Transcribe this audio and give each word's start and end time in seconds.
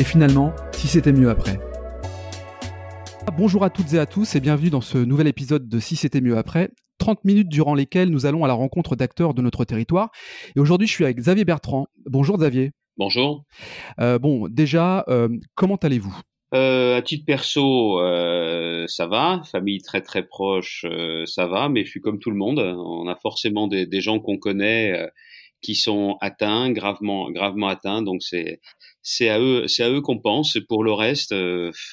et 0.00 0.04
finalement, 0.04 0.54
si 0.72 0.88
c'était 0.88 1.12
mieux 1.12 1.28
après. 1.28 1.60
Bonjour 3.36 3.64
à 3.64 3.70
toutes 3.70 3.92
et 3.92 3.98
à 3.98 4.06
tous 4.06 4.34
et 4.34 4.40
bienvenue 4.40 4.70
dans 4.70 4.80
ce 4.80 4.96
nouvel 4.96 5.26
épisode 5.26 5.68
de 5.68 5.78
Si 5.78 5.94
c'était 5.94 6.22
mieux 6.22 6.38
après. 6.38 6.70
30 6.98 7.22
minutes 7.24 7.50
durant 7.50 7.74
lesquelles 7.74 8.08
nous 8.08 8.24
allons 8.24 8.42
à 8.42 8.48
la 8.48 8.54
rencontre 8.54 8.96
d'acteurs 8.96 9.34
de 9.34 9.42
notre 9.42 9.66
territoire. 9.66 10.10
Et 10.56 10.60
aujourd'hui, 10.60 10.86
je 10.86 10.92
suis 10.92 11.04
avec 11.04 11.18
Xavier 11.18 11.44
Bertrand. 11.44 11.86
Bonjour 12.06 12.38
Xavier. 12.38 12.72
Bonjour. 12.96 13.44
Euh, 14.00 14.18
bon, 14.18 14.48
déjà, 14.48 15.04
euh, 15.08 15.28
comment 15.54 15.76
allez-vous? 15.76 16.18
Euh, 16.54 16.96
à 16.96 17.02
titre 17.02 17.26
perso, 17.26 18.00
euh, 18.00 18.86
ça 18.88 19.06
va. 19.06 19.42
Famille 19.52 19.82
très 19.82 20.00
très 20.00 20.22
proche, 20.26 20.86
euh, 20.88 21.26
ça 21.26 21.46
va. 21.46 21.68
Mais 21.68 21.84
je 21.84 21.90
suis 21.90 22.00
comme 22.00 22.18
tout 22.18 22.30
le 22.30 22.36
monde. 22.36 22.58
On 22.58 23.06
a 23.06 23.16
forcément 23.16 23.68
des, 23.68 23.86
des 23.86 24.00
gens 24.00 24.18
qu'on 24.18 24.38
connaît 24.38 24.92
euh, 24.98 25.06
qui 25.62 25.74
sont 25.74 26.16
atteints, 26.20 26.70
gravement 26.72 27.30
gravement 27.30 27.68
atteints. 27.68 28.02
Donc 28.02 28.22
c'est 28.22 28.60
c'est 29.02 29.28
à 29.28 29.40
eux 29.40 29.68
c'est 29.68 29.84
à 29.84 29.90
eux 29.90 30.00
qu'on 30.00 30.18
pense. 30.18 30.56
Et 30.56 30.62
pour 30.62 30.84
le 30.84 30.92
reste, 30.92 31.34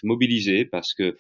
mobiliser 0.03 0.65
parce 0.65 0.93
que 0.93 1.17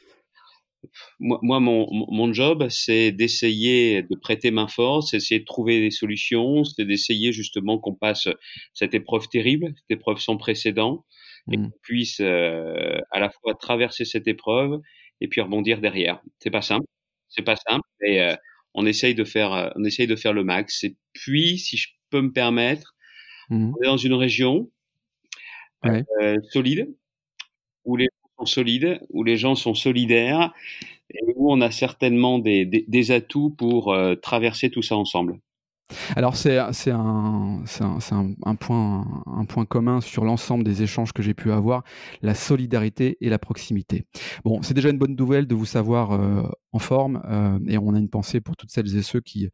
moi, 1.19 1.39
moi 1.41 1.59
mon, 1.59 1.87
mon 1.91 2.33
job, 2.33 2.67
c'est 2.69 3.11
d'essayer 3.11 4.03
de 4.03 4.15
prêter 4.15 4.51
main 4.51 4.67
forte, 4.67 5.07
c'est 5.07 5.17
d'essayer 5.17 5.39
de 5.39 5.45
trouver 5.45 5.81
des 5.81 5.91
solutions, 5.91 6.63
c'est 6.63 6.85
d'essayer 6.85 7.31
justement 7.31 7.79
qu'on 7.79 7.95
passe 7.95 8.27
cette 8.73 8.93
épreuve 8.93 9.27
terrible, 9.29 9.73
cette 9.75 9.97
épreuve 9.99 10.19
sans 10.19 10.37
précédent 10.37 11.05
et 11.51 11.57
mmh. 11.57 11.63
qu'on 11.63 11.77
puisse 11.81 12.19
euh, 12.19 12.99
à 13.11 13.19
la 13.19 13.29
fois 13.29 13.55
traverser 13.55 14.05
cette 14.05 14.27
épreuve 14.27 14.79
et 15.21 15.27
puis 15.27 15.41
rebondir 15.41 15.81
derrière. 15.81 16.21
C'est 16.39 16.51
pas 16.51 16.61
simple, 16.61 16.85
c'est 17.29 17.43
pas 17.43 17.55
simple, 17.55 17.87
mais 18.01 18.21
euh, 18.21 18.35
on 18.73 18.85
essaye 18.85 19.15
de 19.15 19.23
faire, 19.23 19.71
on 19.75 19.83
essaye 19.83 20.07
de 20.07 20.15
faire 20.15 20.33
le 20.33 20.43
max. 20.43 20.83
Et 20.83 20.95
puis, 21.13 21.57
si 21.57 21.77
je 21.77 21.87
peux 22.09 22.21
me 22.21 22.31
permettre, 22.31 22.95
mmh. 23.49 23.73
on 23.73 23.83
est 23.83 23.87
dans 23.87 23.97
une 23.97 24.13
région 24.13 24.69
ouais. 25.83 26.03
euh, 26.21 26.37
solide 26.51 26.93
où 27.85 27.95
les 27.95 28.05
gens 28.05 28.29
sont 28.39 28.45
solides, 28.45 28.99
où 29.09 29.23
les 29.23 29.37
gens 29.37 29.55
sont 29.55 29.73
solidaires 29.73 30.53
et 31.09 31.19
où 31.35 31.51
on 31.51 31.61
a 31.61 31.71
certainement 31.71 32.39
des, 32.39 32.65
des, 32.65 32.85
des 32.87 33.11
atouts 33.11 33.49
pour 33.49 33.93
euh, 33.93 34.15
traverser 34.15 34.69
tout 34.69 34.81
ça 34.81 34.95
ensemble. 34.95 35.39
Alors 36.15 36.35
c'est 36.35 36.57
un, 36.57 36.71
un, 36.91 37.63
un, 38.43 38.55
point, 38.55 39.23
un 39.25 39.45
point 39.45 39.65
commun 39.65 40.01
sur 40.01 40.25
l'ensemble 40.25 40.63
des 40.63 40.83
échanges 40.83 41.13
que 41.13 41.23
j'ai 41.23 41.33
pu 41.33 41.51
avoir, 41.51 41.83
la 42.21 42.35
solidarité 42.35 43.17
et 43.21 43.29
la 43.29 43.39
proximité. 43.39 44.05
Bon, 44.43 44.61
c'est 44.61 44.73
déjà 44.73 44.89
une 44.89 44.97
bonne 44.97 45.15
nouvelle 45.15 45.47
de 45.47 45.55
vous 45.55 45.65
savoir 45.65 46.11
euh, 46.11 46.43
en 46.71 46.79
forme 46.79 47.21
euh, 47.29 47.59
et 47.67 47.77
on 47.77 47.93
a 47.93 47.99
une 47.99 48.09
pensée 48.09 48.41
pour 48.41 48.55
toutes 48.55 48.69
celles 48.69 48.95
et 48.97 49.01
ceux 49.01 49.21
qui, 49.21 49.49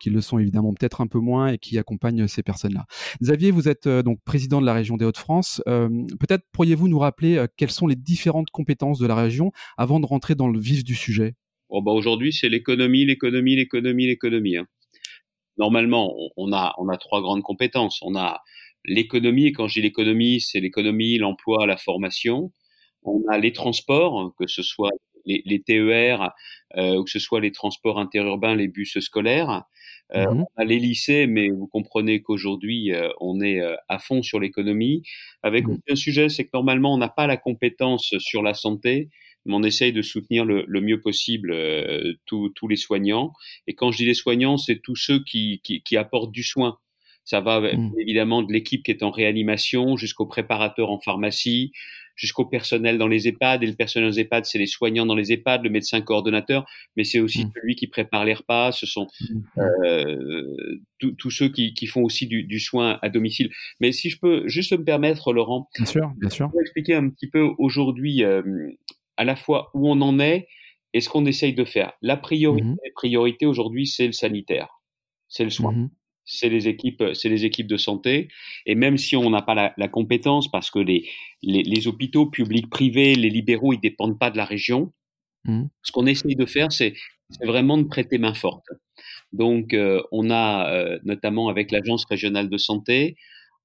qui 0.00 0.10
le 0.10 0.20
sont 0.20 0.38
évidemment 0.38 0.72
peut-être 0.74 1.00
un 1.00 1.06
peu 1.06 1.18
moins 1.18 1.48
et 1.48 1.58
qui 1.58 1.78
accompagnent 1.78 2.26
ces 2.28 2.42
personnes-là. 2.42 2.86
Xavier, 3.22 3.50
vous 3.50 3.68
êtes 3.68 3.86
euh, 3.86 4.02
donc 4.02 4.20
président 4.24 4.60
de 4.60 4.66
la 4.66 4.74
région 4.74 4.96
des 4.96 5.04
Hauts-de-France. 5.04 5.62
Euh, 5.68 5.88
peut-être 6.20 6.44
pourriez-vous 6.52 6.88
nous 6.88 6.98
rappeler 6.98 7.36
euh, 7.36 7.46
quelles 7.56 7.70
sont 7.70 7.86
les 7.86 7.96
différentes 7.96 8.50
compétences 8.50 8.98
de 8.98 9.06
la 9.06 9.14
région 9.14 9.52
avant 9.76 10.00
de 10.00 10.06
rentrer 10.06 10.34
dans 10.34 10.48
le 10.48 10.58
vif 10.58 10.84
du 10.84 10.94
sujet? 10.94 11.34
Oh 11.68 11.82
bah 11.82 11.92
Aujourd'hui, 11.92 12.32
c'est 12.32 12.48
l'économie, 12.48 13.04
l'économie, 13.04 13.56
l'économie, 13.56 14.06
l'économie. 14.06 14.56
Hein 14.56 14.66
normalement, 15.58 16.14
on 16.36 16.52
a, 16.52 16.74
on 16.78 16.88
a 16.88 16.96
trois 16.96 17.20
grandes 17.20 17.42
compétences. 17.42 18.00
On 18.02 18.16
a 18.16 18.42
l'économie, 18.84 19.46
et 19.46 19.52
quand 19.52 19.68
je 19.68 19.74
dis 19.74 19.82
l'économie, 19.82 20.40
c'est 20.40 20.60
l'économie, 20.60 21.18
l'emploi, 21.18 21.66
la 21.66 21.76
formation. 21.76 22.52
On 23.02 23.22
a 23.28 23.38
les 23.38 23.52
transports, 23.52 24.34
que 24.38 24.46
ce 24.46 24.62
soit 24.62 24.90
les, 25.24 25.42
les 25.44 25.60
TER, 25.60 26.30
euh, 26.76 26.96
ou 26.96 27.04
que 27.04 27.10
ce 27.10 27.18
soit 27.18 27.40
les 27.40 27.52
transports 27.52 27.98
interurbains, 27.98 28.54
les 28.54 28.68
bus 28.68 28.98
scolaires. 29.00 29.64
Euh, 30.14 30.24
mmh. 30.30 30.40
On 30.40 30.62
a 30.62 30.64
les 30.64 30.78
lycées, 30.78 31.26
mais 31.26 31.48
vous 31.48 31.66
comprenez 31.66 32.22
qu'aujourd'hui, 32.22 32.92
euh, 32.92 33.08
on 33.20 33.40
est 33.40 33.60
euh, 33.60 33.74
à 33.88 33.98
fond 33.98 34.22
sur 34.22 34.38
l'économie. 34.38 35.02
Avec 35.42 35.66
mmh. 35.66 35.78
un 35.90 35.96
sujet, 35.96 36.28
c'est 36.28 36.44
que 36.44 36.50
normalement, 36.54 36.94
on 36.94 36.98
n'a 36.98 37.08
pas 37.08 37.26
la 37.26 37.36
compétence 37.36 38.14
sur 38.18 38.42
la 38.42 38.54
santé, 38.54 39.08
mais 39.46 39.54
on 39.54 39.62
essaye 39.62 39.92
de 39.92 40.02
soutenir 40.02 40.44
le, 40.44 40.64
le 40.66 40.80
mieux 40.80 41.00
possible 41.00 41.52
euh, 41.52 42.14
tous 42.26 42.68
les 42.68 42.76
soignants. 42.76 43.32
Et 43.66 43.74
quand 43.74 43.90
je 43.92 43.98
dis 43.98 44.06
les 44.06 44.14
soignants, 44.14 44.56
c'est 44.56 44.80
tous 44.82 44.96
ceux 44.96 45.22
qui, 45.22 45.60
qui, 45.62 45.82
qui, 45.82 45.96
apportent 45.96 46.32
du 46.32 46.42
soin. 46.42 46.78
Ça 47.24 47.40
va 47.40 47.60
mmh. 47.60 47.94
évidemment 47.98 48.42
de 48.42 48.52
l'équipe 48.52 48.84
qui 48.84 48.92
est 48.92 49.02
en 49.02 49.10
réanimation 49.10 49.96
jusqu'au 49.96 50.26
préparateur 50.26 50.90
en 50.90 51.00
pharmacie, 51.00 51.72
jusqu'au 52.14 52.44
personnel 52.44 52.98
dans 52.98 53.08
les 53.08 53.26
EHPAD. 53.26 53.64
Et 53.64 53.66
le 53.66 53.74
personnel 53.74 54.10
dans 54.10 54.14
les 54.14 54.20
EHPAD, 54.20 54.44
c'est 54.44 54.58
les 54.58 54.66
soignants 54.66 55.06
dans 55.06 55.16
les 55.16 55.32
EHPAD, 55.32 55.64
le 55.64 55.70
médecin 55.70 56.00
coordonnateur, 56.00 56.66
mais 56.96 57.02
c'est 57.02 57.18
aussi 57.18 57.44
mmh. 57.44 57.52
celui 57.54 57.74
qui 57.74 57.88
prépare 57.88 58.24
les 58.24 58.34
repas. 58.34 58.70
Ce 58.70 58.86
sont 58.86 59.08
mmh. 59.20 59.62
euh, 59.84 60.80
tous 61.18 61.30
ceux 61.30 61.48
qui, 61.48 61.74
qui, 61.74 61.86
font 61.88 62.02
aussi 62.02 62.28
du, 62.28 62.44
du, 62.44 62.60
soin 62.60 62.98
à 63.02 63.08
domicile. 63.08 63.50
Mais 63.80 63.90
si 63.90 64.08
je 64.08 64.18
peux 64.20 64.46
juste 64.46 64.72
me 64.72 64.84
permettre, 64.84 65.32
Laurent, 65.32 65.68
bien 65.76 65.86
sûr, 65.86 66.12
bien 66.18 66.30
sûr, 66.30 66.50
expliquer 66.60 66.94
un 66.94 67.08
petit 67.10 67.28
peu 67.28 67.48
aujourd'hui 67.58 68.22
euh, 68.22 68.42
à 69.16 69.24
la 69.24 69.36
fois 69.36 69.70
où 69.74 69.88
on 69.88 70.00
en 70.00 70.18
est 70.20 70.48
et 70.92 71.00
ce 71.00 71.08
qu'on 71.08 71.26
essaye 71.26 71.54
de 71.54 71.64
faire. 71.64 71.92
La 72.02 72.16
priorité, 72.16 72.66
mmh. 72.66 72.76
priorité 72.94 73.46
aujourd'hui, 73.46 73.86
c'est 73.86 74.06
le 74.06 74.12
sanitaire, 74.12 74.68
c'est 75.28 75.44
le 75.44 75.50
soin. 75.50 75.72
Mmh. 75.72 75.90
C'est 76.28 76.48
les 76.48 76.66
équipes, 76.66 77.04
c'est 77.14 77.28
les 77.28 77.44
équipes 77.44 77.68
de 77.68 77.76
santé. 77.76 78.28
Et 78.64 78.74
même 78.74 78.96
si 78.96 79.14
on 79.14 79.30
n'a 79.30 79.42
pas 79.42 79.54
la, 79.54 79.72
la, 79.76 79.86
compétence, 79.86 80.50
parce 80.50 80.70
que 80.70 80.80
les, 80.80 81.08
les, 81.42 81.62
les, 81.62 81.86
hôpitaux 81.86 82.26
publics, 82.26 82.68
privés, 82.68 83.14
les 83.14 83.30
libéraux, 83.30 83.72
ils 83.72 83.80
dépendent 83.80 84.18
pas 84.18 84.30
de 84.30 84.36
la 84.36 84.44
région. 84.44 84.92
Mmh. 85.44 85.66
Ce 85.82 85.92
qu'on 85.92 86.06
essaye 86.06 86.34
de 86.34 86.46
faire, 86.46 86.72
c'est 86.72 86.94
vraiment 87.44 87.78
de 87.78 87.84
prêter 87.84 88.18
main 88.18 88.34
forte. 88.34 88.66
Donc, 89.32 89.74
euh, 89.74 90.02
on 90.12 90.30
a 90.30 90.72
euh, 90.72 90.98
notamment 91.04 91.48
avec 91.48 91.70
l'agence 91.70 92.04
régionale 92.06 92.48
de 92.48 92.58
santé, 92.58 93.16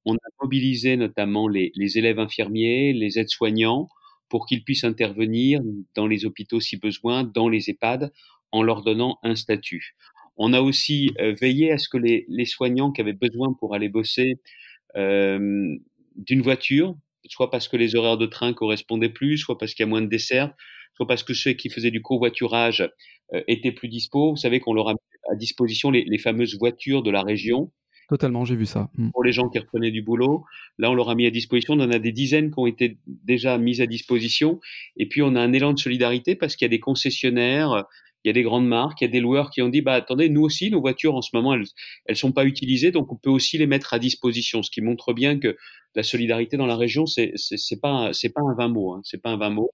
on 0.05 0.15
a 0.15 0.29
mobilisé 0.41 0.97
notamment 0.97 1.47
les, 1.47 1.71
les 1.75 1.97
élèves 1.97 2.19
infirmiers, 2.19 2.93
les 2.93 3.19
aides-soignants, 3.19 3.87
pour 4.31 4.45
qu'ils 4.45 4.63
puissent 4.63 4.85
intervenir 4.85 5.59
dans 5.93 6.07
les 6.07 6.25
hôpitaux 6.25 6.61
si 6.61 6.77
besoin, 6.77 7.25
dans 7.25 7.49
les 7.49 7.69
EHPAD, 7.69 8.11
en 8.53 8.63
leur 8.63 8.81
donnant 8.81 9.19
un 9.23 9.35
statut. 9.35 9.95
On 10.37 10.53
a 10.53 10.61
aussi 10.61 11.11
euh, 11.19 11.35
veillé 11.39 11.71
à 11.71 11.77
ce 11.77 11.89
que 11.89 11.97
les, 11.97 12.25
les, 12.29 12.45
soignants 12.45 12.91
qui 12.93 13.01
avaient 13.01 13.11
besoin 13.11 13.53
pour 13.59 13.75
aller 13.75 13.89
bosser 13.89 14.39
euh, 14.95 15.75
d'une 16.15 16.41
voiture, 16.41 16.95
soit 17.27 17.51
parce 17.51 17.67
que 17.67 17.75
les 17.75 17.95
horaires 17.95 18.17
de 18.17 18.25
train 18.25 18.53
correspondaient 18.53 19.09
plus, 19.09 19.37
soit 19.37 19.57
parce 19.57 19.73
qu'il 19.73 19.83
y 19.83 19.87
a 19.87 19.89
moins 19.89 20.01
de 20.01 20.07
desserts, 20.07 20.53
soit 20.95 21.07
parce 21.07 21.23
que 21.23 21.33
ceux 21.33 21.51
qui 21.51 21.69
faisaient 21.69 21.91
du 21.91 22.01
covoiturage 22.01 22.89
euh, 23.33 23.43
étaient 23.49 23.73
plus 23.73 23.89
dispo. 23.89 24.31
Vous 24.31 24.37
savez 24.37 24.61
qu'on 24.61 24.73
leur 24.73 24.87
a 24.87 24.93
mis 24.93 24.99
à 25.29 25.35
disposition 25.35 25.91
les 25.91 26.17
fameuses 26.17 26.57
voitures 26.57 27.03
de 27.03 27.11
la 27.11 27.21
région 27.21 27.71
Totalement, 28.11 28.43
j'ai 28.43 28.57
vu 28.57 28.65
ça. 28.65 28.89
Mmh. 28.97 29.11
Pour 29.11 29.23
les 29.23 29.31
gens 29.31 29.47
qui 29.47 29.57
reprenaient 29.57 29.89
du 29.89 30.01
boulot, 30.01 30.43
là, 30.77 30.91
on 30.91 30.93
leur 30.93 31.09
a 31.09 31.15
mis 31.15 31.25
à 31.25 31.31
disposition. 31.31 31.75
On 31.75 31.79
en 31.79 31.91
a 31.91 31.97
des 31.97 32.11
dizaines 32.11 32.51
qui 32.51 32.59
ont 32.59 32.67
été 32.67 32.97
déjà 33.07 33.57
mises 33.57 33.79
à 33.79 33.85
disposition. 33.85 34.59
Et 34.97 35.07
puis, 35.07 35.21
on 35.21 35.33
a 35.35 35.39
un 35.39 35.53
élan 35.53 35.71
de 35.71 35.79
solidarité 35.79 36.35
parce 36.35 36.57
qu'il 36.57 36.65
y 36.65 36.67
a 36.67 36.75
des 36.75 36.81
concessionnaires, 36.81 37.85
il 38.25 38.27
y 38.27 38.29
a 38.29 38.33
des 38.33 38.43
grandes 38.43 38.67
marques, 38.67 38.99
il 38.99 39.05
y 39.05 39.07
a 39.07 39.11
des 39.11 39.21
loueurs 39.21 39.49
qui 39.49 39.61
ont 39.61 39.69
dit, 39.69 39.81
bah, 39.81 39.93
attendez, 39.93 40.27
nous 40.27 40.41
aussi, 40.41 40.69
nos 40.69 40.81
voitures, 40.81 41.15
en 41.15 41.21
ce 41.21 41.29
moment, 41.33 41.53
elles, 41.53 41.63
elles 42.05 42.17
sont 42.17 42.33
pas 42.33 42.43
utilisées, 42.43 42.91
donc 42.91 43.13
on 43.13 43.15
peut 43.15 43.29
aussi 43.29 43.57
les 43.57 43.65
mettre 43.65 43.93
à 43.93 43.99
disposition. 43.99 44.61
Ce 44.61 44.69
qui 44.69 44.81
montre 44.81 45.13
bien 45.13 45.39
que 45.39 45.55
la 45.95 46.03
solidarité 46.03 46.57
dans 46.57 46.65
la 46.65 46.75
région, 46.75 47.05
c'est, 47.05 47.31
c'est 47.37 47.79
pas, 47.79 48.11
c'est 48.11 48.33
pas 48.33 48.41
un 48.41 48.55
vain 48.55 48.67
mot, 48.67 48.91
hein, 48.91 48.99
c'est 49.05 49.21
pas 49.21 49.29
un 49.29 49.37
vain 49.37 49.51
mot. 49.51 49.71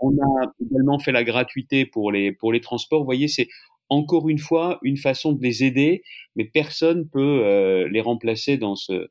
On 0.00 0.10
a 0.10 0.52
également 0.62 0.98
fait 0.98 1.12
la 1.12 1.24
gratuité 1.24 1.86
pour 1.86 2.12
les, 2.12 2.30
pour 2.30 2.52
les 2.52 2.60
transports. 2.60 3.00
Vous 3.00 3.06
voyez, 3.06 3.26
c'est, 3.26 3.48
encore 3.88 4.28
une 4.28 4.38
fois 4.38 4.78
une 4.82 4.96
façon 4.96 5.32
de 5.32 5.42
les 5.42 5.64
aider, 5.64 6.02
mais 6.36 6.44
personne 6.44 7.08
peut 7.08 7.44
euh, 7.44 7.88
les 7.88 8.00
remplacer 8.00 8.56
dans 8.58 8.76
ce 8.76 9.08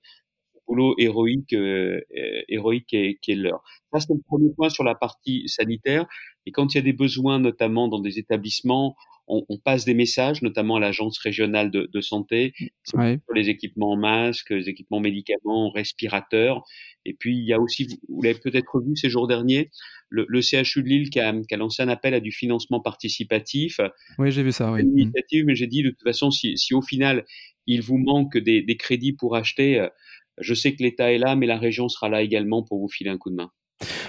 boulot 0.68 0.96
héroïque, 0.98 1.54
euh, 1.54 2.02
héroïque 2.50 2.88
qui 2.88 2.98
est, 2.98 3.20
qui 3.22 3.32
est 3.32 3.36
leur. 3.36 3.64
Ça, 3.94 4.00
c'est 4.02 4.14
le 4.14 4.22
premier 4.28 4.52
point 4.56 4.70
sur 4.70 4.84
la 4.84 4.96
partie 4.96 5.44
sanitaire. 5.48 6.06
Et 6.48 6.52
quand 6.52 6.74
il 6.74 6.78
y 6.78 6.80
a 6.80 6.82
des 6.82 6.94
besoins, 6.94 7.40
notamment 7.40 7.90
dans 7.90 8.00
des 8.00 8.20
établissements, 8.20 8.96
on, 9.28 9.44
on 9.50 9.58
passe 9.58 9.84
des 9.84 9.94
messages, 9.94 10.42
notamment 10.42 10.78
à 10.78 10.80
l'agence 10.80 11.18
régionale 11.18 11.70
de, 11.72 11.90
de 11.94 12.00
santé, 12.00 12.54
ouais. 12.94 13.20
sur 13.26 13.34
les 13.36 13.50
équipements 13.50 13.98
masques, 13.98 14.52
les 14.52 14.70
équipements 14.70 15.02
médicaments, 15.02 15.70
respirateurs. 15.70 16.64
Et 17.04 17.14
puis, 17.14 17.38
il 17.38 17.44
y 17.44 17.52
a 17.52 17.60
aussi, 17.60 18.00
vous 18.08 18.22
l'avez 18.22 18.40
peut-être 18.40 18.80
vu 18.80 18.96
ces 18.96 19.10
jours 19.10 19.28
derniers, 19.28 19.72
le, 20.10 20.26
le, 20.30 20.42
CHU 20.42 20.84
de 20.84 20.88
Lille 20.88 21.10
qui 21.10 21.20
a, 21.20 21.34
qui 21.34 21.54
a, 21.54 21.58
lancé 21.58 21.84
un 21.84 21.90
appel 21.90 22.14
à 22.14 22.22
du 22.22 22.32
financement 22.32 22.80
participatif. 22.80 23.82
Oui, 24.18 24.32
j'ai 24.32 24.44
vu 24.44 24.54
ça. 24.54 24.72
Oui. 24.72 24.84
Une 24.84 24.98
initiative, 24.98 25.44
mais 25.46 25.56
j'ai 25.56 25.68
dit 25.68 25.84
de 25.84 25.90
toute 25.90 26.04
façon, 26.04 26.32
si, 26.32 26.58
si, 26.58 26.74
au 26.74 26.82
final 26.82 27.26
il 27.70 27.82
vous 27.82 27.98
manque 27.98 28.38
des, 28.38 28.62
des 28.62 28.78
crédits 28.78 29.12
pour 29.12 29.36
acheter, 29.36 29.86
je 30.38 30.54
sais 30.54 30.74
que 30.74 30.82
l'État 30.82 31.12
est 31.12 31.18
là, 31.18 31.36
mais 31.36 31.46
la 31.46 31.58
région 31.58 31.90
sera 31.90 32.08
là 32.08 32.22
également 32.22 32.64
pour 32.64 32.80
vous 32.80 32.88
filer 32.88 33.10
un 33.10 33.18
coup 33.18 33.30
de 33.30 33.36
main. 33.36 33.52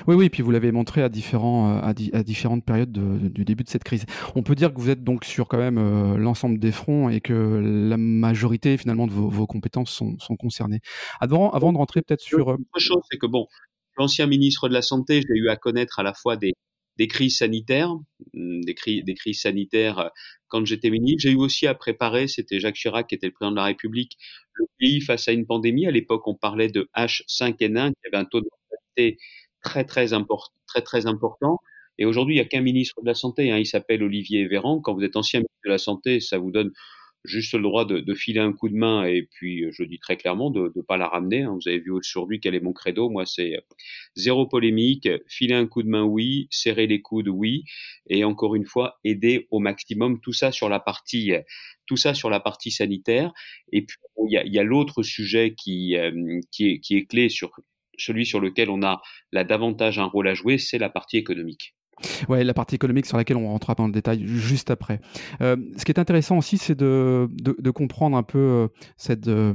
Oui, 0.09 0.15
oui, 0.15 0.31
puis 0.31 0.43
vous 0.43 0.51
l'avez 0.51 0.73
montré 0.73 1.03
à, 1.03 1.11
différents, 1.11 1.81
à, 1.83 1.93
différentes 1.93 2.65
périodes 2.65 2.93
du 2.93 3.45
début 3.45 3.63
de 3.63 3.69
cette 3.69 3.85
crise. 3.85 4.07
On 4.35 4.43
peut 4.43 4.55
dire 4.55 4.73
que 4.73 4.81
vous 4.81 4.89
êtes 4.89 5.05
donc 5.05 5.27
sur 5.27 5.49
quand 5.49 5.59
même 5.59 6.17
l'ensemble 6.17 6.59
des 6.59 6.73
fronts 6.73 7.11
et 7.11 7.21
que 7.21 7.35
la 7.91 7.99
majorité 7.99 8.79
finalement 8.79 9.07
de 9.07 9.13
vos, 9.13 9.47
compétences 9.47 9.91
sont, 9.91 10.37
concernées. 10.37 10.81
Avant, 11.21 11.51
avant 11.51 11.75
de 11.75 11.77
rentrer 11.77 12.01
peut-être 12.01 12.23
sur... 12.23 12.49
Autre 12.49 12.61
chose, 12.79 13.03
c'est 13.11 13.19
que 13.19 13.27
bon, 13.27 13.49
l'ancien 13.99 14.27
ministre 14.27 14.71
de 14.71 14.73
la 14.73 14.81
Santé, 14.81 15.21
j'ai 15.21 15.35
eu 15.35 15.51
à 15.51 15.57
connaître 15.57 15.99
à 15.99 16.03
la 16.03 16.15
fois 16.15 16.39
des, 16.39 16.55
des 16.97 17.07
crises 17.07 17.37
sanitaires, 17.37 17.95
des, 18.33 18.75
des 19.03 19.15
crises 19.15 19.43
sanitaires 19.43 19.99
euh, 19.99 20.09
quand 20.49 20.65
j'étais 20.65 20.89
ministre. 20.89 21.21
J'ai 21.21 21.33
eu 21.33 21.37
aussi 21.37 21.67
à 21.67 21.75
préparer, 21.75 22.29
c'était 22.29 22.61
Jacques 22.61 22.77
Chirac 22.77 23.09
qui 23.09 23.15
était 23.15 23.27
le 23.27 23.33
président 23.33 23.53
de 23.53 23.57
la 23.57 23.65
République, 23.65 24.17
le 24.55 24.65
pays 24.79 25.03
face 25.03 25.29
à 25.29 25.33
une 25.33 25.45
pandémie. 25.45 25.87
À 25.87 25.91
l'époque, 25.91 26.27
on 26.27 26.35
parlait 26.35 26.69
de 26.69 26.89
H5N1, 26.97 27.91
qui 27.91 28.09
avait 28.11 28.17
un 28.17 28.25
taux 28.25 28.41
de 28.41 28.47
mortalité 28.51 29.19
très 29.63 29.85
très, 29.85 30.13
important, 30.13 30.55
très 30.67 30.83
très 30.83 31.07
important. 31.07 31.61
Et 31.99 32.05
aujourd'hui, 32.05 32.37
il 32.37 32.39
n'y 32.39 32.45
a 32.45 32.49
qu'un 32.49 32.61
ministre 32.61 33.01
de 33.03 33.07
la 33.07 33.15
Santé, 33.15 33.51
hein, 33.51 33.59
il 33.59 33.67
s'appelle 33.67 34.03
Olivier 34.03 34.47
Véran. 34.47 34.81
Quand 34.81 34.95
vous 34.95 35.03
êtes 35.03 35.17
ancien 35.17 35.41
ministre 35.41 35.61
de 35.65 35.71
la 35.71 35.79
Santé, 35.79 36.21
ça 36.21 36.39
vous 36.39 36.53
donne 36.53 36.73
juste 37.25 37.55
le 37.55 37.63
droit 37.63 37.85
de, 37.85 38.01
de, 38.01 38.15
filer 38.15 38.41
un 38.41 38.53
coup 38.53 38.69
de 38.69 38.77
main 38.77 39.05
et 39.05 39.23
puis 39.23 39.67
je 39.73 39.83
dis 39.83 39.99
très 39.99 40.17
clairement 40.17 40.51
de 40.51 40.73
ne 40.75 40.83
pas 40.83 40.97
la 40.97 41.09
ramener. 41.09 41.43
Hein. 41.43 41.55
Vous 41.55 41.69
avez 41.69 41.81
vu 41.81 41.91
aujourd'hui 41.91 42.41
quel 42.41 42.55
est 42.55 42.61
mon 42.61 42.73
credo. 42.73 43.11
Moi, 43.11 43.27
c'est 43.27 43.57
zéro 44.15 44.47
polémique, 44.47 45.09
filer 45.27 45.55
un 45.55 45.67
coup 45.67 45.83
de 45.83 45.89
main, 45.89 46.05
oui, 46.05 46.47
serrer 46.51 46.87
les 46.87 47.03
coudes, 47.03 47.29
oui, 47.29 47.65
et 48.09 48.25
encore 48.25 48.55
une 48.55 48.67
fois, 48.67 48.99
aider 49.05 49.47
au 49.51 49.59
maximum. 49.59 50.21
Tout 50.21 50.33
ça 50.33 50.53
sur 50.53 50.69
la 50.69 50.81
partie, 50.81 51.33
tout 51.87 51.97
ça 51.97 52.15
sur 52.15 52.31
la 52.31 52.41
partie 52.41 52.71
sanitaire. 52.71 53.33
Et 53.73 53.83
puis 53.83 53.97
il 54.29 54.33
y 54.33 54.39
a, 54.39 54.47
y 54.47 54.59
a 54.59 54.63
l'autre 54.63 55.03
sujet 55.03 55.55
qui, 55.57 55.97
euh, 55.97 56.41
qui, 56.51 56.69
est, 56.69 56.81
qui 56.81 56.97
est 56.97 57.07
clé 57.07 57.29
sur 57.29 57.53
celui 57.99 58.27
sur 58.27 58.41
lequel 58.41 58.71
on 58.71 58.83
a 58.83 59.01
là 59.33 59.45
davantage 59.45 59.99
un 59.99 60.05
rôle 60.05 60.29
à 60.29 60.35
jouer, 60.35 60.59
c'est 60.59 60.79
la 60.79 60.91
partie 60.91 61.17
économique. 61.17 61.75
Ouais, 62.29 62.45
la 62.45 62.55
partie 62.55 62.77
économique 62.77 63.07
sur 63.07 63.17
laquelle 63.17 63.37
on 63.37 63.49
rentrera 63.49 63.75
dans 63.75 63.87
le 63.87 63.93
détail 63.93 64.25
juste 64.25 64.71
après. 64.71 65.01
Euh, 65.41 65.57
ce 65.77 65.85
qui 65.85 65.93
est 65.93 65.99
intéressant 65.99 66.39
aussi, 66.39 66.59
c'est 66.59 66.77
de, 66.77 67.29
de, 67.31 67.71
comprendre 67.71 68.17
un 68.17 68.23
peu 68.23 68.39
euh, 68.39 68.69
cette, 68.97 69.29
euh, 69.29 69.55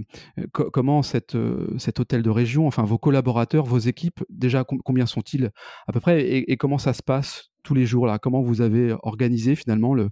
comment 0.51 1.03
cette, 1.03 1.37
cet 1.77 1.99
hôtel 1.99 2.21
de 2.21 2.29
région, 2.29 2.67
enfin 2.67 2.83
vos 2.83 2.97
collaborateurs, 2.97 3.65
vos 3.65 3.79
équipes, 3.79 4.23
déjà 4.29 4.63
combien 4.63 5.05
sont-ils 5.05 5.51
à 5.87 5.93
peu 5.93 5.99
près 5.99 6.21
et, 6.21 6.57
comment 6.57 6.77
ça 6.77 6.93
se 6.93 7.01
passe 7.01 7.49
tous 7.63 7.73
les 7.73 7.85
jours 7.85 8.07
là? 8.07 8.19
Comment 8.19 8.41
vous 8.41 8.61
avez 8.61 8.93
organisé 9.03 9.55
finalement 9.55 9.93
le, 9.93 10.09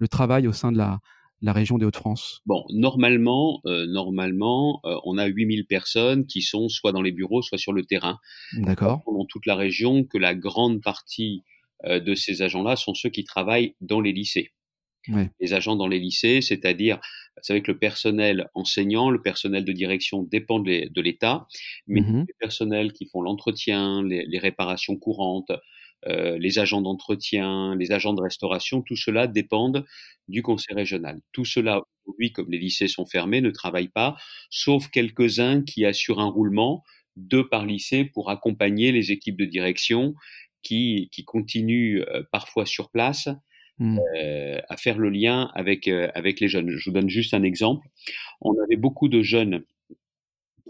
le 0.00 0.08
travail 0.08 0.48
au 0.48 0.52
sein 0.52 0.72
de 0.72 0.78
la, 0.78 1.00
la 1.44 1.52
région 1.52 1.78
des 1.78 1.84
Hauts-de-France? 1.84 2.42
Bon, 2.46 2.64
normalement, 2.70 3.60
normalement, 3.64 4.80
on 5.04 5.18
a 5.18 5.26
8000 5.26 5.66
personnes 5.66 6.26
qui 6.26 6.42
sont 6.42 6.68
soit 6.68 6.92
dans 6.92 7.02
les 7.02 7.12
bureaux, 7.12 7.42
soit 7.42 7.58
sur 7.58 7.72
le 7.72 7.84
terrain. 7.84 8.18
D'accord. 8.54 9.02
Dans 9.06 9.26
toute 9.26 9.46
la 9.46 9.54
région, 9.54 10.04
que 10.04 10.18
la 10.18 10.34
grande 10.34 10.82
partie 10.82 11.44
euh, 11.86 12.00
de 12.00 12.14
ces 12.14 12.42
agents-là 12.42 12.76
sont 12.76 12.94
ceux 12.94 13.10
qui 13.10 13.24
travaillent 13.24 13.74
dans 13.80 14.00
les 14.00 14.12
lycées. 14.12 14.52
Les 15.38 15.52
agents 15.52 15.76
dans 15.76 15.86
les 15.86 15.98
lycées, 15.98 16.40
c'est-à-dire, 16.40 16.96
vous 17.36 17.42
savez 17.42 17.60
que 17.60 17.70
le 17.70 17.78
personnel 17.78 18.48
enseignant, 18.54 19.10
le 19.10 19.20
personnel 19.20 19.62
de 19.62 19.72
direction 19.72 20.22
dépend 20.22 20.60
de 20.60 21.00
l'État, 21.02 21.46
mais 21.86 22.00
mmh 22.00 22.24
les 22.26 22.34
personnels 22.40 22.94
qui 22.94 23.04
font 23.04 23.20
l'entretien, 23.20 24.02
les, 24.02 24.38
réparations 24.38 24.96
courantes, 24.96 25.52
euh, 26.08 26.38
les 26.38 26.58
agents 26.58 26.82
d'entretien, 26.82 27.74
les 27.76 27.92
agents 27.92 28.14
de 28.14 28.22
restauration, 28.22 28.82
tout 28.82 28.96
cela 28.96 29.26
dépendent 29.26 29.84
du 30.28 30.42
conseil 30.42 30.74
régional. 30.74 31.20
Tout 31.32 31.44
cela, 31.44 31.82
aujourd'hui, 32.04 32.32
comme 32.32 32.50
les 32.50 32.58
lycées 32.58 32.88
sont 32.88 33.06
fermés, 33.06 33.40
ne 33.40 33.50
travaillent 33.50 33.88
pas, 33.88 34.16
sauf 34.50 34.88
quelques-uns 34.88 35.62
qui 35.62 35.84
assurent 35.84 36.20
un 36.20 36.28
roulement, 36.28 36.82
deux 37.16 37.48
par 37.48 37.64
lycée, 37.64 38.04
pour 38.04 38.30
accompagner 38.30 38.92
les 38.92 39.12
équipes 39.12 39.36
de 39.36 39.44
direction 39.44 40.14
qui, 40.62 41.08
qui 41.12 41.24
continuent 41.24 42.02
euh, 42.08 42.22
parfois 42.32 42.66
sur 42.66 42.90
place 42.90 43.28
mmh. 43.78 43.98
euh, 44.16 44.60
à 44.68 44.76
faire 44.76 44.98
le 44.98 45.10
lien 45.10 45.50
avec, 45.54 45.86
euh, 45.86 46.10
avec 46.14 46.40
les 46.40 46.48
jeunes. 46.48 46.70
Je 46.70 46.90
vous 46.90 46.94
donne 46.94 47.10
juste 47.10 47.34
un 47.34 47.44
exemple. 47.44 47.86
On 48.40 48.52
avait 48.64 48.76
beaucoup 48.76 49.08
de 49.08 49.22
jeunes 49.22 49.64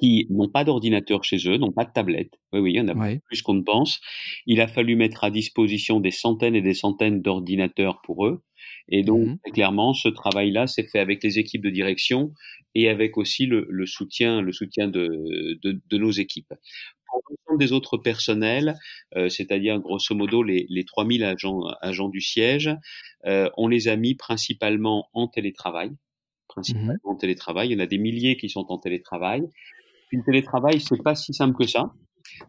qui 0.01 0.27
n'ont 0.31 0.49
pas 0.49 0.65
d'ordinateur 0.65 1.23
chez 1.25 1.37
eux, 1.49 1.57
n'ont 1.57 1.73
pas 1.73 1.85
de 1.85 1.93
tablette. 1.93 2.33
Oui, 2.53 2.61
oui, 2.61 2.73
il 2.73 2.77
y 2.77 2.81
en 2.81 2.89
a 2.89 3.19
plus 3.27 3.43
qu'on 3.43 3.55
ne 3.55 3.63
pense. 3.63 4.01
Il 4.47 4.61
a 4.61 4.67
fallu 4.67 4.97
mettre 4.97 5.25
à 5.25 5.31
disposition 5.31 6.01
des 6.01 6.11
centaines 6.11 6.57
et 6.57 6.63
des 6.63 6.75
centaines 6.75 7.23
d'ordinateurs 7.23 8.01
pour 8.03 8.27
eux. 8.27 8.43
Et 8.89 9.03
donc, 9.03 9.27
mmh 9.27 9.39
clairement, 9.53 9.93
ce 9.95 10.09
travail-là 10.09 10.67
s'est 10.67 10.87
fait 10.91 10.99
avec 10.99 11.23
les 11.23 11.39
équipes 11.39 11.63
de 11.63 11.71
direction 11.71 12.33
et 12.75 12.89
avec 12.89 13.17
aussi 13.17 13.47
le, 13.47 13.67
le 13.71 13.87
soutien, 13.87 14.41
le 14.41 14.53
soutien 14.53 14.89
de, 14.89 15.59
de, 15.63 15.81
de, 15.89 15.99
nos 15.99 16.11
équipes 16.11 16.53
l'ensemble 17.31 17.59
des 17.59 17.73
autres 17.73 17.97
personnels, 17.97 18.77
euh, 19.17 19.29
c'est-à-dire 19.29 19.79
grosso 19.79 20.15
modo 20.15 20.43
les, 20.43 20.67
les 20.69 20.85
3000 20.85 21.25
agents, 21.25 21.63
agents 21.81 22.09
du 22.09 22.21
siège, 22.21 22.71
euh, 23.27 23.49
on 23.57 23.69
les 23.69 23.89
a 23.89 23.97
mis 23.97 24.15
principalement 24.15 25.09
en 25.13 25.29
télétravail. 25.29 25.91
Principalement 26.49 26.95
mmh 26.95 26.99
en 27.05 27.17
télétravail. 27.17 27.69
Il 27.69 27.73
y 27.73 27.77
en 27.77 27.85
a 27.85 27.87
des 27.87 27.99
milliers 27.99 28.37
qui 28.37 28.49
sont 28.49 28.67
en 28.69 28.79
télétravail. 28.79 29.43
Puis 30.09 30.19
le 30.19 30.25
télétravail, 30.25 30.81
c'est 30.81 31.03
pas 31.03 31.15
si 31.15 31.35
simple 31.35 31.57
que 31.57 31.67
ça. 31.67 31.93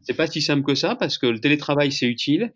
C'est 0.02 0.16
pas 0.16 0.28
si 0.28 0.42
simple 0.42 0.64
que 0.64 0.76
ça 0.76 0.96
parce 0.96 1.18
que 1.18 1.28
le 1.28 1.40
télétravail, 1.40 1.92
c'est 1.92 2.08
utile. 2.08 2.54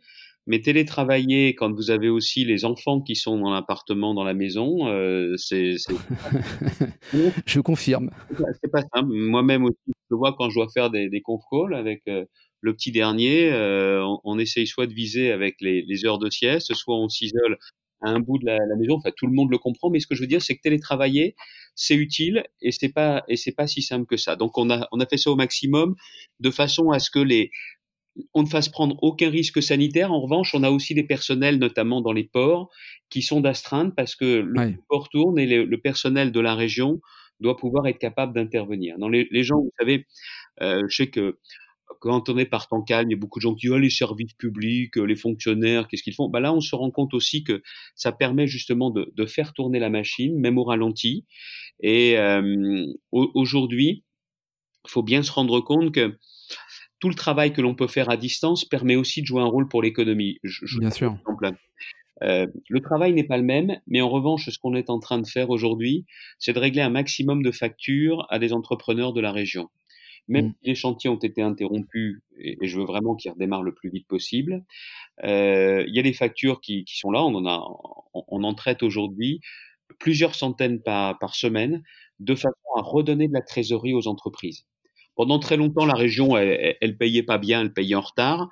Mais 0.48 0.62
télétravailler 0.62 1.54
quand 1.54 1.72
vous 1.72 1.92
avez 1.92 2.10
aussi 2.10 2.44
les 2.44 2.66
enfants 2.66 3.02
qui 3.02 3.16
sont 3.16 3.38
dans 3.38 3.52
l'appartement, 3.52 4.16
dans 4.16 4.24
la 4.24 4.34
maison, 4.34 4.88
euh, 4.88 5.36
c'est. 5.38 5.76
je 7.46 7.60
confirme. 7.60 8.10
C'est 8.62 8.72
pas 8.72 8.82
simple. 8.82 9.10
Moi-même 9.12 9.66
aussi, 9.66 9.94
je 10.10 10.16
vois 10.16 10.34
quand 10.36 10.50
je 10.50 10.56
dois 10.56 10.70
faire 10.74 10.90
des, 10.90 11.10
des 11.10 11.22
conf 11.22 11.44
calls 11.52 11.76
avec 11.76 12.02
euh, 12.08 12.26
le 12.62 12.74
petit 12.74 12.92
dernier, 12.92 13.52
euh, 13.52 14.04
on, 14.24 14.40
essaye 14.40 14.66
soit 14.66 14.88
de 14.88 14.94
viser 14.94 15.32
avec 15.32 15.58
les, 15.62 15.84
les, 15.84 16.06
heures 16.06 16.18
de 16.18 16.30
sieste, 16.30 16.74
soit 16.74 16.98
on 16.98 17.10
s'isole 17.10 17.58
à 18.02 18.10
un 18.10 18.20
bout 18.20 18.38
de 18.40 18.46
la, 18.46 18.58
la, 18.58 18.76
maison. 18.76 18.96
Enfin, 18.96 19.12
tout 19.16 19.28
le 19.28 19.34
monde 19.34 19.52
le 19.52 19.58
comprend. 19.58 19.90
Mais 19.90 20.00
ce 20.00 20.08
que 20.08 20.16
je 20.16 20.22
veux 20.22 20.28
dire, 20.28 20.42
c'est 20.42 20.56
que 20.56 20.62
télétravailler, 20.62 21.36
c'est 21.76 21.96
utile 21.96 22.44
et 22.62 22.72
c'est 22.72 22.90
pas 22.90 23.24
et 23.28 23.38
c'est 23.38 23.52
pas 23.52 23.68
si 23.68 23.82
simple 23.82 24.06
que 24.06 24.18
ça. 24.18 24.36
Donc 24.36 24.58
on 24.58 24.70
a 24.70 24.88
on 24.92 25.00
a 25.00 25.06
fait 25.06 25.18
ça 25.18 25.32
au 25.32 25.36
maximum 25.36 25.96
de 26.40 26.50
façon 26.50 26.92
à 26.92 27.00
ce 27.00 27.10
que 27.10 27.20
les 27.20 27.52
on 28.34 28.44
ne 28.44 28.48
fasse 28.48 28.70
prendre 28.70 28.98
aucun 29.02 29.30
risque 29.30 29.62
sanitaire. 29.62 30.12
En 30.12 30.22
revanche, 30.22 30.54
on 30.54 30.64
a 30.64 30.70
aussi 30.70 30.94
des 30.94 31.04
personnels, 31.04 31.58
notamment 31.58 32.02
dans 32.02 32.12
les 32.12 32.24
ports, 32.24 32.70
qui 33.10 33.22
sont 33.22 33.42
d'astreinte 33.42 33.96
parce 33.96 34.16
que 34.16 34.42
le 34.46 34.76
port 34.88 35.10
tourne 35.10 35.40
et 35.40 35.46
le, 35.46 35.78
personnel 35.78 36.32
de 36.32 36.40
la 36.40 36.56
région 36.56 37.00
doit 37.40 37.56
pouvoir 37.56 37.88
être 37.88 38.00
capable 38.00 38.34
d'intervenir. 38.34 38.98
Dans 38.98 39.10
les, 39.10 39.44
gens, 39.44 39.60
vous 39.60 39.72
savez, 39.80 40.06
euh, 40.62 40.84
je 40.90 40.96
sais 40.96 41.10
que 41.10 41.38
quand 42.00 42.30
on 42.30 42.38
est 42.38 42.46
par 42.46 42.68
temps 42.68 42.82
calme, 42.82 43.10
il 43.10 43.14
y 43.14 43.16
a 43.16 43.20
beaucoup 43.20 43.40
de 43.40 43.44
gens 43.44 43.54
qui 43.54 43.68
disent 43.68 43.72
oh, 43.72 43.78
les 43.78 43.90
services 43.90 44.34
publics, 44.34 44.96
les 44.96 45.16
fonctionnaires, 45.16 45.88
qu'est-ce 45.88 46.04
qu'ils 46.04 46.14
font? 46.14 46.30
Bah 46.30 46.40
Là, 46.40 46.54
on 46.54 46.62
se 46.62 46.76
rend 46.76 46.92
compte 46.92 47.14
aussi 47.14 47.44
que 47.44 47.62
ça 47.96 48.12
permet 48.12 48.48
justement 48.48 48.92
de, 48.92 49.26
faire 49.26 49.54
tourner 49.54 49.80
la 49.80 49.90
machine, 49.90 50.40
même 50.40 50.58
au 50.58 50.64
ralenti. 50.64 51.26
Et 51.82 52.18
euh, 52.18 52.86
aujourd'hui, 53.12 54.04
il 54.86 54.90
faut 54.90 55.04
bien 55.04 55.24
se 55.24 55.32
rendre 55.32 55.60
compte 55.62 55.94
que 55.94 56.18
tout 57.00 57.10
le 57.10 57.16
travail 57.16 57.54
que 57.54 57.62
l'on 57.62 57.76
peut 57.76 57.88
faire 57.88 58.10
à 58.10 58.18
distance 58.18 58.66
permet 58.66 58.96
aussi 58.96 59.22
de 59.22 59.28
jouer 59.28 59.42
un 59.42 59.46
rôle 59.46 59.68
pour 59.68 59.82
l'économie. 59.82 60.40
Bien 60.80 60.92
sûr. 60.92 61.18
Euh, 62.22 62.48
le 62.68 62.82
travail 62.82 63.14
n'est 63.14 63.24
pas 63.24 63.38
le 63.38 63.44
même, 63.44 63.80
mais 63.88 64.02
en 64.02 64.10
revanche, 64.10 64.50
ce 64.50 64.60
qu'on 64.60 64.76
est 64.76 64.90
en 64.90 65.00
train 65.00 65.20
de 65.20 65.28
faire 65.28 65.50
aujourd'hui, 65.50 66.06
c'est 66.38 66.54
de 66.54 66.60
régler 66.60 66.82
un 66.82 66.90
maximum 66.90 67.44
de 67.44 67.52
factures 67.52 68.26
à 68.30 68.40
des 68.40 68.52
entrepreneurs 68.52 69.14
de 69.14 69.22
la 69.22 69.32
région. 69.32 69.70
Même 70.30 70.48
mm. 70.48 70.54
si 70.62 70.70
les 70.70 70.76
chantiers 70.76 71.10
ont 71.10 71.18
été 71.18 71.42
interrompus, 71.42 72.22
et, 72.38 72.58
je 72.62 72.80
veux 72.80 72.86
vraiment 72.86 73.16
qu'ils 73.16 73.32
redémarrent 73.32 73.64
le 73.64 73.74
plus 73.74 73.90
vite 73.90 74.08
possible, 74.08 74.64
euh, 75.26 75.84
il 75.88 75.94
y 75.94 76.00
a 76.00 76.04
des 76.04 76.14
factures 76.14 76.62
qui, 76.62 76.86
qui, 76.86 76.98
sont 76.98 77.12
là, 77.12 77.24
on 77.24 77.36
en, 77.36 77.46
a, 77.46 77.68
on, 78.14 78.44
en 78.44 78.54
traite 78.54 78.84
aujourd'hui 78.84 79.42
plusieurs 80.00 80.36
centaines 80.36 80.82
par, 80.82 81.18
par 81.20 81.36
semaine, 81.36 81.84
de 82.20 82.36
façon 82.36 82.54
à 82.78 82.82
redonner 82.82 83.28
de 83.28 83.34
la 83.34 83.42
trésorerie 83.42 83.94
aux 83.94 84.08
entreprises. 84.08 84.66
Pendant 85.16 85.40
très 85.40 85.58
longtemps, 85.58 85.86
la 85.86 85.96
région, 85.96 86.38
elle, 86.38 86.78
elle, 86.80 86.98
payait 86.98 87.24
pas 87.24 87.38
bien, 87.38 87.62
elle 87.62 87.74
payait 87.74 87.96
en 87.96 88.02
retard. 88.02 88.50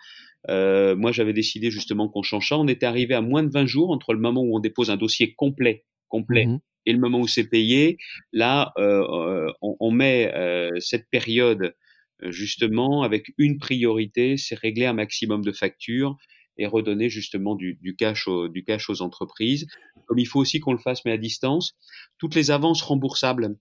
Euh, 0.50 0.96
moi, 0.96 1.12
j'avais 1.12 1.34
décidé 1.34 1.72
justement 1.72 2.10
qu'on 2.10 2.24
change 2.24 2.50
ça. 2.50 2.58
On 2.58 2.68
était 2.68 2.86
arrivé 2.86 3.14
à 3.14 3.22
moins 3.22 3.44
de 3.44 3.52
20 3.52 3.66
jours 3.68 3.92
entre 3.92 4.14
le 4.14 4.20
moment 4.20 4.42
où 4.42 4.56
on 4.56 4.60
dépose 4.60 4.90
un 4.90 4.98
dossier 4.98 5.34
complet, 5.36 5.86
complet, 6.10 6.48
mmh 6.48 6.60
et 6.88 6.94
le 6.94 7.00
moment 7.00 7.20
où 7.20 7.28
c'est 7.28 7.48
payé. 7.48 7.98
Là, 8.32 8.72
euh, 8.78 9.04
euh 9.10 9.52
on, 9.62 9.76
on, 9.80 9.92
met 9.92 10.34
euh, 10.34 10.72
cette 10.80 11.10
période 11.10 11.76
justement 12.24 13.04
avec 13.04 13.32
une 13.38 13.60
priorité, 13.60 14.38
c'est 14.38 14.58
régler 14.58 14.88
un 14.88 14.94
maximum 14.94 15.44
de 15.44 15.52
factures 15.52 16.18
et 16.58 16.66
redonner 16.66 17.10
justement 17.10 17.54
du, 17.54 17.78
du, 17.82 17.96
cash 17.96 18.28
du 18.52 18.64
cash 18.64 18.90
aux 18.90 19.02
entreprises. 19.04 19.68
Comme 20.08 20.18
il 20.18 20.26
faut 20.26 20.40
aussi 20.40 20.60
qu'on 20.60 20.72
le 20.72 20.80
fasse, 20.80 21.06
mais 21.06 21.12
à 21.12 21.18
distance, 21.18 21.76
toutes 22.18 22.34
les 22.34 22.50
avances 22.50 22.82
remboursables 22.82 23.56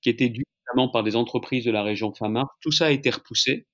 qui 0.00 0.08
étaient 0.08 0.30
dues 0.30 0.44
par 0.92 1.02
des 1.02 1.16
entreprises 1.16 1.64
de 1.64 1.70
la 1.70 1.82
région 1.82 2.12
Famar. 2.14 2.46
Tout 2.60 2.70
ça 2.70 2.86
a 2.86 2.90
été 2.90 3.10
repoussé. 3.10 3.66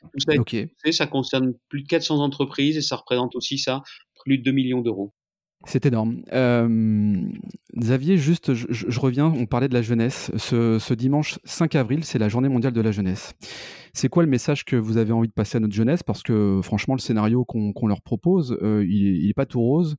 Tout 0.00 0.20
ça 0.20 0.32
a 0.32 0.34
été 0.34 0.62
repoussé. 0.62 0.92
Ça 0.92 1.06
concerne 1.06 1.52
plus 1.68 1.82
de 1.82 1.86
400 1.86 2.20
entreprises 2.20 2.76
et 2.76 2.82
ça 2.82 2.96
représente 2.96 3.36
aussi 3.36 3.58
ça 3.58 3.82
plus 4.24 4.38
de 4.38 4.42
2 4.42 4.50
millions 4.52 4.80
d'euros. 4.80 5.14
C'est 5.66 5.86
énorme. 5.86 6.22
Euh, 6.32 7.28
Xavier, 7.76 8.16
juste, 8.16 8.54
je, 8.54 9.00
reviens, 9.00 9.26
on 9.26 9.46
parlait 9.46 9.68
de 9.68 9.74
la 9.74 9.82
jeunesse. 9.82 10.30
Ce, 10.36 10.94
dimanche 10.94 11.38
5 11.44 11.74
avril, 11.74 12.04
c'est 12.04 12.18
la 12.18 12.28
journée 12.28 12.48
mondiale 12.48 12.72
de 12.72 12.80
la 12.80 12.92
jeunesse. 12.92 13.34
C'est 13.92 14.08
quoi 14.08 14.22
le 14.22 14.28
message 14.28 14.64
que 14.64 14.76
vous 14.76 14.96
avez 14.96 15.12
envie 15.12 15.28
de 15.28 15.32
passer 15.32 15.56
à 15.56 15.60
notre 15.60 15.74
jeunesse? 15.74 16.02
Parce 16.02 16.22
que 16.22 16.60
franchement, 16.62 16.94
le 16.94 17.00
scénario 17.00 17.44
qu'on 17.44 17.86
leur 17.86 18.02
propose, 18.02 18.56
euh, 18.62 18.86
il 18.88 19.26
n'est 19.26 19.34
pas 19.34 19.46
tout 19.46 19.60
rose. 19.60 19.96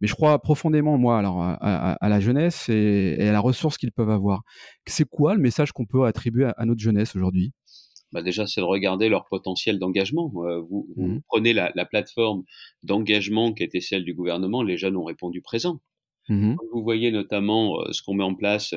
Mais 0.00 0.08
je 0.08 0.14
crois 0.14 0.38
profondément, 0.40 0.98
moi, 0.98 1.18
alors, 1.18 1.40
à, 1.40 1.96
la 2.02 2.20
jeunesse 2.20 2.68
et, 2.68 3.16
à 3.20 3.32
la 3.32 3.40
ressource 3.40 3.78
qu'ils 3.78 3.92
peuvent 3.92 4.10
avoir. 4.10 4.42
C'est 4.86 5.08
quoi 5.08 5.34
le 5.34 5.40
message 5.40 5.72
qu'on 5.72 5.86
peut 5.86 6.04
attribuer 6.04 6.50
à 6.56 6.66
notre 6.66 6.80
jeunesse 6.80 7.16
aujourd'hui? 7.16 7.52
Bah 8.12 8.22
déjà, 8.22 8.46
c'est 8.46 8.60
de 8.60 8.66
regarder 8.66 9.08
leur 9.08 9.26
potentiel 9.26 9.78
d'engagement. 9.78 10.32
Euh, 10.36 10.60
vous, 10.60 10.88
mmh. 10.96 11.18
prenez 11.28 11.52
la, 11.52 11.72
la 11.74 11.84
plateforme 11.84 12.44
d'engagement 12.82 13.52
qui 13.52 13.62
était 13.62 13.80
celle 13.80 14.04
du 14.04 14.14
gouvernement, 14.14 14.62
les 14.62 14.76
jeunes 14.76 14.96
ont 14.96 15.04
répondu 15.04 15.42
présent. 15.42 15.80
Mmh. 16.28 16.56
Vous 16.72 16.82
voyez 16.82 17.10
notamment 17.10 17.80
euh, 17.80 17.92
ce 17.92 18.02
qu'on 18.02 18.14
met 18.14 18.24
en 18.24 18.34
place, 18.34 18.74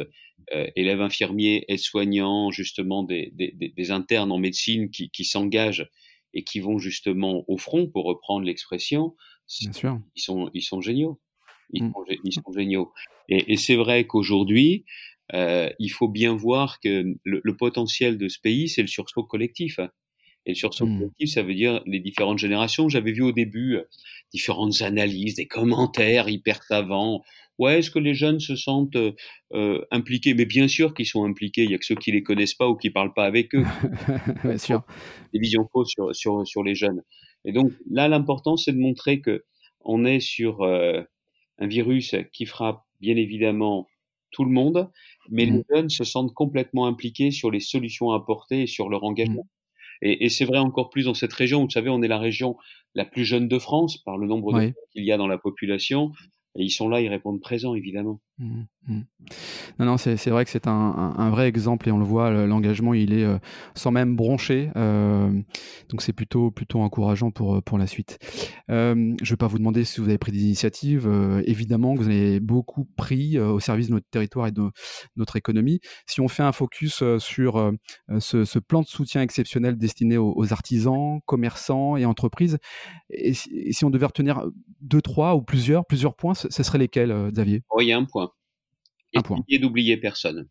euh, 0.54 0.68
élèves 0.76 1.02
infirmiers, 1.02 1.66
aides-soignants, 1.68 2.52
justement 2.52 3.04
des, 3.04 3.32
des, 3.34 3.54
des, 3.54 3.92
internes 3.92 4.32
en 4.32 4.38
médecine 4.38 4.90
qui, 4.90 5.10
qui 5.10 5.26
s'engagent 5.26 5.90
et 6.34 6.44
qui 6.44 6.60
vont 6.60 6.78
justement 6.78 7.44
au 7.48 7.58
front, 7.58 7.88
pour 7.88 8.06
reprendre 8.06 8.46
l'expression. 8.46 9.16
Bien 9.62 9.74
sûr. 9.74 10.00
Ils 10.16 10.22
sont, 10.22 10.50
ils 10.54 10.62
sont 10.62 10.82
géniaux. 10.82 11.20
Ils, 11.72 11.86
mmh. 11.86 11.92
sont, 11.94 12.06
ils 12.24 12.34
sont 12.34 12.52
géniaux. 12.52 12.92
Et, 13.30 13.54
et 13.54 13.58
c'est 13.58 13.76
vrai 13.76 14.06
qu'aujourd'hui, 14.06 14.86
euh, 15.34 15.70
il 15.80 15.90
faut 15.90 16.08
bien 16.08 16.34
voir 16.36 16.80
que 16.80 17.16
le, 17.24 17.58
potentiel 17.58 18.18
de 18.18 18.28
ce 18.28 18.40
pays, 18.40 18.70
c'est 18.70 18.82
le 18.82 18.88
sursaut 18.88 19.24
collectif. 19.24 19.80
Et 20.46 20.52
le 20.52 20.56
sursaut 20.56 20.88
mmh. 20.88 21.00
collectif, 21.00 21.30
ça 21.30 21.44
veut 21.44 21.54
dire 21.54 21.82
les 21.86 22.00
différentes 22.00 22.40
générations. 22.40 22.90
J'avais 22.90 23.12
vu 23.12 23.22
au 23.22 23.32
début 23.32 23.76
euh, 23.76 23.84
différentes 24.34 24.82
analyses, 24.82 25.36
des 25.36 25.48
commentaires 25.48 26.30
hyper 26.30 26.64
savants. 26.64 27.22
Ouais, 27.60 27.80
est-ce 27.80 27.92
que 27.92 28.00
les 28.00 28.14
jeunes 28.14 28.40
se 28.40 28.56
sentent 28.56 28.96
euh, 29.54 29.86
impliqués? 29.92 30.34
Mais 30.34 30.46
bien 30.46 30.68
sûr 30.68 30.94
qu'ils 30.94 31.06
sont 31.06 31.26
impliqués. 31.26 31.66
Il 31.66 31.72
y 31.72 31.76
a 31.76 31.78
que 31.78 31.86
ceux 31.86 31.96
qui 31.96 32.12
les 32.12 32.24
connaissent 32.24 32.54
pas 32.54 32.70
ou 32.70 32.76
qui 32.76 32.90
parlent 32.90 33.14
pas 33.14 33.26
avec 33.26 33.54
eux. 33.54 33.66
bien 34.44 34.58
sûr. 34.58 34.84
Des 35.34 35.40
visions 35.40 35.68
fausses 35.72 35.90
sur, 35.90 36.16
sur, 36.16 36.48
sur 36.48 36.64
les 36.64 36.74
jeunes. 36.74 37.04
Et 37.46 37.52
donc 37.52 37.72
là, 37.92 38.08
l'important, 38.08 38.56
c'est 38.56 38.72
de 38.72 38.80
montrer 38.80 39.22
que 39.22 39.44
on 39.82 40.06
est 40.06 40.20
sur 40.20 40.64
un 40.64 41.68
virus 41.68 42.16
qui 42.34 42.46
frappe 42.46 42.84
bien 43.00 43.16
évidemment 43.16 43.88
tout 44.32 44.46
le 44.46 44.52
monde, 44.52 44.90
mais 45.30 45.46
les 45.46 45.52
mmh. 45.52 45.64
jeunes 45.74 45.90
se 45.90 46.04
sentent 46.04 46.34
complètement 46.34 46.88
impliqués 46.88 47.32
sur 47.32 47.52
les 47.52 47.60
solutions 47.60 48.12
à 48.12 48.18
apporter 48.18 48.64
et 48.64 48.68
sur 48.68 48.90
leur 48.90 49.04
engagement. 49.04 49.44
Mmh. 49.44 50.06
Et, 50.06 50.26
et 50.26 50.30
c'est 50.30 50.46
vrai 50.46 50.60
encore 50.60 50.90
plus 50.90 51.06
dans 51.06 51.14
cette 51.14 51.34
région. 51.34 51.64
Vous 51.64 51.70
savez, 51.70 51.90
on 51.90 52.02
est 52.02 52.08
la 52.08 52.20
région 52.20 52.56
la 52.96 53.06
plus 53.06 53.26
jeune 53.26 53.48
de 53.48 53.60
France 53.60 53.98
par 53.98 54.18
le 54.18 54.28
nombre 54.28 54.54
de 54.54 54.74
qu'il 54.92 55.04
y 55.04 55.12
a 55.12 55.18
dans 55.18 55.28
la 55.28 55.38
population. 55.38 56.12
Et 56.56 56.64
ils 56.64 56.72
sont 56.72 56.90
là, 56.90 57.02
ils 57.02 57.10
répondent 57.10 57.42
présent, 57.42 57.76
évidemment. 57.76 58.22
Mmh, 58.40 58.64
mmh. 58.90 59.02
Non, 59.80 59.86
non, 59.86 59.98
c'est 59.98 60.30
vrai 60.30 60.46
que 60.46 60.52
c'est 60.52 60.68
un, 60.68 61.30
vrai 61.30 61.48
exemple 61.48 61.88
et 61.88 61.92
on 61.92 61.98
le 61.98 62.06
voit, 62.06 62.32
l'engagement, 62.32 62.94
il 62.94 63.14
est 63.14 63.24
euh, 63.24 63.38
sans 63.76 63.92
même 63.92 64.16
broncher. 64.16 64.72
Euh, 64.76 65.32
donc 65.90 66.02
c'est 66.02 66.14
plutôt, 66.14 66.52
plutôt 66.52 66.82
encourageant 66.82 67.32
pour, 67.32 67.56
euh, 67.56 67.62
pour 67.62 67.78
la 67.78 67.88
suite. 67.88 68.18
Je 68.68 68.74
ne 68.74 69.30
vais 69.30 69.38
pas 69.38 69.48
vous 69.48 69.58
demander 69.58 69.84
si 69.84 70.02
vous 70.02 70.08
avez 70.08 70.18
pris 70.18 70.32
des 70.32 70.44
initiatives. 70.44 71.10
Évidemment 71.46 71.96
vous 71.96 72.08
avez 72.08 72.40
beaucoup 72.40 72.86
pris 72.98 73.40
au 73.40 73.60
service 73.60 73.88
de 73.88 73.94
notre 73.94 74.10
territoire 74.10 74.48
et 74.48 74.52
de 74.52 74.70
notre 75.16 75.36
économie. 75.36 75.80
Si 76.06 76.22
on 76.22 76.28
fait 76.28 76.44
un 76.44 76.52
focus 76.52 77.04
sur 77.18 77.72
ce, 78.20 78.60
plan 78.60 78.82
de 78.82 78.88
soutien 78.88 79.22
exceptionnel 79.22 79.78
destiné 79.78 80.18
aux, 80.18 80.54
artisans, 80.54 81.20
commerçants 81.26 81.98
et 81.98 82.06
entreprises, 82.06 82.58
et 83.10 83.34
si, 83.34 83.86
on 83.86 83.90
devait 83.90 84.06
retenir 84.06 84.44
deux, 84.82 85.02
trois 85.02 85.36
ou 85.36 85.42
plusieurs, 85.42 85.86
plusieurs 85.86 86.16
points, 86.16 86.34
ce 86.34 86.64
serait 86.64 86.78
lesquels, 86.78 87.30
Xavier? 87.32 87.64
Oh, 87.70 87.82
il 87.82 87.88
y 87.88 87.94
a 87.94 87.98
un 87.98 88.06
point. 88.06 88.32
Point. 89.24 89.44
d'oublier 89.60 89.98
personne. 89.98 90.48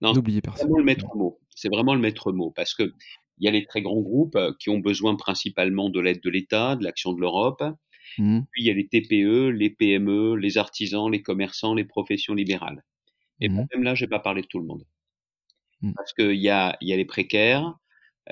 Non. 0.00 0.12
C'est 0.14 0.20
vraiment 0.56 0.78
le 0.78 0.84
maître 0.84 1.16
mot. 1.16 1.40
C'est 1.54 1.68
vraiment 1.68 1.94
le 1.94 2.00
maître 2.00 2.32
mot 2.32 2.50
parce 2.50 2.74
que 2.74 2.94
il 3.40 3.44
y 3.44 3.48
a 3.48 3.50
les 3.52 3.66
très 3.66 3.82
grands 3.82 4.00
groupes 4.00 4.36
euh, 4.36 4.52
qui 4.58 4.68
ont 4.68 4.78
besoin 4.78 5.14
principalement 5.14 5.90
de 5.90 6.00
l'aide 6.00 6.20
de 6.20 6.30
l'État, 6.30 6.76
de 6.76 6.84
l'action 6.84 7.12
de 7.12 7.20
l'Europe. 7.20 7.62
Mmh. 8.18 8.40
Puis 8.50 8.62
il 8.62 8.66
y 8.66 8.70
a 8.70 8.74
les 8.74 8.88
TPE, 8.88 9.50
les 9.50 9.70
PME, 9.70 10.34
les 10.36 10.58
artisans, 10.58 11.10
les 11.10 11.22
commerçants, 11.22 11.74
les 11.74 11.84
professions 11.84 12.34
libérales. 12.34 12.84
Et 13.40 13.48
mmh. 13.48 13.66
même 13.72 13.82
là, 13.84 13.94
je 13.94 14.04
vais 14.04 14.08
pas 14.08 14.18
parler 14.18 14.42
de 14.42 14.46
tout 14.48 14.58
le 14.58 14.66
monde. 14.66 14.84
Mmh. 15.82 15.92
Parce 15.94 16.12
qu'il 16.12 16.34
y 16.34 16.48
a, 16.48 16.76
y 16.80 16.92
a 16.92 16.96
les 16.96 17.04
précaires, 17.04 17.78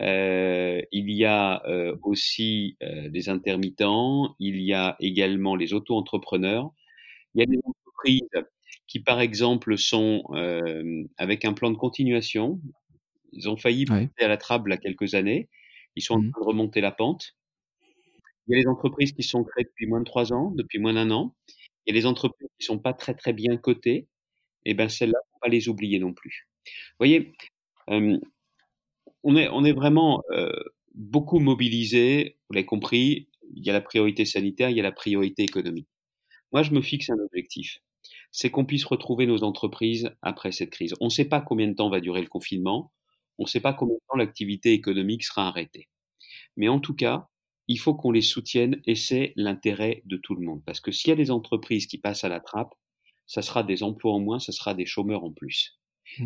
euh, 0.01 0.83
il 0.93 1.11
y 1.11 1.25
a 1.25 1.65
euh, 1.67 1.97
aussi 2.03 2.77
euh, 2.83 3.09
des 3.09 3.29
intermittents, 3.29 4.35
il 4.39 4.61
y 4.61 4.75
a 4.75 4.97
également 5.01 5.57
les 5.57 5.73
auto-entrepreneurs, 5.73 6.71
il 7.35 7.41
y 7.41 7.43
a 7.43 7.47
des 7.47 7.59
entreprises 7.65 8.45
qui, 8.87 9.01
par 9.01 9.21
exemple, 9.21 9.77
sont 9.77 10.23
euh, 10.31 11.05
avec 11.19 11.45
un 11.45 11.53
plan 11.53 11.71
de 11.71 11.77
continuation. 11.77 12.61
Ils 13.33 13.49
ont 13.49 13.57
failli 13.57 13.85
passer 13.85 14.11
à 14.21 14.29
la 14.29 14.37
trappe 14.37 14.63
il 14.67 14.71
y 14.71 14.75
a 14.75 14.79
quelques 14.79 15.15
années. 15.15 15.49
Ils 15.97 16.03
sont 16.03 16.15
en 16.15 16.19
mmh. 16.19 16.31
train 16.31 16.41
de 16.41 16.47
remonter 16.47 16.81
la 16.81 16.93
pente. 16.93 17.37
Il 18.47 18.53
y 18.53 18.55
a 18.55 18.61
les 18.61 18.69
entreprises 18.69 19.13
qui 19.13 19.23
sont 19.23 19.43
créées 19.45 19.65
depuis 19.65 19.87
moins 19.87 20.01
de 20.01 20.05
trois 20.05 20.33
ans, 20.33 20.53
depuis 20.53 20.79
moins 20.79 20.93
d'un 20.93 21.11
an. 21.11 21.35
Il 21.85 21.95
y 21.95 21.97
a 21.97 22.01
les 22.01 22.07
entreprises 22.07 22.49
qui 22.59 22.65
sont 22.65 22.79
pas 22.79 22.93
très 22.93 23.15
très 23.15 23.33
bien 23.33 23.57
cotées. 23.57 24.09
Et 24.65 24.71
eh 24.71 24.75
ben 24.75 24.89
celles-là, 24.89 25.19
faut 25.33 25.39
pas 25.41 25.49
les 25.49 25.69
oublier 25.69 26.01
non 26.01 26.13
plus. 26.13 26.49
Vous 26.65 26.97
voyez, 26.99 27.33
euh, 27.91 28.19
on 29.23 29.37
est, 29.37 29.49
on 29.49 29.65
est 29.65 29.73
vraiment 29.73 30.23
euh, 30.33 30.51
beaucoup 30.95 31.39
mobilisé, 31.39 32.39
vous 32.49 32.55
l'avez 32.55 32.67
compris, 32.67 33.29
il 33.55 33.65
y 33.65 33.71
a 33.71 33.73
la 33.73 33.81
priorité 33.81 34.25
sanitaire, 34.25 34.71
il 34.71 34.77
y 34.77 34.81
a 34.81 34.83
la 34.83 34.93
priorité 34.93 35.45
économique. 35.45 35.89
Moi, 36.53 36.63
je 36.63 36.73
me 36.73 36.81
fixe 36.81 37.11
un 37.11 37.19
objectif, 37.19 37.79
c'est 38.37 38.51
qu'on 38.51 38.67
puisse 38.67 38.85
retrouver 38.85 39.25
nos 39.25 39.45
entreprises 39.45 40.11
après 40.21 40.53
cette 40.53 40.69
crise. 40.69 40.95
On 41.01 41.07
ne 41.07 41.11
sait 41.11 41.25
pas 41.25 41.41
combien 41.41 41.69
de 41.69 41.73
temps 41.73 41.89
va 41.89 42.01
durer 42.01 42.21
le 42.21 42.27
confinement, 42.27 42.93
on 43.39 43.45
ne 43.45 43.49
sait 43.49 43.61
pas 43.61 43.73
combien 43.73 43.95
de 43.95 44.01
temps 44.11 44.19
l'activité 44.19 44.75
économique 44.75 45.25
sera 45.25 45.49
arrêtée. 45.49 45.89
Mais 46.55 46.69
en 46.69 46.79
tout 46.79 46.95
cas, 46.95 47.31
il 47.67 47.79
faut 47.79 47.95
qu'on 47.95 48.11
les 48.11 48.21
soutienne 48.21 48.83
et 48.85 48.95
c'est 48.95 49.33
l'intérêt 49.37 50.03
de 50.05 50.19
tout 50.19 50.35
le 50.35 50.45
monde. 50.45 50.63
Parce 50.67 50.81
que 50.81 50.93
s'il 50.93 51.09
y 51.09 51.13
a 51.13 51.17
des 51.17 51.31
entreprises 51.31 51.87
qui 51.87 51.97
passent 51.97 52.25
à 52.25 52.29
la 52.29 52.41
trappe, 52.41 52.75
ça 53.27 53.41
sera 53.41 53.63
des 53.63 53.83
emplois 53.83 54.13
en 54.13 54.21
moins, 54.21 54.39
ça 54.39 54.53
sera 54.53 54.75
des 54.75 54.85
chômeurs 54.85 55.25
en 55.25 55.33
plus. 55.33 55.81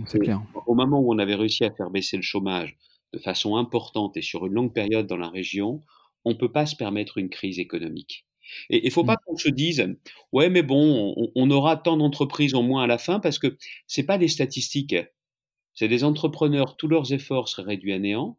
C'est 0.06 0.18
clair. 0.18 0.42
Au 0.66 0.74
moment 0.74 0.98
où 0.98 1.14
on 1.14 1.18
avait 1.20 1.36
réussi 1.36 1.62
à 1.64 1.70
faire 1.70 1.90
baisser 1.90 2.16
le 2.16 2.24
chômage 2.24 2.76
de 3.12 3.20
façon 3.20 3.54
importante 3.54 4.16
et 4.16 4.22
sur 4.22 4.46
une 4.46 4.54
longue 4.54 4.74
période 4.74 5.06
dans 5.06 5.16
la 5.16 5.30
région, 5.30 5.84
on 6.24 6.30
ne 6.30 6.36
peut 6.36 6.50
pas 6.50 6.66
se 6.66 6.74
permettre 6.74 7.18
une 7.18 7.30
crise 7.30 7.60
économique. 7.60 8.26
Et 8.68 8.86
il 8.86 8.90
faut 8.90 9.04
pas 9.04 9.14
mmh. 9.14 9.24
qu'on 9.26 9.36
se 9.36 9.48
dise, 9.48 9.96
ouais, 10.32 10.50
mais 10.50 10.62
bon, 10.62 11.14
on, 11.34 11.50
aura 11.50 11.76
tant 11.76 11.96
d'entreprises 11.96 12.54
en 12.54 12.62
moins 12.62 12.84
à 12.84 12.86
la 12.86 12.98
fin 12.98 13.20
parce 13.20 13.38
que 13.38 13.56
c'est 13.86 14.04
pas 14.04 14.18
des 14.18 14.28
statistiques. 14.28 14.96
C'est 15.74 15.88
des 15.88 16.04
entrepreneurs, 16.04 16.76
tous 16.76 16.88
leurs 16.88 17.12
efforts 17.12 17.48
seraient 17.48 17.68
réduits 17.68 17.92
à 17.92 17.98
néant 17.98 18.38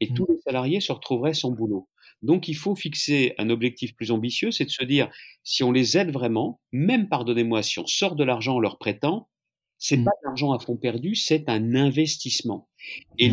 et 0.00 0.08
tous 0.08 0.24
mmh. 0.24 0.32
les 0.34 0.40
salariés 0.40 0.80
se 0.80 0.92
retrouveraient 0.92 1.34
sans 1.34 1.50
boulot. 1.50 1.88
Donc 2.22 2.48
il 2.48 2.56
faut 2.56 2.74
fixer 2.74 3.34
un 3.38 3.50
objectif 3.50 3.94
plus 3.94 4.10
ambitieux, 4.10 4.50
c'est 4.50 4.64
de 4.64 4.70
se 4.70 4.84
dire, 4.84 5.10
si 5.42 5.62
on 5.62 5.72
les 5.72 5.96
aide 5.98 6.10
vraiment, 6.10 6.60
même 6.72 7.08
pardonnez-moi, 7.08 7.62
si 7.62 7.78
on 7.78 7.86
sort 7.86 8.16
de 8.16 8.24
l'argent 8.24 8.56
en 8.56 8.60
leur 8.60 8.78
prêtant, 8.78 9.28
c'est 9.78 9.96
mmh. 9.96 10.04
pas 10.04 10.12
de 10.22 10.26
l'argent 10.28 10.52
à 10.52 10.58
fond 10.58 10.76
perdu, 10.76 11.14
c'est 11.14 11.48
un 11.48 11.74
investissement. 11.74 12.68
Et 13.18 13.30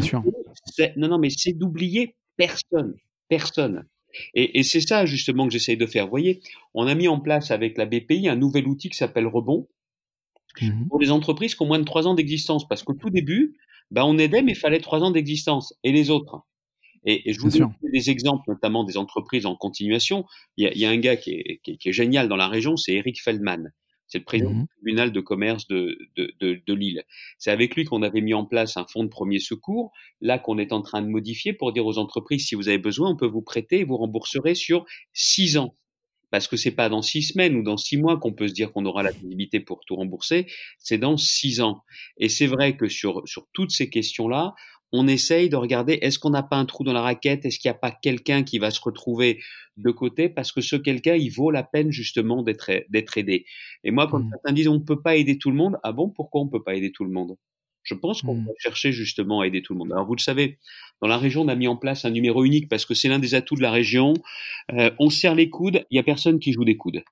non, 0.98 1.08
non, 1.08 1.20
mais 1.20 1.30
c'est 1.30 1.54
d'oublier 1.54 2.16
personne, 2.36 2.96
personne. 3.30 3.86
Et, 4.34 4.60
et 4.60 4.64
c'est 4.64 4.82
ça 4.82 5.06
justement 5.06 5.48
que 5.48 5.54
j'essaye 5.54 5.78
de 5.78 5.86
faire. 5.86 6.06
Vous 6.06 6.12
voyez, 6.12 6.42
on 6.74 6.88
a 6.88 6.96
mis 6.96 7.08
en 7.08 7.20
place 7.20 7.52
avec 7.52 7.78
la 7.78 7.86
BPI 7.86 8.28
un 8.28 8.36
nouvel 8.36 8.68
outil 8.68 8.90
qui 8.90 8.98
s'appelle 8.98 9.28
Rebond 9.28 9.68
mmh 10.62 10.88
pour 10.90 11.00
les 11.00 11.12
entreprises 11.12 11.56
qui 11.56 11.62
ont 11.62 11.68
moins 11.68 11.80
de 11.80 11.86
trois 11.86 12.08
ans 12.08 12.14
d'existence, 12.14 12.68
parce 12.68 12.84
qu'au 12.84 12.94
tout 12.94 13.10
début, 13.10 13.56
ben 13.90 14.04
on 14.04 14.18
aidait, 14.18 14.42
mais 14.42 14.52
il 14.52 14.58
fallait 14.58 14.80
trois 14.80 15.02
ans 15.02 15.12
d'existence. 15.12 15.74
Et 15.84 15.92
les 15.92 16.10
autres? 16.10 16.42
Et, 17.04 17.30
et, 17.30 17.34
je 17.34 17.40
vous 17.40 17.50
donne 17.50 17.74
des 17.92 18.10
exemples, 18.10 18.44
notamment 18.48 18.84
des 18.84 18.98
entreprises 18.98 19.46
en 19.46 19.56
continuation. 19.56 20.26
Il 20.58 20.66
y 20.66 20.68
a, 20.68 20.74
il 20.74 20.80
y 20.80 20.86
a 20.86 20.90
un 20.90 20.98
gars 20.98 21.16
qui 21.16 21.32
est, 21.32 21.60
qui, 21.64 21.78
qui 21.78 21.90
est, 21.90 21.94
génial 21.94 22.28
dans 22.28 22.36
la 22.36 22.48
région, 22.48 22.78
c'est 22.78 22.94
Eric 22.94 23.22
Feldman. 23.22 23.72
C'est 24.12 24.20
le 24.20 24.26
président 24.26 24.52
mmh 24.52 24.62
du 24.62 24.68
tribunal 24.76 25.12
de 25.12 25.20
commerce 25.22 25.68
de, 25.68 25.98
de, 26.18 26.34
de, 26.42 26.62
de 26.66 26.74
Lille. 26.74 27.04
C'est 27.38 27.52
avec 27.52 27.76
lui 27.76 27.86
qu'on 27.86 28.04
avait 28.04 28.22
mis 28.22 28.34
en 28.34 28.46
place 28.46 28.76
un 28.76 28.86
fonds 28.86 29.04
de 29.04 29.10
premier 29.10 29.40
secours, 29.40 29.92
là 30.20 30.38
qu'on 30.38 30.58
est 30.58 30.74
en 30.74 30.82
train 30.82 31.02
de 31.02 31.08
modifier 31.08 31.54
pour 31.54 31.72
dire 31.72 31.86
aux 31.86 31.98
entreprises, 31.98 32.46
si 32.46 32.56
vous 32.56 32.68
avez 32.68 32.78
besoin, 32.78 33.10
on 33.10 33.16
peut 33.16 33.26
vous 33.26 33.42
prêter 33.42 33.80
et 33.80 33.84
vous 33.86 33.98
rembourserez 33.98 34.54
sur 34.54 34.86
six 35.14 35.58
ans. 35.58 35.76
Parce 36.30 36.48
que 36.48 36.58
c'est 36.58 36.72
pas 36.72 36.90
dans 36.90 37.02
six 37.02 37.24
semaines 37.24 37.56
ou 37.56 37.64
dans 37.64 37.78
six 37.78 37.98
mois 37.98 38.18
qu'on 38.18 38.34
peut 38.34 38.48
se 38.48 38.54
dire 38.54 38.72
qu'on 38.72 38.86
aura 38.86 39.04
la 39.04 39.12
visibilité 39.12 39.60
pour 39.60 39.82
tout 39.86 39.96
rembourser, 39.96 40.48
c'est 40.78 40.98
dans 40.98 41.18
six 41.18 41.62
ans. 41.62 41.84
Et 42.18 42.30
c'est 42.30 42.48
vrai 42.48 42.78
que 42.78 42.88
sur, 42.88 43.22
sur 43.26 43.48
toutes 43.54 43.72
ces 43.72 43.90
questions-là, 43.90 44.54
on 44.92 45.08
essaye 45.08 45.50
de 45.50 45.56
regarder 45.56 45.94
est-ce 46.02 46.20
qu'on 46.20 46.32
n'a 46.32 46.44
pas 46.44 46.58
un 46.58 46.66
trou 46.66 46.84
dans 46.84 46.94
la 46.94 47.02
raquette, 47.02 47.46
est-ce 47.46 47.60
qu'il 47.60 47.70
n'y 47.70 47.76
a 47.76 47.80
pas 47.80 47.92
quelqu'un 47.92 48.44
qui 48.44 48.60
va 48.60 48.72
se 48.72 48.82
retrouver 48.82 49.40
de 49.78 49.92
côté? 49.92 50.30
Parce 50.30 50.52
que 50.52 50.62
ce 50.62 50.76
quelqu'un, 50.76 51.16
il 51.16 51.30
vaut 51.30 51.52
la 51.52 51.64
peine 51.64 51.92
justement 51.92 52.44
d'être 52.44 52.72
d'être 52.90 53.18
aidé. 53.18 53.46
Et 53.84 53.92
moi, 53.92 54.08
quand 54.08 54.20
mmh. 54.20 54.30
certains 54.32 54.54
disent 54.54 54.68
on 54.68 54.76
ne 54.76 54.80
peut 54.80 55.02
pas 55.02 55.16
aider 55.16 55.38
tout 55.38 55.50
le 55.50 55.58
monde, 55.58 55.78
ah 55.84 55.92
bon, 55.92 56.10
pourquoi 56.10 56.42
on 56.42 56.46
ne 56.46 56.50
peut 56.50 56.64
pas 56.64 56.76
aider 56.76 56.92
tout 56.92 57.06
le 57.06 57.12
monde? 57.12 57.38
Je 57.84 57.96
pense 57.96 58.22
qu'on 58.22 58.36
mmh. 58.36 58.46
va 58.46 58.52
chercher 58.60 58.92
justement 58.92 59.42
à 59.42 59.48
aider 59.48 59.62
tout 59.62 59.74
le 59.74 59.80
monde. 59.80 59.92
Alors 59.92 60.06
vous 60.06 60.16
le 60.16 60.22
savez, 60.22 60.60
dans 61.02 61.08
la 61.08 61.18
région, 61.18 61.42
on 61.42 61.48
a 61.48 61.56
mis 61.56 61.68
en 61.68 61.78
place 61.78 62.06
un 62.06 62.12
numéro 62.12 62.44
unique 62.44 62.70
parce 62.70 62.86
que 62.86 62.94
c'est 62.94 63.08
l'un 63.08 63.20
des 63.20 63.34
atouts 63.34 63.56
de 63.56 63.62
la 63.62 63.72
région. 63.72 64.14
Euh, 64.74 64.92
on 65.00 65.10
serre 65.10 65.36
les 65.36 65.50
coudes, 65.50 65.86
il 65.90 65.96
y 65.96 66.00
a 66.00 66.04
personne 66.04 66.40
qui 66.40 66.54
joue 66.54 66.66
des 66.66 66.78
coudes. 66.78 67.04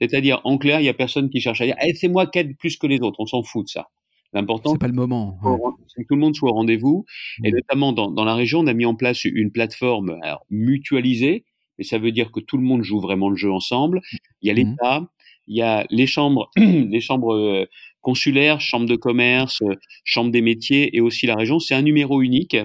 C'est-à-dire, 0.00 0.40
en 0.44 0.58
clair, 0.58 0.80
il 0.80 0.84
y 0.84 0.88
a 0.88 0.94
personne 0.94 1.28
qui 1.28 1.40
cherche 1.40 1.60
à 1.60 1.66
dire 1.66 1.76
eh, 1.84 1.94
c'est 1.94 2.08
moi 2.08 2.26
qui 2.26 2.38
aide 2.38 2.56
plus 2.56 2.76
que 2.76 2.86
les 2.86 3.00
autres. 3.00 3.20
On 3.20 3.26
s'en 3.26 3.42
fout 3.42 3.66
de 3.66 3.70
ça. 3.70 3.88
L'important, 4.32 4.72
c'est 4.72 4.78
pas 4.78 4.88
le 4.88 4.92
moment. 4.92 5.38
C'est 5.88 6.02
que 6.02 6.08
tout 6.08 6.14
le 6.14 6.20
monde 6.20 6.34
soit 6.34 6.50
au 6.50 6.54
rendez-vous. 6.54 7.06
Et 7.44 7.50
notamment 7.50 7.92
dans, 7.92 8.10
dans, 8.10 8.24
la 8.24 8.34
région, 8.34 8.60
on 8.60 8.66
a 8.66 8.74
mis 8.74 8.84
en 8.84 8.94
place 8.94 9.24
une 9.24 9.50
plateforme 9.50 10.18
alors, 10.22 10.44
mutualisée, 10.50 11.44
mais 11.78 11.84
ça 11.84 11.98
veut 11.98 12.12
dire 12.12 12.30
que 12.30 12.40
tout 12.40 12.58
le 12.58 12.64
monde 12.64 12.82
joue 12.82 13.00
vraiment 13.00 13.30
le 13.30 13.36
jeu 13.36 13.50
ensemble. 13.50 14.00
Il 14.42 14.48
y 14.48 14.50
a 14.50 14.52
mmh. 14.52 14.56
l'État, 14.56 15.08
il 15.46 15.56
y 15.56 15.62
a 15.62 15.86
les 15.90 16.06
chambres, 16.06 16.50
les 16.56 17.00
chambres 17.00 17.34
euh, 17.34 17.66
consulaires, 18.00 18.60
chambres 18.60 18.88
de 18.88 18.96
commerce, 18.96 19.62
euh, 19.62 19.74
chambres 20.04 20.30
des 20.30 20.42
métiers 20.42 20.94
et 20.96 21.00
aussi 21.00 21.26
la 21.26 21.34
région. 21.34 21.58
C'est 21.58 21.74
un 21.74 21.82
numéro 21.82 22.20
unique. 22.20 22.56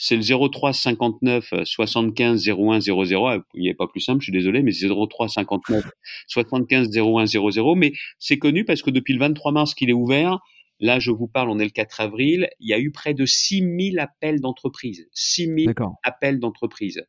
C'est 0.00 0.16
le 0.16 0.22
03 0.22 0.72
59 0.72 1.54
75 1.64 2.48
01 2.48 2.80
00. 2.80 3.42
Il 3.54 3.64
n'est 3.64 3.74
pas 3.74 3.88
plus 3.88 4.00
simple, 4.00 4.20
je 4.20 4.26
suis 4.26 4.32
désolé, 4.32 4.62
mais 4.62 4.70
03 4.70 5.28
59 5.28 5.84
75 6.28 6.96
01 6.96 7.26
00. 7.26 7.74
Mais 7.74 7.92
c'est 8.18 8.38
connu 8.38 8.64
parce 8.64 8.82
que 8.82 8.90
depuis 8.90 9.12
le 9.14 9.18
23 9.18 9.50
mars 9.50 9.74
qu'il 9.74 9.90
est 9.90 9.94
ouvert, 9.94 10.38
Là, 10.80 11.00
je 11.00 11.10
vous 11.10 11.26
parle, 11.26 11.50
on 11.50 11.58
est 11.58 11.64
le 11.64 11.70
4 11.70 12.00
avril, 12.00 12.48
il 12.60 12.68
y 12.68 12.74
a 12.74 12.78
eu 12.78 12.90
près 12.90 13.14
de 13.14 13.26
6000 13.26 13.98
appels 13.98 14.40
d'entreprises. 14.40 15.08
6000 15.12 15.74
appels 16.04 16.38
d'entreprises. 16.38 17.04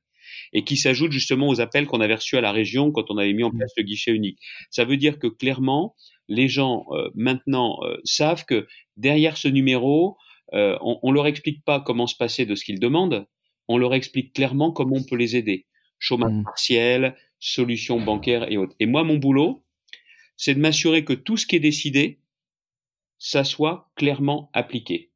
Et 0.54 0.64
qui 0.64 0.78
s'ajoutent 0.78 1.12
justement 1.12 1.48
aux 1.48 1.62
appels 1.62 1.88
qu'on 1.88 2.02
avait 2.02 2.16
reçus 2.16 2.38
à 2.38 2.42
la 2.42 2.52
région 2.52 2.92
quand 2.92 3.10
on 3.10 3.18
avait 3.18 3.34
mis 3.34 3.44
en 3.44 3.50
mmh. 3.50 3.58
place 3.58 3.72
le 3.78 3.84
guichet 3.84 4.12
unique. 4.12 4.40
Ça 4.70 4.86
veut 4.86 4.98
dire 4.98 5.20
que 5.20 5.28
clairement, 5.28 5.96
les 6.28 6.48
gens 6.48 6.86
euh, 6.92 7.10
maintenant 7.16 7.78
euh, 7.84 7.98
savent 8.04 8.46
que 8.46 8.68
derrière 8.98 9.38
ce 9.38 9.48
numéro, 9.48 10.18
euh, 10.54 10.78
on, 10.82 11.00
on 11.02 11.12
leur 11.12 11.28
explique 11.28 11.64
pas 11.64 11.80
comment 11.80 12.08
se 12.08 12.16
passer 12.16 12.46
de 12.46 12.56
ce 12.56 12.64
qu'ils 12.64 12.80
demandent, 12.80 13.28
on 13.68 13.78
leur 13.78 13.94
explique 13.94 14.34
clairement 14.34 14.72
comment 14.72 14.98
on 14.98 15.04
peut 15.04 15.16
les 15.16 15.36
aider. 15.36 15.66
Chômage 16.00 16.32
mmh. 16.32 16.44
partiel, 16.44 17.16
solutions 17.40 18.00
bancaires 18.00 18.52
et 18.52 18.58
autres. 18.58 18.76
Et 18.80 18.86
moi, 18.86 19.04
mon 19.04 19.18
boulot, 19.18 19.64
c'est 20.38 20.56
de 20.56 20.60
m'assurer 20.60 21.04
que 21.04 21.14
tout 21.14 21.38
ce 21.38 21.46
qui 21.46 21.56
est 21.56 21.60
décidé, 21.60 22.20
ça 23.20 23.44
soit 23.44 23.92
clairement 23.96 24.50
appliqué. 24.54 25.12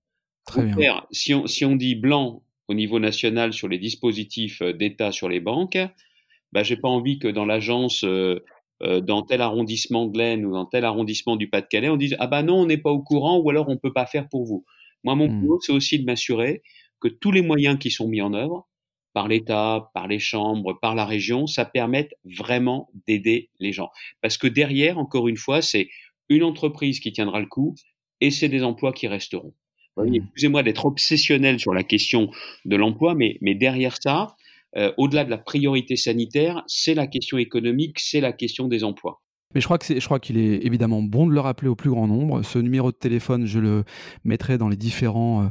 Très 0.46 0.66
bien. 0.66 1.04
si, 1.12 1.34
on, 1.34 1.48
si 1.48 1.64
on 1.64 1.76
dit 1.76 1.96
blanc 1.96 2.44
au 2.68 2.74
niveau 2.74 3.00
national 3.00 3.54
sur 3.54 3.68
les 3.70 3.80
dispositifs 3.80 4.62
euh, 4.62 4.74
d'État 4.74 5.12
sur 5.12 5.30
les 5.30 5.40
banques, 5.40 5.78
bah, 6.52 6.64
j'ai 6.64 6.78
pas 6.78 6.90
envie 6.90 7.18
que 7.18 7.30
dans 7.30 7.46
l'agence, 7.46 8.04
euh, 8.04 8.44
euh, 8.84 9.00
dans 9.00 9.24
tel 9.24 9.42
arrondissement 9.42 10.06
de 10.06 10.18
l'Aisne 10.18 10.46
ou 10.46 10.52
dans 10.52 10.66
tel 10.66 10.84
arrondissement 10.86 11.38
du 11.38 11.50
Pas-de-Calais, 11.50 11.90
on 11.90 11.98
dise 11.98 12.16
ah 12.20 12.28
bah 12.28 12.44
non, 12.44 12.62
on 12.62 12.66
n'est 12.66 12.78
pas 12.78 12.92
au 12.92 13.02
courant 13.02 13.40
ou 13.40 13.50
alors 13.50 13.70
on 13.70 13.78
peut 13.78 13.94
pas 13.94 14.06
faire 14.06 14.28
pour 14.28 14.46
vous. 14.46 14.66
Moi, 15.04 15.16
mon 15.16 15.30
mmh. 15.30 15.40
boulot, 15.40 15.60
c'est 15.62 15.72
aussi 15.72 16.00
de 16.00 16.06
m'assurer 16.06 16.62
que 17.00 17.08
tous 17.08 17.32
les 17.32 17.42
moyens 17.42 17.78
qui 17.80 17.92
sont 17.92 18.08
mis 18.08 18.22
en 18.22 18.34
œuvre 18.34 18.68
par 19.14 19.28
l'État, 19.28 19.92
par 19.94 20.08
les 20.08 20.20
chambres, 20.20 20.74
par 20.82 20.96
la 20.96 21.06
région, 21.06 21.48
ça 21.48 21.66
permette 21.66 22.14
vraiment 22.24 22.90
d'aider 23.08 23.50
les 23.60 23.72
gens. 23.72 23.90
Parce 24.22 24.38
que 24.38 24.48
derrière, 24.48 24.98
encore 24.98 25.28
une 25.28 25.38
fois, 25.38 25.62
c'est 25.62 25.90
une 26.30 26.44
entreprise 26.44 27.00
qui 27.00 27.12
tiendra 27.12 27.40
le 27.40 27.46
coup, 27.46 27.76
et 28.22 28.32
c'est 28.32 28.50
des 28.50 28.64
emplois 28.64 28.94
qui 28.94 29.08
resteront. 29.08 29.54
Mmh. 29.98 30.16
Excusez-moi 30.16 30.64
d'être 30.64 30.86
obsessionnel 30.86 31.60
sur 31.60 31.74
la 31.74 31.84
question 31.84 32.30
de 32.66 32.76
l'emploi, 32.76 33.16
mais, 33.16 33.38
mais 33.42 33.56
derrière 33.56 33.98
ça, 34.02 34.36
euh, 34.76 34.92
au-delà 34.98 35.24
de 35.24 35.30
la 35.30 35.38
priorité 35.38 35.96
sanitaire, 35.96 36.64
c'est 36.68 36.96
la 36.96 37.08
question 37.08 37.38
économique, 37.38 38.00
c'est 38.00 38.22
la 38.22 38.34
question 38.34 38.68
des 38.68 38.84
emplois. 38.84 39.22
Mais 39.54 39.62
je 39.62 39.66
crois 39.66 39.78
que 39.78 40.00
je 40.00 40.06
crois 40.06 40.20
qu'il 40.20 40.38
est 40.38 40.66
évidemment 40.66 41.02
bon 41.02 41.28
de 41.28 41.34
le 41.34 41.40
rappeler 41.40 41.68
au 41.68 41.76
plus 41.76 41.90
grand 41.90 42.08
nombre. 42.08 42.44
Ce 42.44 42.60
numéro 42.60 42.92
de 42.92 42.98
téléphone, 42.98 43.46
je 43.46 43.60
le 43.60 43.84
mettrai 44.24 44.58
dans 44.58 44.70
les 44.70 44.76
différents 44.76 45.44
euh, 45.44 45.48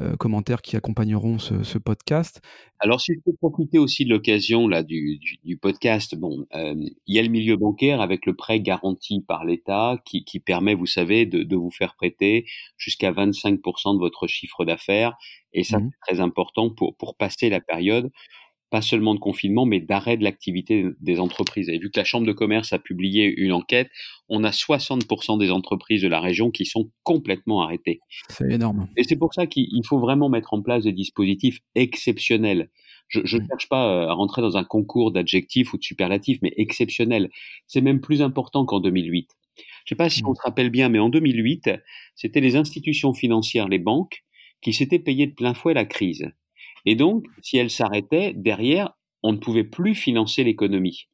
euh, 0.00 0.16
commentaires 0.16 0.62
qui 0.62 0.76
accompagneront 0.76 1.38
ce, 1.38 1.78
podcast. 1.78 2.40
Alors, 2.78 3.00
si 3.00 3.12
je 3.14 3.20
peux 3.24 3.36
profiter 3.36 3.78
aussi 3.78 4.04
de 4.04 4.10
l'occasion 4.10 4.68
là 4.68 4.82
du, 4.82 5.18
du, 5.44 5.56
podcast, 5.56 6.14
bon, 6.14 6.46
euh, 6.54 6.74
il 7.06 7.14
y 7.14 7.18
a 7.18 7.22
le 7.22 7.28
milieu 7.28 7.56
bancaire 7.56 8.00
avec 8.00 8.26
le 8.26 8.34
prêt 8.34 8.60
garanti 8.60 9.20
par 9.20 9.44
l'État 9.44 9.98
qui, 10.04 10.24
qui, 10.24 10.40
permet, 10.40 10.74
vous 10.74 10.86
savez, 10.86 11.26
de, 11.26 11.42
de 11.42 11.56
vous 11.56 11.70
faire 11.70 11.94
prêter 11.96 12.46
jusqu'à 12.76 13.12
25% 13.12 13.94
de 13.94 13.98
votre 13.98 14.26
chiffre 14.26 14.64
d'affaires. 14.64 15.16
Et 15.52 15.62
ça, 15.64 15.78
mmh 15.78 15.90
c'est 15.90 16.14
très 16.14 16.20
important 16.20 16.70
pour, 16.70 16.96
pour 16.96 17.16
passer 17.16 17.48
la 17.48 17.60
période 17.60 18.10
pas 18.74 18.82
seulement 18.82 19.14
de 19.14 19.20
confinement, 19.20 19.66
mais 19.66 19.78
d'arrêt 19.78 20.16
de 20.16 20.24
l'activité 20.24 20.84
des 20.98 21.20
entreprises. 21.20 21.68
Et 21.68 21.78
vu 21.78 21.92
que 21.92 22.00
la 22.00 22.02
Chambre 22.02 22.26
de 22.26 22.32
commerce 22.32 22.72
a 22.72 22.80
publié 22.80 23.32
une 23.32 23.52
enquête, 23.52 23.88
on 24.28 24.42
a 24.42 24.50
60% 24.50 25.38
des 25.38 25.52
entreprises 25.52 26.02
de 26.02 26.08
la 26.08 26.18
région 26.18 26.50
qui 26.50 26.66
sont 26.66 26.90
complètement 27.04 27.62
arrêtées. 27.62 28.00
C'est 28.30 28.50
énorme. 28.50 28.88
Et 28.96 29.04
c'est 29.04 29.14
pour 29.14 29.32
ça 29.32 29.46
qu'il 29.46 29.86
faut 29.86 30.00
vraiment 30.00 30.28
mettre 30.28 30.54
en 30.54 30.60
place 30.60 30.82
des 30.82 30.92
dispositifs 30.92 31.60
exceptionnels. 31.76 32.68
Je 33.06 33.20
ne 33.20 33.46
cherche 33.46 33.68
pas 33.68 33.92
euh, 33.92 34.08
à 34.08 34.12
rentrer 34.12 34.42
dans 34.42 34.56
un 34.56 34.64
concours 34.64 35.12
d'adjectifs 35.12 35.72
ou 35.72 35.78
de 35.78 35.84
superlatifs, 35.84 36.40
mais 36.42 36.52
exceptionnels. 36.56 37.30
C'est 37.68 37.80
même 37.80 38.00
plus 38.00 38.22
important 38.22 38.66
qu'en 38.66 38.80
2008. 38.80 39.30
Je 39.56 39.62
ne 39.62 39.66
sais 39.90 39.94
pas 39.94 40.10
si 40.10 40.24
on 40.26 40.34
se 40.34 40.42
rappelle 40.42 40.70
bien, 40.70 40.88
mais 40.88 40.98
en 40.98 41.10
2008, 41.10 41.70
c'était 42.16 42.40
les 42.40 42.56
institutions 42.56 43.14
financières, 43.14 43.68
les 43.68 43.78
banques, 43.78 44.24
qui 44.62 44.72
s'étaient 44.72 44.98
payées 44.98 45.28
de 45.28 45.34
plein 45.34 45.54
fouet 45.54 45.74
la 45.74 45.84
crise. 45.84 46.32
Et 46.86 46.96
donc, 46.96 47.24
si 47.42 47.56
elle 47.56 47.70
s'arrêtait, 47.70 48.32
derrière, 48.34 48.92
on 49.22 49.32
ne 49.32 49.38
pouvait 49.38 49.64
plus 49.64 49.94
financer 49.94 50.44
l'économie. 50.44 51.08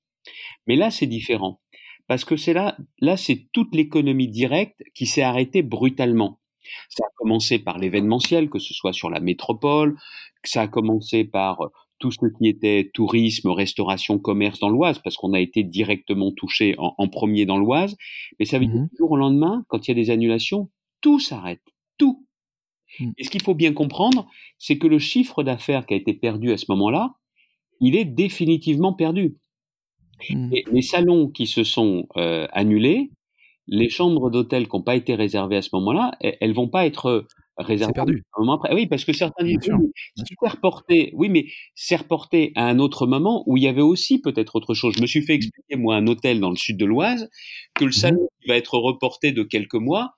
Mais 0.67 0.77
là, 0.77 0.91
c'est 0.91 1.07
différent. 1.07 1.61
Parce 2.07 2.25
que 2.25 2.37
c'est 2.37 2.53
là, 2.53 2.77
là, 3.01 3.17
c'est 3.17 3.47
toute 3.53 3.75
l'économie 3.75 4.29
directe 4.29 4.83
qui 4.95 5.07
s'est 5.07 5.23
arrêtée 5.23 5.63
brutalement. 5.63 6.41
Ça 6.89 7.05
a 7.05 7.11
commencé 7.17 7.59
par 7.59 7.79
l'événementiel, 7.79 8.51
que 8.51 8.59
ce 8.59 8.75
soit 8.75 8.93
sur 8.93 9.11
la 9.11 9.21
métropole, 9.21 9.97
ça 10.45 10.63
a 10.63 10.69
commencé 10.69 11.25
par 11.25 11.61
euh, 11.61 11.69
tout 11.99 12.11
ce 12.11 12.19
qui 12.39 12.49
était 12.49 12.91
tourisme, 12.95 13.51
restauration, 13.51 14.19
commerce 14.19 14.59
dans 14.59 14.71
l'Oise, 14.71 14.99
parce 14.99 15.17
qu'on 15.17 15.35
a 15.35 15.41
été 15.41 15.63
directement 15.63 16.33
touché 16.33 16.75
en, 16.79 17.09
premier 17.09 17.45
dans 17.45 17.59
l'Oise. 17.59 17.97
Mais 18.39 18.47
ça 18.47 18.59
veut 18.59 18.67
dire 18.67 18.75
mmh 18.75 18.87
que 18.89 18.91
du 18.91 18.97
jour 18.99 19.11
au 19.11 19.17
lendemain, 19.17 19.65
quand 19.69 19.87
il 19.87 19.91
y 19.91 19.93
a 19.93 20.03
des 20.03 20.11
annulations, 20.11 20.71
tout 21.01 21.21
s'arrête. 21.21 21.63
Mmh. 23.01 23.13
Et 23.19 23.25
ce 23.25 23.31
qu'il 23.31 23.43
faut 23.43 23.55
bien 23.55 23.73
comprendre, 23.73 24.29
c'est 24.59 24.79
que 24.79 24.87
le 24.87 24.99
chiffre 24.99 25.43
d'affaires 25.43 25.87
qui 25.87 25.95
a 25.95 25.97
été 25.97 26.15
perdu 26.15 26.53
à 26.53 26.57
ce 26.57 26.67
moment-là, 26.69 27.15
il 27.81 27.97
est 27.97 28.05
définitivement 28.05 28.93
perdu. 28.93 29.37
Mmh. 30.29 30.55
Et 30.55 30.65
les 30.71 30.83
salons 30.83 31.29
qui 31.29 31.47
se 31.47 31.65
sont 31.65 32.07
euh, 32.17 32.47
annulés, 32.53 33.11
les 33.67 33.89
chambres 33.89 34.31
d'hôtel 34.31 34.69
qui 34.69 34.77
n'ont 34.77 34.83
pas 34.83 34.97
été 34.97 35.15
réservées 35.15 35.57
à 35.57 35.63
ce 35.63 35.71
moment-là, 35.75 36.13
elles, 36.21 36.53
vont 36.53 36.69
pas 36.69 36.87
être 36.87 37.27
réservées 37.57 37.93
perdu. 37.93 38.25
un 38.37 38.41
moment 38.41 38.55
après. 38.55 38.75
Oui, 38.75 38.87
parce 38.87 39.05
que 39.05 39.13
certains 39.13 39.45
disent 39.45 39.59
c'est 39.63 40.49
reporté. 40.49 41.13
Oui, 41.15 41.29
mais 41.29 41.47
c'est 41.75 41.97
reporté 41.97 42.53
à 42.57 42.67
un 42.67 42.79
autre 42.81 43.07
moment 43.07 43.45
où 43.47 43.57
il 43.57 43.63
y 43.63 43.69
avait 43.69 43.81
aussi 43.81 44.21
peut-être 44.21 44.57
autre 44.57 44.75
chose. 44.75 44.95
Je 44.97 45.03
me 45.03 45.07
suis 45.07 45.23
fait 45.23 45.35
expliquer 45.35 45.77
moi 45.77 45.97
un 45.97 46.07
hôtel 46.09 46.41
dans 46.41 46.51
le 46.51 46.57
sud 46.57 46.77
de 46.77 46.85
l'Oise 46.85 47.31
que 47.75 47.85
le 47.85 47.91
mmh 47.91 47.93
salon 47.93 48.29
va 48.49 48.57
être 48.57 48.77
reporté 48.77 49.33
de 49.33 49.43
quelques 49.43 49.75
mois, 49.75 50.15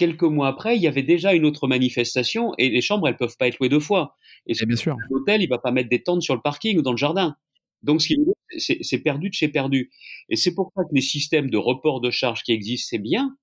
quelques 0.00 0.22
mois 0.22 0.48
après, 0.48 0.76
il 0.76 0.82
y 0.82 0.86
avait 0.86 1.02
déjà 1.02 1.34
une 1.34 1.44
autre 1.44 1.68
manifestation 1.68 2.54
et 2.56 2.70
les 2.70 2.80
chambres, 2.80 3.06
elles 3.06 3.18
peuvent 3.18 3.36
pas 3.36 3.48
être 3.48 3.58
louées 3.58 3.68
deux 3.68 3.80
fois. 3.80 4.16
Et, 4.46 4.54
bien 4.64 4.76
sûr. 4.76 4.96
L'hôtel, 5.10 5.42
il 5.42 5.48
va 5.48 5.58
pas 5.58 5.72
mettre 5.72 5.90
des 5.90 6.02
tentes 6.02 6.22
sur 6.22 6.34
le 6.34 6.40
parking 6.40 6.78
ou 6.78 6.82
dans 6.82 6.92
le 6.92 6.96
jardin. 6.96 7.36
Donc, 7.82 8.00
c'est 8.00 8.98
perdu 8.98 9.28
de 9.28 9.34
chez 9.34 9.48
perdu. 9.48 9.90
Et 10.30 10.36
c'est 10.36 10.54
pour 10.54 10.72
ça 10.74 10.84
que 10.84 10.94
les 10.94 11.02
systèmes 11.02 11.50
de 11.50 11.58
report 11.58 12.00
de 12.00 12.10
charges 12.10 12.42
qui 12.42 12.52
existent, 12.52 12.88
c'est 12.88 12.98
bien, 12.98 13.36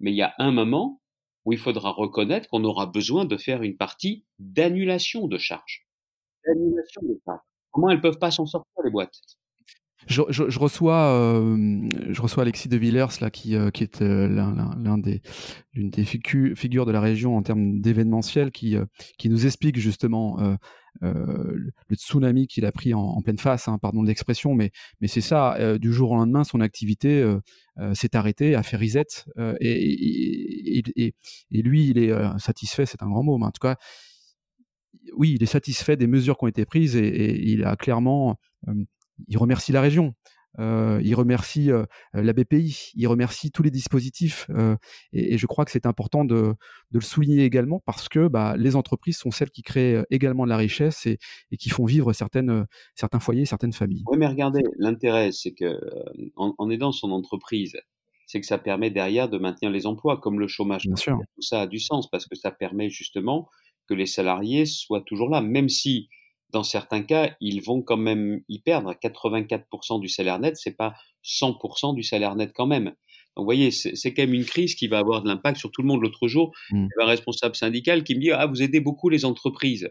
mais 0.00 0.10
il 0.10 0.16
y 0.16 0.22
a 0.22 0.34
un 0.38 0.50
moment 0.50 1.02
où 1.44 1.52
il 1.52 1.58
faudra 1.58 1.90
reconnaître 1.90 2.48
qu'on 2.48 2.64
aura 2.64 2.86
besoin 2.86 3.26
de 3.26 3.36
faire 3.36 3.62
une 3.62 3.76
partie 3.76 4.24
d'annulation 4.38 5.28
de 5.28 5.36
charges. 5.36 5.86
D'annulation 6.46 7.02
de 7.02 7.20
charges. 7.26 7.40
Comment 7.70 7.90
elles 7.90 8.00
peuvent 8.00 8.18
pas 8.18 8.30
s'en 8.30 8.46
sortir, 8.46 8.82
les 8.82 8.90
boîtes? 8.90 9.20
Je, 10.08 10.22
je, 10.30 10.48
je, 10.48 10.58
reçois, 10.58 11.12
euh, 11.12 11.86
je 12.08 12.22
reçois 12.22 12.42
Alexis 12.42 12.68
de 12.68 12.76
Villers 12.76 13.20
là, 13.20 13.30
qui, 13.30 13.54
euh, 13.54 13.70
qui 13.70 13.82
est 13.82 14.00
euh, 14.00 14.26
l'un 14.28 14.98
des, 14.98 15.20
l'une 15.74 15.90
des 15.90 16.04
figures 16.04 16.86
de 16.86 16.92
la 16.92 17.00
région 17.00 17.36
en 17.36 17.42
termes 17.42 17.80
d'événementiel, 17.80 18.50
qui, 18.50 18.76
euh, 18.76 18.86
qui 19.18 19.28
nous 19.28 19.44
explique 19.46 19.78
justement 19.78 20.38
le 21.00 21.72
tsunami 21.92 22.46
qu'il 22.46 22.64
a 22.64 22.72
pris 22.72 22.94
en, 22.94 23.20
pleine 23.22 23.38
face, 23.38 23.68
hein, 23.68 23.78
pardon 23.80 24.02
de 24.02 24.08
l'expression, 24.08 24.54
mais, 24.54 24.70
mais 25.00 25.08
c'est 25.08 25.20
ça. 25.20 25.78
du 25.78 25.92
jour 25.92 26.10
au 26.10 26.16
lendemain, 26.16 26.42
son 26.42 26.60
activité 26.60 27.24
s'est 27.92 28.16
arrêtée, 28.16 28.54
a 28.56 28.62
fait 28.62 28.76
reset, 28.76 29.04
et, 29.60 30.78
et, 30.78 30.82
et, 30.96 31.14
et, 31.52 31.62
lui, 31.62 31.88
il 31.88 31.98
est 31.98 32.12
satisfait. 32.38 32.86
C'est 32.86 33.02
un 33.02 33.08
grand 33.08 33.22
mot, 33.22 33.38
mais 33.38 33.46
en 33.46 33.50
tout 33.50 33.60
cas, 33.60 33.76
oui, 35.16 35.34
il 35.36 35.42
est 35.42 35.46
satisfait 35.46 35.96
des 35.96 36.06
mesures 36.06 36.36
qui 36.36 36.44
ont 36.44 36.48
été 36.48 36.64
prises 36.64 36.96
et, 36.96 37.48
il 37.48 37.64
a 37.64 37.76
clairement 37.76 38.38
il 39.26 39.38
remercie 39.38 39.72
la 39.72 39.80
région. 39.80 40.14
Euh, 40.58 41.00
il 41.04 41.14
remercie 41.14 41.70
euh, 41.70 41.84
la 42.14 42.32
BPI, 42.32 42.90
il 42.94 43.06
remercie 43.06 43.52
tous 43.52 43.62
les 43.62 43.70
dispositifs 43.70 44.46
euh, 44.50 44.76
et, 45.12 45.38
je 45.38 45.46
crois 45.46 45.64
que 45.64 45.70
c'est 45.70 45.86
important 45.86 46.24
de, 46.24 46.54
le 46.90 47.00
souligner 47.00 47.44
également 47.44 47.80
parce 47.86 48.08
que 48.08 48.26
bah, 48.26 48.56
les 48.56 48.74
entreprises 48.74 49.18
sont 49.18 49.30
celles 49.30 49.50
qui 49.50 49.62
créent 49.62 50.02
également 50.10 50.44
de 50.44 50.48
la 50.48 50.56
richesse 50.56 51.06
et, 51.06 51.18
qui 51.58 51.68
font 51.68 51.84
vivre 51.84 52.12
certaines, 52.12 52.66
certains 52.94 53.20
foyers, 53.20 53.44
certaines 53.44 53.72
familles. 53.72 54.02
Oui, 54.06 54.18
mais 54.18 54.26
regardez, 54.26 54.62
l'intérêt, 54.78 55.30
c'est 55.32 55.52
que 55.52 55.78
en, 56.34 56.70
aidant 56.70 56.92
son 56.92 57.12
entreprise, 57.12 57.76
c'est 58.26 58.40
que 58.40 58.46
ça 58.46 58.58
permet 58.58 58.90
derrière 58.90 59.28
de 59.28 59.38
maintenir 59.38 59.70
les 59.70 59.86
emplois, 59.86 60.18
comme 60.18 60.40
le 60.40 60.48
chômage. 60.48 60.86
Bien 60.86 60.96
sûr. 60.96 61.18
Tout 61.34 61.42
ça 61.42 61.62
a 61.62 61.66
du 61.66 61.78
sens 61.78 62.10
parce 62.10 62.26
que 62.26 62.34
ça 62.34 62.50
permet 62.50 62.90
justement 62.90 63.48
que 63.86 63.94
les 63.94 64.06
salariés 64.06 64.66
soient 64.66 65.02
toujours 65.02 65.30
là, 65.30 65.40
même 65.40 65.68
si 65.68 66.08
dans 66.50 66.62
certains 66.62 67.02
cas, 67.02 67.36
ils 67.40 67.60
vont 67.60 67.82
quand 67.82 67.96
même 67.96 68.40
y 68.48 68.60
perdre. 68.60 68.92
84% 68.92 70.00
du 70.00 70.08
salaire 70.08 70.38
net, 70.38 70.56
c'est 70.56 70.76
pas 70.76 70.94
100% 71.24 71.94
du 71.94 72.02
salaire 72.02 72.34
net 72.36 72.52
quand 72.54 72.66
même. 72.66 72.84
Donc, 73.36 73.44
vous 73.44 73.44
voyez, 73.44 73.70
c'est 73.70 74.14
quand 74.14 74.22
même 74.22 74.34
une 74.34 74.44
crise 74.44 74.74
qui 74.74 74.88
va 74.88 74.98
avoir 74.98 75.22
de 75.22 75.28
l'impact 75.28 75.58
sur 75.58 75.70
tout 75.70 75.82
le 75.82 75.88
monde. 75.88 76.02
L'autre 76.02 76.26
jour, 76.26 76.52
mmh. 76.70 76.76
il 76.76 76.80
y 76.80 77.00
avait 77.00 77.04
un 77.04 77.12
responsable 77.12 77.54
syndical 77.54 78.02
qui 78.02 78.14
me 78.14 78.20
dit 78.20 78.30
Ah, 78.32 78.46
vous 78.46 78.62
aidez 78.62 78.80
beaucoup 78.80 79.08
les 79.08 79.24
entreprises. 79.24 79.90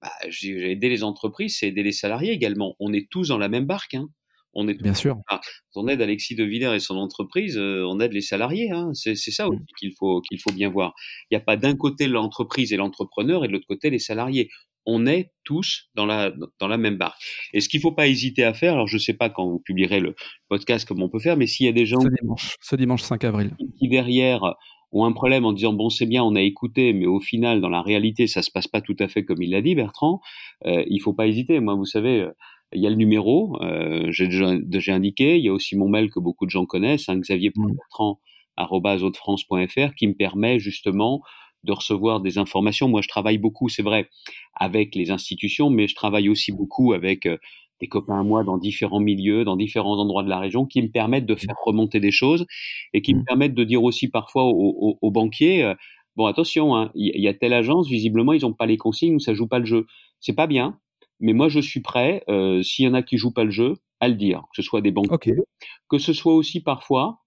Bah, 0.00 0.12
j'ai 0.28 0.72
aidé 0.72 0.88
les 0.88 1.02
entreprises, 1.02 1.58
c'est 1.58 1.68
aider 1.68 1.82
les 1.82 1.92
salariés 1.92 2.32
également. 2.32 2.74
On 2.80 2.92
est 2.92 3.08
tous 3.10 3.28
dans 3.28 3.38
la 3.38 3.48
même 3.48 3.66
barque. 3.66 3.94
Hein. 3.94 4.08
On 4.54 4.68
est 4.68 4.74
bien 4.74 4.94
sûr. 4.94 5.18
on 5.74 5.88
aide 5.88 6.00
Alexis 6.00 6.34
de 6.34 6.44
Villers 6.44 6.74
et 6.74 6.80
son 6.80 6.96
entreprise, 6.96 7.58
euh, 7.58 7.84
on 7.86 8.00
aide 8.00 8.14
les 8.14 8.22
salariés. 8.22 8.70
Hein. 8.70 8.92
C'est 8.94 9.14
ça 9.14 9.48
aussi 9.48 9.58
mmh. 9.58 9.66
qu'il 9.78 9.92
faut 9.98 10.22
qu'il 10.22 10.40
faut 10.40 10.52
bien 10.52 10.70
voir. 10.70 10.94
Il 11.30 11.34
n'y 11.34 11.42
a 11.42 11.44
pas 11.44 11.56
d'un 11.56 11.74
côté 11.76 12.06
l'entreprise 12.06 12.72
et 12.72 12.76
l'entrepreneur 12.76 13.44
et 13.44 13.48
de 13.48 13.52
l'autre 13.52 13.66
côté 13.66 13.90
les 13.90 13.98
salariés 13.98 14.48
on 14.86 15.06
est 15.06 15.32
tous 15.44 15.90
dans 15.94 16.06
la, 16.06 16.32
dans 16.58 16.68
la 16.68 16.78
même 16.78 16.96
barque. 16.96 17.20
Et 17.52 17.60
ce 17.60 17.68
qu'il 17.68 17.78
ne 17.78 17.82
faut 17.82 17.92
pas 17.92 18.06
hésiter 18.06 18.44
à 18.44 18.54
faire, 18.54 18.74
alors 18.74 18.86
je 18.86 18.96
ne 18.96 19.00
sais 19.00 19.14
pas 19.14 19.28
quand 19.28 19.46
vous 19.46 19.58
publierez 19.58 20.00
le 20.00 20.14
podcast 20.48 20.86
comment 20.86 21.06
on 21.06 21.08
peut 21.08 21.18
faire, 21.18 21.36
mais 21.36 21.46
s'il 21.46 21.66
y 21.66 21.68
a 21.68 21.72
des 21.72 21.86
gens 21.86 22.00
ce 22.00 22.08
dimanche, 22.20 22.56
ce 22.60 22.76
dimanche 22.76 23.02
5 23.02 23.24
avril. 23.24 23.50
qui 23.78 23.88
derrière 23.88 24.54
ont 24.92 25.04
un 25.04 25.12
problème 25.12 25.44
en 25.44 25.52
disant 25.52 25.72
bon 25.72 25.90
c'est 25.90 26.06
bien 26.06 26.22
on 26.22 26.36
a 26.36 26.40
écouté 26.40 26.92
mais 26.92 27.06
au 27.06 27.20
final 27.20 27.60
dans 27.60 27.68
la 27.68 27.82
réalité 27.82 28.28
ça 28.28 28.42
se 28.42 28.50
passe 28.50 28.68
pas 28.68 28.80
tout 28.80 28.96
à 29.00 29.08
fait 29.08 29.24
comme 29.24 29.42
il 29.42 29.50
l'a 29.50 29.60
dit 29.60 29.74
Bertrand 29.74 30.20
euh, 30.64 30.84
il 30.86 31.00
faut 31.00 31.12
pas 31.12 31.26
hésiter. 31.26 31.60
Moi 31.60 31.74
vous 31.74 31.84
savez 31.84 32.20
euh, 32.22 32.30
il 32.72 32.82
y 32.82 32.86
a 32.86 32.90
le 32.90 32.96
numéro 32.96 33.60
euh, 33.62 34.10
j'ai 34.10 34.28
déjà 34.28 34.94
indiqué. 34.94 35.38
Il 35.38 35.44
y 35.44 35.48
a 35.48 35.52
aussi 35.52 35.76
mon 35.76 35.88
mail 35.88 36.10
que 36.10 36.20
beaucoup 36.20 36.46
de 36.46 36.50
gens 36.50 36.66
connaissent 36.66 37.08
hein, 37.08 37.18
xavier.bertrand 37.18 38.20
qui 39.96 40.06
me 40.06 40.14
permet 40.14 40.58
justement 40.58 41.20
de 41.66 41.72
recevoir 41.72 42.20
des 42.20 42.38
informations. 42.38 42.88
Moi, 42.88 43.02
je 43.02 43.08
travaille 43.08 43.38
beaucoup, 43.38 43.68
c'est 43.68 43.82
vrai, 43.82 44.08
avec 44.54 44.94
les 44.94 45.10
institutions, 45.10 45.68
mais 45.68 45.88
je 45.88 45.94
travaille 45.94 46.28
aussi 46.28 46.52
beaucoup 46.52 46.92
avec 46.92 47.26
euh, 47.26 47.36
des 47.80 47.88
copains 47.88 48.20
à 48.20 48.22
moi 48.22 48.44
dans 48.44 48.56
différents 48.56 49.00
milieux, 49.00 49.44
dans 49.44 49.56
différents 49.56 49.98
endroits 49.98 50.22
de 50.22 50.30
la 50.30 50.38
région, 50.38 50.64
qui 50.64 50.80
me 50.80 50.88
permettent 50.88 51.26
de 51.26 51.34
mmh. 51.34 51.38
faire 51.38 51.56
remonter 51.64 52.00
des 52.00 52.10
choses 52.10 52.46
et 52.94 53.02
qui 53.02 53.14
me 53.14 53.20
mmh. 53.20 53.24
permettent 53.24 53.54
de 53.54 53.64
dire 53.64 53.82
aussi 53.82 54.08
parfois 54.08 54.44
aux, 54.44 55.10
banquiers, 55.10 55.64
euh, 55.64 55.74
bon 56.16 56.26
attention, 56.26 56.74
hein, 56.76 56.90
il 56.94 57.20
y, 57.20 57.28
a 57.28 57.34
telle 57.34 57.52
agence, 57.52 57.88
visiblement 57.88 58.32
ils 58.32 58.42
n'ont 58.42 58.54
pas 58.54 58.66
les 58.66 58.78
consignes, 58.78 59.18
ça 59.18 59.34
joue 59.34 59.48
pas 59.48 59.58
le 59.58 59.66
jeu. 59.66 59.86
C'est 60.20 60.34
pas 60.34 60.46
bien, 60.46 60.78
mais 61.20 61.34
moi 61.34 61.48
je 61.48 61.60
suis 61.60 61.80
prêt, 61.80 62.22
euh, 62.28 62.62
s'il 62.62 62.86
y 62.86 62.88
en 62.88 62.94
a 62.94 63.02
qui 63.02 63.18
jouent 63.18 63.34
pas 63.34 63.44
le 63.44 63.50
jeu, 63.50 63.74
à 64.00 64.08
le 64.08 64.14
dire, 64.14 64.40
que 64.54 64.62
ce 64.62 64.62
soit 64.62 64.80
des 64.80 64.90
banquiers, 64.90 65.34
que 65.88 65.98
ce 65.98 66.12
soit 66.12 66.34
aussi 66.34 66.62
parfois 66.62 67.18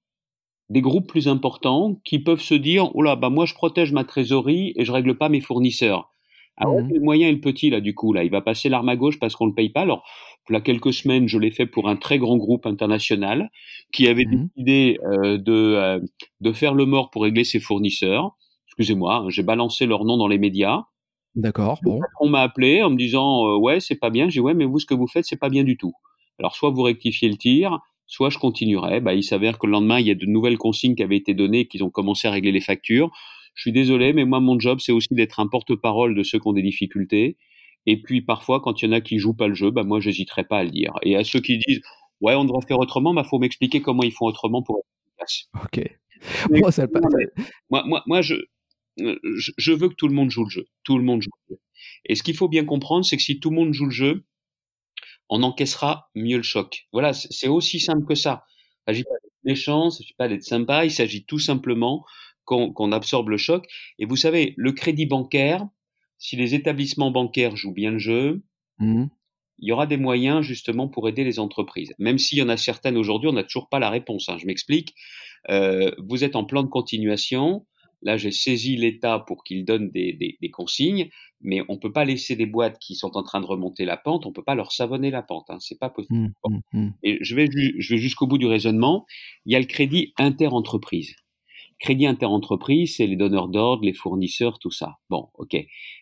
des 0.69 0.81
groupes 0.81 1.07
plus 1.07 1.27
importants 1.27 1.99
qui 2.05 2.19
peuvent 2.19 2.41
se 2.41 2.53
dire 2.53 2.95
oh 2.95 3.01
là 3.01 3.15
bah 3.15 3.29
moi 3.29 3.45
je 3.45 3.53
protège 3.53 3.91
ma 3.91 4.03
trésorerie 4.03 4.73
et 4.75 4.85
je 4.85 4.91
règle 4.91 5.17
pas 5.17 5.29
mes 5.29 5.41
fournisseurs. 5.41 6.13
Alors 6.57 6.81
mmh. 6.81 6.93
le 6.93 6.99
moyen 6.99 7.27
et 7.29 7.31
le 7.31 7.39
petit 7.39 7.69
là 7.69 7.79
du 7.81 7.95
coup 7.95 8.13
là? 8.13 8.23
Il 8.23 8.31
va 8.31 8.41
passer 8.41 8.69
l'arme 8.69 8.89
à 8.89 8.95
gauche 8.95 9.19
parce 9.19 9.35
qu'on 9.35 9.47
ne 9.47 9.53
paye 9.53 9.69
pas? 9.69 9.81
Alors 9.81 10.03
là 10.49 10.61
quelques 10.61 10.93
semaines 10.93 11.27
je 11.27 11.39
l'ai 11.39 11.51
fait 11.51 11.65
pour 11.65 11.89
un 11.89 11.95
très 11.95 12.19
grand 12.19 12.37
groupe 12.37 12.65
international 12.65 13.49
qui 13.91 14.07
avait 14.07 14.25
mmh. 14.25 14.49
décidé 14.55 14.99
euh, 15.03 15.37
de 15.37 15.53
euh, 15.53 15.99
de 16.41 16.51
faire 16.51 16.73
le 16.73 16.85
mort 16.85 17.09
pour 17.09 17.23
régler 17.23 17.43
ses 17.43 17.59
fournisseurs. 17.59 18.35
Excusez-moi, 18.67 19.15
hein, 19.15 19.29
j'ai 19.29 19.43
balancé 19.43 19.85
leur 19.85 20.05
nom 20.05 20.17
dans 20.17 20.27
les 20.27 20.37
médias. 20.37 20.83
D'accord. 21.35 21.79
Bon. 21.83 21.99
On 22.19 22.29
m'a 22.29 22.41
appelé 22.41 22.83
en 22.83 22.89
me 22.89 22.97
disant 22.97 23.47
euh, 23.47 23.57
ouais 23.57 23.79
c'est 23.79 23.95
pas 23.99 24.09
bien. 24.09 24.25
J'ai 24.25 24.33
dit 24.33 24.39
ouais 24.41 24.53
mais 24.53 24.65
vous 24.65 24.79
ce 24.79 24.85
que 24.85 24.93
vous 24.93 25.07
faites 25.07 25.25
c'est 25.25 25.39
pas 25.39 25.49
bien 25.49 25.63
du 25.63 25.77
tout. 25.77 25.93
Alors 26.39 26.55
soit 26.55 26.69
vous 26.69 26.83
rectifiez 26.83 27.29
le 27.29 27.37
tir, 27.37 27.79
soit 28.09 28.29
je 28.29 28.39
continuerai. 28.39 28.99
Bah, 28.99 29.13
il 29.13 29.23
s'avère 29.23 29.57
que 29.57 29.67
le 29.67 29.71
lendemain, 29.71 29.99
il 29.99 30.07
y 30.07 30.11
a 30.11 30.15
de 30.15 30.25
nouvelles 30.25 30.57
consignes 30.57 30.95
qui 30.95 31.03
avaient 31.03 31.15
été 31.15 31.33
données, 31.33 31.67
qu'ils 31.67 31.83
ont 31.83 31.91
commencé 31.91 32.27
à 32.27 32.31
régler 32.31 32.51
les 32.51 32.59
factures. 32.59 33.11
Je 33.53 33.61
suis 33.61 33.71
désolé, 33.71 34.13
mais 34.13 34.25
moi, 34.25 34.39
mon 34.39 34.59
job, 34.59 34.79
c'est 34.81 34.91
aussi 34.91 35.13
d'être 35.13 35.39
un 35.39 35.47
porte-parole 35.47 36.15
de 36.15 36.23
ceux 36.23 36.39
qui 36.39 36.47
ont 36.47 36.53
des 36.53 36.63
difficultés. 36.63 37.37
Et 37.85 38.01
puis, 38.01 38.21
parfois, 38.21 38.59
quand 38.61 38.81
il 38.81 38.85
y 38.85 38.89
en 38.89 38.93
a 38.93 39.01
qui 39.01 39.19
jouent 39.19 39.35
pas 39.35 39.47
le 39.47 39.53
jeu, 39.53 39.69
bah, 39.69 39.83
moi, 39.83 39.99
j'hésiterai 39.99 40.43
pas 40.43 40.57
à 40.57 40.63
le 40.63 40.71
dire. 40.71 40.93
Et 41.03 41.15
à 41.15 41.23
ceux 41.23 41.39
qui 41.39 41.59
disent, 41.59 41.81
ouais, 42.19 42.35
on 42.35 42.45
devrait 42.45 42.65
faire 42.67 42.79
autrement, 42.79 43.13
bah, 43.13 43.23
faut 43.23 43.39
m'expliquer 43.39 43.81
comment 43.81 44.03
ils 44.03 44.11
font 44.11 44.25
autrement 44.25 44.63
pour 44.63 44.79
être 44.79 44.87
efficace. 45.07 45.49
Ok. 45.63 46.59
moi, 46.59 46.71
ça 46.71 46.87
moi, 47.69 47.83
moi, 47.85 48.03
moi 48.07 48.21
je, 48.21 48.35
je 48.97 49.71
veux 49.71 49.87
que 49.87 49.95
tout 49.95 50.07
le 50.07 50.15
monde 50.15 50.31
joue 50.31 50.43
le 50.45 50.49
jeu. 50.49 50.65
Tout 50.83 50.97
le 50.97 51.03
monde 51.03 51.21
joue 51.21 51.29
le 51.47 51.55
jeu. 51.55 51.61
Et 52.05 52.15
ce 52.15 52.23
qu'il 52.23 52.35
faut 52.35 52.49
bien 52.49 52.65
comprendre, 52.65 53.05
c'est 53.05 53.17
que 53.17 53.23
si 53.23 53.39
tout 53.39 53.51
le 53.51 53.55
monde 53.55 53.73
joue 53.73 53.85
le 53.85 53.91
jeu, 53.91 54.23
on 55.29 55.43
encaissera 55.43 56.09
mieux 56.15 56.37
le 56.37 56.43
choc. 56.43 56.87
Voilà, 56.91 57.13
c'est 57.13 57.47
aussi 57.47 57.79
simple 57.79 58.05
que 58.05 58.15
ça. 58.15 58.45
Il 58.87 58.91
ne 58.91 58.93
s'agit 58.93 59.03
pas 59.03 59.15
d'être 59.23 59.43
méchant, 59.43 59.83
il 59.83 59.85
ne 59.85 59.91
s'agit 59.91 60.13
pas 60.17 60.27
d'être 60.27 60.43
sympa, 60.43 60.85
il 60.85 60.91
s'agit 60.91 61.25
tout 61.25 61.39
simplement 61.39 62.03
qu'on 62.45 62.91
absorbe 62.91 63.29
le 63.29 63.37
choc. 63.37 63.65
Et 63.99 64.05
vous 64.05 64.15
savez, 64.15 64.55
le 64.57 64.71
crédit 64.71 65.05
bancaire, 65.05 65.67
si 66.17 66.35
les 66.35 66.55
établissements 66.55 67.11
bancaires 67.11 67.55
jouent 67.55 67.73
bien 67.73 67.91
le 67.91 67.99
jeu, 67.99 68.43
mmh. 68.79 69.05
il 69.59 69.67
y 69.67 69.71
aura 69.71 69.85
des 69.85 69.97
moyens 69.97 70.41
justement 70.41 70.87
pour 70.87 71.07
aider 71.07 71.23
les 71.23 71.37
entreprises. 71.37 71.93
Même 71.99 72.17
s'il 72.17 72.39
y 72.39 72.41
en 72.41 72.49
a 72.49 72.57
certaines 72.57 72.97
aujourd'hui, 72.97 73.29
on 73.29 73.33
n'a 73.33 73.43
toujours 73.43 73.69
pas 73.69 73.77
la 73.77 73.91
réponse. 73.91 74.29
Hein. 74.29 74.37
Je 74.39 74.47
m'explique. 74.47 74.95
Euh, 75.49 75.91
vous 75.99 76.23
êtes 76.23 76.35
en 76.35 76.43
plan 76.43 76.63
de 76.63 76.69
continuation, 76.69 77.67
Là, 78.01 78.17
j'ai 78.17 78.31
saisi 78.31 78.77
l'État 78.77 79.19
pour 79.19 79.43
qu'il 79.43 79.65
donne 79.65 79.89
des, 79.91 80.13
des, 80.13 80.37
des, 80.41 80.49
consignes, 80.51 81.09
mais 81.41 81.61
on 81.67 81.77
peut 81.77 81.91
pas 81.91 82.05
laisser 82.05 82.35
des 82.35 82.45
boîtes 82.45 82.79
qui 82.79 82.95
sont 82.95 83.17
en 83.17 83.23
train 83.23 83.41
de 83.41 83.45
remonter 83.45 83.83
la 83.83 83.97
pente, 83.97 84.25
on 84.25 84.31
peut 84.31 84.43
pas 84.43 84.55
leur 84.55 84.71
savonner 84.71 85.11
la 85.11 85.21
pente, 85.21 85.49
hein, 85.49 85.57
c'est 85.59 85.77
pas 85.77 85.89
possible. 85.89 86.17
Mmh, 86.17 86.49
mmh, 86.49 86.59
mmh. 86.73 86.89
Et 87.03 87.17
je 87.21 87.35
vais, 87.35 87.49
je 87.51 87.93
vais 87.93 87.99
jusqu'au 87.99 88.25
bout 88.25 88.37
du 88.37 88.47
raisonnement. 88.47 89.05
Il 89.45 89.51
y 89.51 89.55
a 89.55 89.59
le 89.59 89.65
crédit 89.65 90.13
interentreprise. 90.17 91.15
Crédit 91.79 92.07
interentreprise, 92.07 92.95
c'est 92.95 93.07
les 93.07 93.15
donneurs 93.15 93.47
d'ordre, 93.47 93.83
les 93.83 93.93
fournisseurs, 93.93 94.59
tout 94.59 94.71
ça. 94.71 94.97
Bon, 95.09 95.29
ok. 95.35 95.57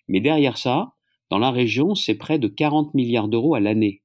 Mais 0.07 0.19
derrière 0.19 0.57
ça, 0.57 0.93
dans 1.29 1.39
la 1.39 1.51
région, 1.51 1.95
c'est 1.95 2.15
près 2.15 2.39
de 2.39 2.47
40 2.47 2.93
milliards 2.93 3.27
d'euros 3.27 3.55
à 3.55 3.59
l'année. 3.59 4.01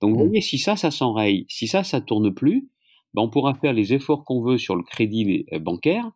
Donc, 0.00 0.16
vous 0.16 0.24
voyez, 0.24 0.40
si 0.40 0.58
ça, 0.58 0.76
ça 0.76 0.90
s'enraye, 0.90 1.46
si 1.48 1.66
ça, 1.66 1.84
ça 1.84 2.00
tourne 2.00 2.34
plus, 2.34 2.68
ben, 3.14 3.22
on 3.22 3.30
pourra 3.30 3.54
faire 3.54 3.72
les 3.72 3.94
efforts 3.94 4.24
qu'on 4.24 4.42
veut 4.42 4.58
sur 4.58 4.76
le 4.76 4.82
crédit 4.82 5.46
euh, 5.52 5.58
bancaire, 5.58 6.10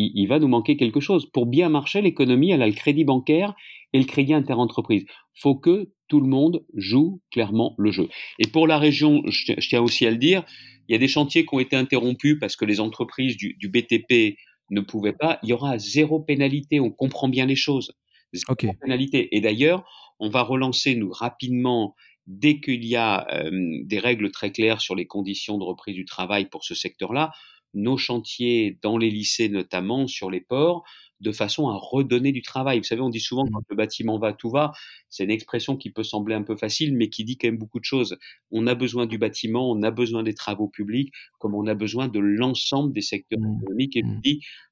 il, 0.00 0.26
va 0.26 0.38
nous 0.38 0.48
manquer 0.48 0.76
quelque 0.76 1.00
chose. 1.00 1.30
Pour 1.30 1.46
bien 1.46 1.68
marcher, 1.68 2.02
l'économie, 2.02 2.50
elle 2.50 2.62
a 2.62 2.66
le 2.66 2.72
crédit 2.72 3.04
bancaire 3.04 3.54
et 3.92 3.98
le 3.98 4.04
crédit 4.04 4.34
interentreprise. 4.34 5.04
faut 5.34 5.56
que 5.56 5.90
tout 6.08 6.20
le 6.20 6.28
monde 6.28 6.64
joue 6.74 7.20
clairement 7.30 7.74
le 7.78 7.92
jeu. 7.92 8.08
Et 8.38 8.48
pour 8.48 8.66
la 8.66 8.78
région, 8.78 9.22
je, 9.26 9.54
tiens 9.54 9.80
aussi 9.80 10.06
à 10.06 10.10
le 10.10 10.16
dire, 10.16 10.44
il 10.88 10.92
y 10.92 10.96
a 10.96 10.98
des 10.98 11.08
chantiers 11.08 11.46
qui 11.46 11.54
ont 11.54 11.60
été 11.60 11.76
interrompus 11.76 12.36
parce 12.40 12.56
que 12.56 12.64
les 12.64 12.80
entreprises 12.80 13.36
du, 13.36 13.68
BTP 13.68 14.36
ne 14.70 14.80
pouvaient 14.80 15.12
pas. 15.12 15.38
Il 15.42 15.50
y 15.50 15.52
aura 15.52 15.78
zéro 15.78 16.20
pénalité. 16.20 16.80
On 16.80 16.90
comprend 16.90 17.28
bien 17.28 17.46
les 17.46 17.56
choses. 17.56 17.92
Zéro 18.32 18.54
pénalité. 18.80 19.34
Et 19.36 19.40
d'ailleurs, 19.40 19.84
on 20.18 20.28
va 20.28 20.42
relancer, 20.42 20.96
nous, 20.96 21.10
rapidement, 21.10 21.94
dès 22.26 22.60
qu'il 22.60 22.84
y 22.84 22.96
a 22.96 23.26
euh, 23.32 23.50
des 23.84 23.98
règles 23.98 24.30
très 24.30 24.52
claires 24.52 24.80
sur 24.80 24.94
les 24.94 25.06
conditions 25.06 25.58
de 25.58 25.64
reprise 25.64 25.94
du 25.94 26.04
travail 26.04 26.46
pour 26.46 26.64
ce 26.64 26.74
secteur-là, 26.74 27.32
nos 27.74 27.96
chantiers 27.96 28.78
dans 28.82 28.98
les 28.98 29.10
lycées 29.10 29.48
notamment, 29.48 30.06
sur 30.06 30.30
les 30.30 30.40
ports, 30.40 30.84
de 31.20 31.32
façon 31.32 31.68
à 31.68 31.76
redonner 31.76 32.32
du 32.32 32.42
travail. 32.42 32.78
Vous 32.78 32.84
savez, 32.84 33.02
on 33.02 33.10
dit 33.10 33.20
souvent 33.20 33.44
mmh. 33.44 33.50
quand 33.52 33.62
le 33.68 33.76
bâtiment 33.76 34.18
va, 34.18 34.32
tout 34.32 34.50
va. 34.50 34.72
C'est 35.08 35.24
une 35.24 35.30
expression 35.30 35.76
qui 35.76 35.90
peut 35.90 36.02
sembler 36.02 36.34
un 36.34 36.42
peu 36.42 36.56
facile, 36.56 36.96
mais 36.96 37.10
qui 37.10 37.24
dit 37.24 37.36
quand 37.36 37.48
même 37.48 37.58
beaucoup 37.58 37.78
de 37.78 37.84
choses. 37.84 38.16
On 38.50 38.66
a 38.66 38.74
besoin 38.74 39.06
du 39.06 39.18
bâtiment, 39.18 39.70
on 39.70 39.82
a 39.82 39.90
besoin 39.90 40.22
des 40.22 40.34
travaux 40.34 40.68
publics, 40.68 41.12
comme 41.38 41.54
on 41.54 41.66
a 41.66 41.74
besoin 41.74 42.08
de 42.08 42.18
l'ensemble 42.18 42.92
des 42.92 43.02
secteurs 43.02 43.40
mmh. 43.40 43.60
économiques. 43.62 43.96
Et 43.96 44.02
mmh. 44.02 44.20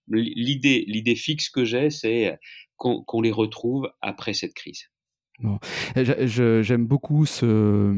l'idée, 0.08 0.84
l'idée 0.88 1.16
fixe 1.16 1.50
que 1.50 1.64
j'ai, 1.64 1.90
c'est 1.90 2.38
qu'on 2.76 3.20
les 3.20 3.32
retrouve 3.32 3.90
après 4.00 4.32
cette 4.32 4.54
crise. 4.54 4.84
J'aime 5.96 6.86
beaucoup 6.86 7.26
ce, 7.26 7.94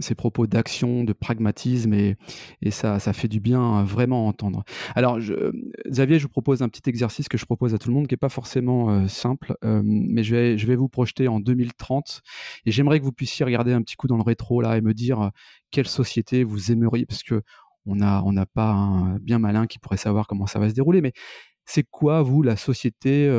ces 0.00 0.14
propos 0.14 0.46
d'action, 0.46 1.04
de 1.04 1.12
pragmatisme 1.12 1.92
et, 1.92 2.16
et 2.62 2.70
ça, 2.70 2.98
ça 2.98 3.12
fait 3.12 3.28
du 3.28 3.40
bien 3.40 3.84
vraiment 3.84 4.26
entendre. 4.26 4.64
Alors, 4.94 5.18
Xavier, 5.88 6.18
je 6.18 6.24
vous 6.24 6.28
propose 6.30 6.62
un 6.62 6.68
petit 6.68 6.88
exercice 6.88 7.28
que 7.28 7.38
je 7.38 7.44
propose 7.44 7.74
à 7.74 7.78
tout 7.78 7.88
le 7.88 7.94
monde 7.94 8.06
qui 8.06 8.14
n'est 8.14 8.18
pas 8.18 8.28
forcément 8.28 8.90
euh, 8.90 9.08
simple, 9.08 9.56
euh, 9.64 9.82
mais 9.84 10.22
je 10.22 10.34
vais, 10.34 10.58
je 10.58 10.66
vais 10.66 10.76
vous 10.76 10.88
projeter 10.88 11.28
en 11.28 11.40
2030 11.40 12.22
et 12.66 12.70
j'aimerais 12.70 12.98
que 13.00 13.04
vous 13.04 13.12
puissiez 13.12 13.44
regarder 13.44 13.72
un 13.72 13.82
petit 13.82 13.96
coup 13.96 14.06
dans 14.06 14.16
le 14.16 14.22
rétro 14.22 14.60
là 14.60 14.76
et 14.76 14.80
me 14.80 14.94
dire 14.94 15.20
euh, 15.20 15.28
quelle 15.70 15.88
société 15.88 16.44
vous 16.44 16.72
aimeriez, 16.72 17.06
parce 17.06 17.22
que 17.22 17.42
on 17.86 17.96
n'a 17.96 18.22
on 18.24 18.34
pas 18.54 18.70
un 18.72 19.16
bien 19.18 19.38
malin 19.38 19.66
qui 19.66 19.78
pourrait 19.78 19.96
savoir 19.96 20.26
comment 20.26 20.46
ça 20.46 20.58
va 20.58 20.68
se 20.68 20.74
dérouler, 20.74 21.00
mais 21.00 21.12
c'est 21.64 21.84
quoi, 21.84 22.22
vous, 22.22 22.42
la 22.42 22.56
société 22.56 23.30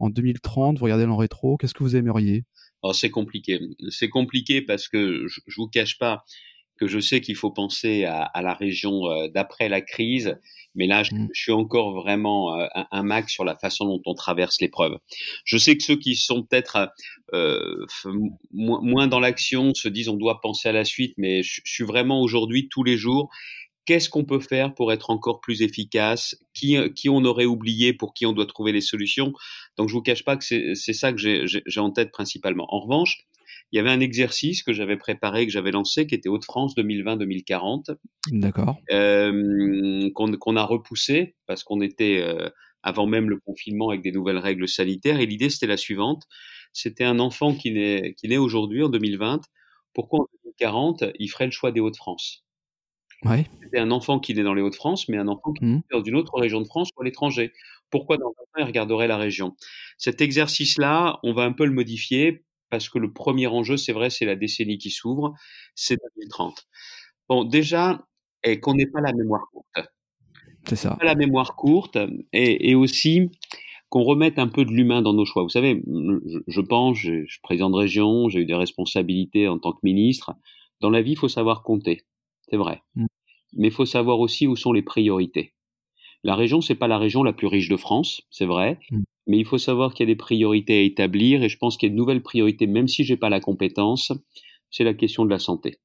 en 0.00 0.10
2030 0.10 0.78
Vous 0.78 0.84
regardez 0.84 1.06
le 1.06 1.12
rétro, 1.12 1.56
qu'est-ce 1.56 1.74
que 1.74 1.84
vous 1.84 1.96
aimeriez? 1.96 2.44
Alors 2.82 2.94
c'est 2.94 3.10
compliqué. 3.10 3.60
C'est 3.90 4.08
compliqué 4.08 4.62
parce 4.62 4.88
que 4.88 5.26
je, 5.26 5.40
je 5.46 5.56
vous 5.56 5.68
cache 5.68 5.98
pas 5.98 6.24
que 6.80 6.86
je 6.86 6.98
sais 6.98 7.20
qu'il 7.20 7.36
faut 7.36 7.50
penser 7.50 8.04
à, 8.06 8.22
à 8.22 8.40
la 8.40 8.54
région 8.54 9.06
euh, 9.06 9.28
d'après 9.28 9.68
la 9.68 9.82
crise, 9.82 10.38
mais 10.74 10.86
là 10.86 11.02
je, 11.02 11.14
mmh. 11.14 11.28
suis 11.34 11.52
encore 11.52 11.92
vraiment 11.92 12.58
euh, 12.58 12.66
un, 12.74 12.86
un, 12.90 13.02
max 13.02 13.32
sur 13.32 13.44
la 13.44 13.54
façon 13.54 13.84
dont 13.84 14.00
on 14.06 14.14
traverse 14.14 14.60
l'épreuve. 14.62 14.96
Je 15.44 15.58
sais 15.58 15.76
que 15.76 15.82
ceux 15.82 15.96
qui 15.96 16.16
sont 16.16 16.42
peut-être 16.42 16.90
euh, 17.34 17.84
moins 18.50 19.08
dans 19.08 19.20
l'action 19.20 19.74
se 19.74 19.88
disent 19.88 20.08
on 20.08 20.16
doit 20.16 20.40
penser 20.40 20.70
à 20.70 20.72
la 20.72 20.86
suite, 20.86 21.12
mais 21.18 21.42
je, 21.42 21.60
je 21.64 21.72
suis 21.72 21.84
vraiment 21.84 22.22
aujourd'hui 22.22 22.68
tous 22.68 22.82
les 22.82 22.96
jours 22.96 23.30
qu'est-ce 23.86 24.08
qu'on 24.08 24.24
peut 24.24 24.40
faire 24.40 24.74
pour 24.74 24.92
être 24.92 25.10
encore 25.10 25.40
plus 25.40 25.62
efficace, 25.62 26.36
qui, 26.54 26.76
qui 26.94 27.08
on 27.08 27.24
aurait 27.24 27.44
oublié, 27.44 27.92
pour 27.92 28.14
qui 28.14 28.26
on 28.26 28.32
doit 28.32 28.46
trouver 28.46 28.72
les 28.72 28.80
solutions? 28.80 29.32
Donc 29.76 29.88
je 29.88 29.94
vous 29.94 30.02
cache 30.02 30.24
pas 30.24 30.36
que 30.36 30.44
c'est 30.44 30.92
ça 30.92 31.12
que 31.12 31.18
j'ai 31.18 31.80
en 31.80 31.90
tête 31.90 32.12
principalement. 32.12 32.66
En 32.68 32.80
revanche, 32.80 33.26
il 33.72 33.76
y 33.76 33.78
avait 33.78 33.90
un 33.90 34.00
exercice 34.00 34.62
que 34.62 34.72
j'avais 34.72 34.96
préparé, 34.96 35.46
que 35.46 35.52
j'avais 35.52 35.70
lancé, 35.70 36.06
qui 36.06 36.14
était 36.14 36.28
Hauts-de-France 36.28 36.74
2020-2040. 36.76 37.96
D'accord. 38.32 38.78
Euh, 38.90 40.10
qu'on 40.12 40.56
a 40.56 40.64
repoussé 40.64 41.36
parce 41.46 41.62
qu'on 41.62 41.80
était 41.80 42.20
euh, 42.20 42.48
avant 42.82 43.06
même 43.06 43.30
le 43.30 43.38
confinement 43.38 43.90
avec 43.90 44.02
des 44.02 44.12
nouvelles 44.12 44.38
règles 44.38 44.68
sanitaires. 44.68 45.20
Et 45.20 45.26
l'idée, 45.26 45.50
c'était 45.50 45.68
la 45.68 45.76
suivante. 45.76 46.24
C'était 46.72 47.04
un 47.04 47.18
enfant 47.20 47.54
qui 47.54 47.72
naît, 47.72 48.14
qui 48.16 48.28
naît 48.28 48.38
aujourd'hui, 48.38 48.82
en 48.82 48.88
2020. 48.88 49.42
Pourquoi 49.94 50.20
en 50.20 50.26
2040, 50.44 51.04
il 51.18 51.28
ferait 51.28 51.46
le 51.46 51.52
choix 51.52 51.70
des 51.70 51.80
Hauts-de-France? 51.80 52.44
Ouais. 53.24 53.46
C'était 53.62 53.78
un 53.78 53.90
enfant 53.90 54.18
qui 54.18 54.34
naît 54.34 54.42
dans 54.42 54.54
les 54.54 54.62
Hauts-de-France, 54.62 55.08
mais 55.08 55.16
un 55.16 55.28
enfant 55.28 55.52
qui 55.52 55.64
mmh. 55.64 55.82
dans 55.92 56.02
une 56.02 56.16
autre 56.16 56.38
région 56.38 56.60
de 56.60 56.66
France 56.66 56.90
ou 56.96 57.02
à 57.02 57.04
l'étranger. 57.04 57.52
Pourquoi 57.90 58.16
dans 58.16 58.28
un 58.28 58.44
temps, 58.54 58.60
il 58.60 58.64
regarderait 58.64 59.08
la 59.08 59.16
région? 59.16 59.56
Cet 59.98 60.20
exercice-là, 60.20 61.18
on 61.22 61.32
va 61.32 61.42
un 61.42 61.52
peu 61.52 61.64
le 61.66 61.72
modifier 61.72 62.44
parce 62.70 62.88
que 62.88 62.98
le 62.98 63.12
premier 63.12 63.48
enjeu, 63.48 63.76
c'est 63.76 63.92
vrai, 63.92 64.10
c'est 64.10 64.24
la 64.24 64.36
décennie 64.36 64.78
qui 64.78 64.90
s'ouvre, 64.90 65.34
c'est 65.74 65.98
2030. 66.16 66.68
Bon, 67.28 67.44
déjà, 67.44 68.06
et 68.44 68.60
qu'on 68.60 68.74
n'ait 68.74 68.86
pas 68.86 69.00
la 69.00 69.12
mémoire 69.12 69.42
courte. 69.52 69.88
C'est 70.68 70.76
ça. 70.76 70.96
Pas 70.98 71.04
la 71.04 71.14
mémoire 71.14 71.56
courte 71.56 71.98
et, 72.32 72.70
et 72.70 72.74
aussi 72.74 73.30
qu'on 73.88 74.02
remette 74.02 74.38
un 74.38 74.46
peu 74.46 74.64
de 74.64 74.70
l'humain 74.70 75.02
dans 75.02 75.12
nos 75.12 75.24
choix. 75.24 75.42
Vous 75.42 75.48
savez, 75.48 75.82
je, 75.86 76.38
je 76.46 76.60
pense, 76.60 76.96
je, 76.96 77.24
je 77.24 77.32
suis 77.32 77.40
président 77.42 77.70
de 77.70 77.76
région, 77.76 78.28
j'ai 78.28 78.40
eu 78.40 78.46
des 78.46 78.54
responsabilités 78.54 79.48
en 79.48 79.58
tant 79.58 79.72
que 79.72 79.80
ministre. 79.82 80.32
Dans 80.80 80.90
la 80.90 81.02
vie, 81.02 81.12
il 81.12 81.18
faut 81.18 81.28
savoir 81.28 81.62
compter, 81.62 82.04
c'est 82.50 82.56
vrai. 82.56 82.82
Mmh. 82.96 83.06
Mais 83.56 83.68
il 83.68 83.72
faut 83.72 83.86
savoir 83.86 84.20
aussi 84.20 84.46
où 84.46 84.56
sont 84.56 84.72
les 84.72 84.82
priorités. 84.82 85.54
La 86.22 86.34
région, 86.34 86.60
c'est 86.60 86.74
pas 86.74 86.88
la 86.88 86.98
région 86.98 87.22
la 87.22 87.32
plus 87.32 87.46
riche 87.46 87.68
de 87.68 87.76
France, 87.76 88.22
c'est 88.30 88.46
vrai, 88.46 88.78
mmh. 88.90 89.02
mais 89.26 89.38
il 89.38 89.46
faut 89.46 89.58
savoir 89.58 89.94
qu'il 89.94 90.06
y 90.06 90.10
a 90.10 90.14
des 90.14 90.18
priorités 90.18 90.78
à 90.78 90.82
établir 90.82 91.42
et 91.42 91.48
je 91.48 91.56
pense 91.56 91.76
qu'il 91.76 91.88
y 91.88 91.90
a 91.90 91.94
de 91.94 91.98
nouvelles 91.98 92.22
priorités, 92.22 92.66
même 92.66 92.88
si 92.88 93.04
j'ai 93.04 93.16
pas 93.16 93.30
la 93.30 93.40
compétence, 93.40 94.12
c'est 94.70 94.84
la 94.84 94.94
question 94.94 95.24
de 95.24 95.30
la 95.30 95.38
santé. 95.38 95.78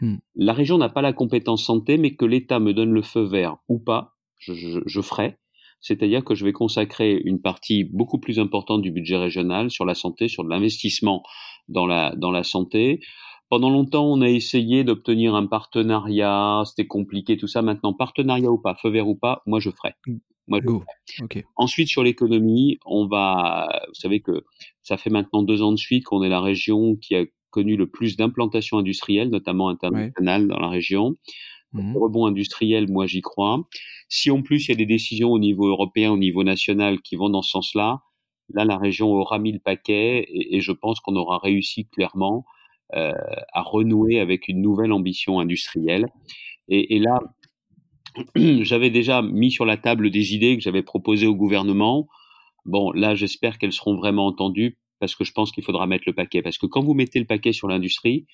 Mmh. 0.00 0.16
La 0.36 0.52
région 0.52 0.78
n'a 0.78 0.88
pas 0.88 1.02
la 1.02 1.12
compétence 1.12 1.64
santé, 1.64 1.98
mais 1.98 2.14
que 2.14 2.24
l'État 2.24 2.60
me 2.60 2.72
donne 2.72 2.92
le 2.92 3.02
feu 3.02 3.22
vert 3.22 3.56
ou 3.68 3.78
pas, 3.78 4.16
je, 4.38 4.54
je, 4.54 4.80
je 4.86 5.00
ferai. 5.00 5.38
C'est-à-dire 5.80 6.24
que 6.24 6.34
je 6.34 6.46
vais 6.46 6.52
consacrer 6.52 7.20
une 7.24 7.42
partie 7.42 7.84
beaucoup 7.84 8.18
plus 8.18 8.38
importante 8.38 8.80
du 8.80 8.90
budget 8.90 9.18
régional 9.18 9.70
sur 9.70 9.84
la 9.84 9.94
santé, 9.94 10.28
sur 10.28 10.42
de 10.42 10.48
l'investissement 10.48 11.22
dans 11.68 11.86
la, 11.86 12.14
dans 12.16 12.30
la 12.30 12.42
santé. 12.42 13.00
Pendant 13.54 13.70
longtemps, 13.70 14.06
on 14.06 14.20
a 14.20 14.28
essayé 14.28 14.82
d'obtenir 14.82 15.36
un 15.36 15.46
partenariat, 15.46 16.64
c'était 16.66 16.88
compliqué, 16.88 17.36
tout 17.36 17.46
ça. 17.46 17.62
Maintenant, 17.62 17.92
partenariat 17.92 18.50
ou 18.50 18.58
pas, 18.58 18.74
feu 18.74 18.88
vert 18.90 19.06
ou 19.06 19.14
pas, 19.14 19.44
moi 19.46 19.60
je 19.60 19.70
ferai. 19.70 19.94
Moi, 20.48 20.58
je 20.60 20.66
ferai. 20.66 21.44
Ensuite, 21.54 21.86
sur 21.86 22.02
l'économie, 22.02 22.80
on 22.84 23.06
va, 23.06 23.68
vous 23.86 23.94
savez 23.94 24.22
que 24.22 24.44
ça 24.82 24.96
fait 24.96 25.08
maintenant 25.08 25.44
deux 25.44 25.62
ans 25.62 25.70
de 25.70 25.76
suite 25.76 26.02
qu'on 26.02 26.24
est 26.24 26.28
la 26.28 26.40
région 26.40 26.96
qui 26.96 27.14
a 27.14 27.26
connu 27.50 27.76
le 27.76 27.88
plus 27.88 28.16
d'implantations 28.16 28.78
industrielles, 28.78 29.30
notamment 29.30 29.68
internationales 29.68 30.48
dans 30.48 30.58
la 30.58 30.68
région. 30.68 31.14
Mmh. 31.74 31.96
Rebond 31.96 32.26
industriel, 32.26 32.90
moi 32.90 33.06
j'y 33.06 33.20
crois. 33.20 33.62
Si 34.08 34.32
en 34.32 34.42
plus 34.42 34.66
il 34.66 34.72
y 34.72 34.74
a 34.74 34.78
des 34.78 34.84
décisions 34.84 35.30
au 35.30 35.38
niveau 35.38 35.68
européen, 35.68 36.10
au 36.10 36.18
niveau 36.18 36.42
national 36.42 37.00
qui 37.02 37.14
vont 37.14 37.30
dans 37.30 37.42
ce 37.42 37.50
sens-là, 37.52 38.00
là 38.52 38.64
la 38.64 38.78
région 38.78 39.12
aura 39.12 39.38
mis 39.38 39.52
le 39.52 39.60
paquet 39.60 40.26
et, 40.28 40.56
et 40.56 40.60
je 40.60 40.72
pense 40.72 40.98
qu'on 40.98 41.14
aura 41.14 41.38
réussi 41.38 41.86
clairement 41.86 42.44
à 42.92 43.62
renouer 43.62 44.20
avec 44.20 44.48
une 44.48 44.60
nouvelle 44.60 44.92
ambition 44.92 45.40
industrielle. 45.40 46.06
Et, 46.68 46.96
et 46.96 46.98
là, 46.98 47.18
j'avais 48.36 48.90
déjà 48.90 49.22
mis 49.22 49.50
sur 49.50 49.64
la 49.64 49.76
table 49.76 50.10
des 50.10 50.34
idées 50.34 50.56
que 50.56 50.62
j'avais 50.62 50.82
proposées 50.82 51.26
au 51.26 51.34
gouvernement. 51.34 52.06
Bon, 52.64 52.92
là, 52.92 53.14
j'espère 53.14 53.58
qu'elles 53.58 53.72
seront 53.72 53.96
vraiment 53.96 54.26
entendues 54.26 54.78
parce 55.00 55.14
que 55.14 55.24
je 55.24 55.32
pense 55.32 55.52
qu'il 55.52 55.64
faudra 55.64 55.86
mettre 55.86 56.04
le 56.06 56.14
paquet. 56.14 56.42
Parce 56.42 56.58
que 56.58 56.66
quand 56.66 56.82
vous 56.82 56.94
mettez 56.94 57.18
le 57.18 57.26
paquet 57.26 57.52
sur 57.52 57.68
l'industrie, 57.68 58.26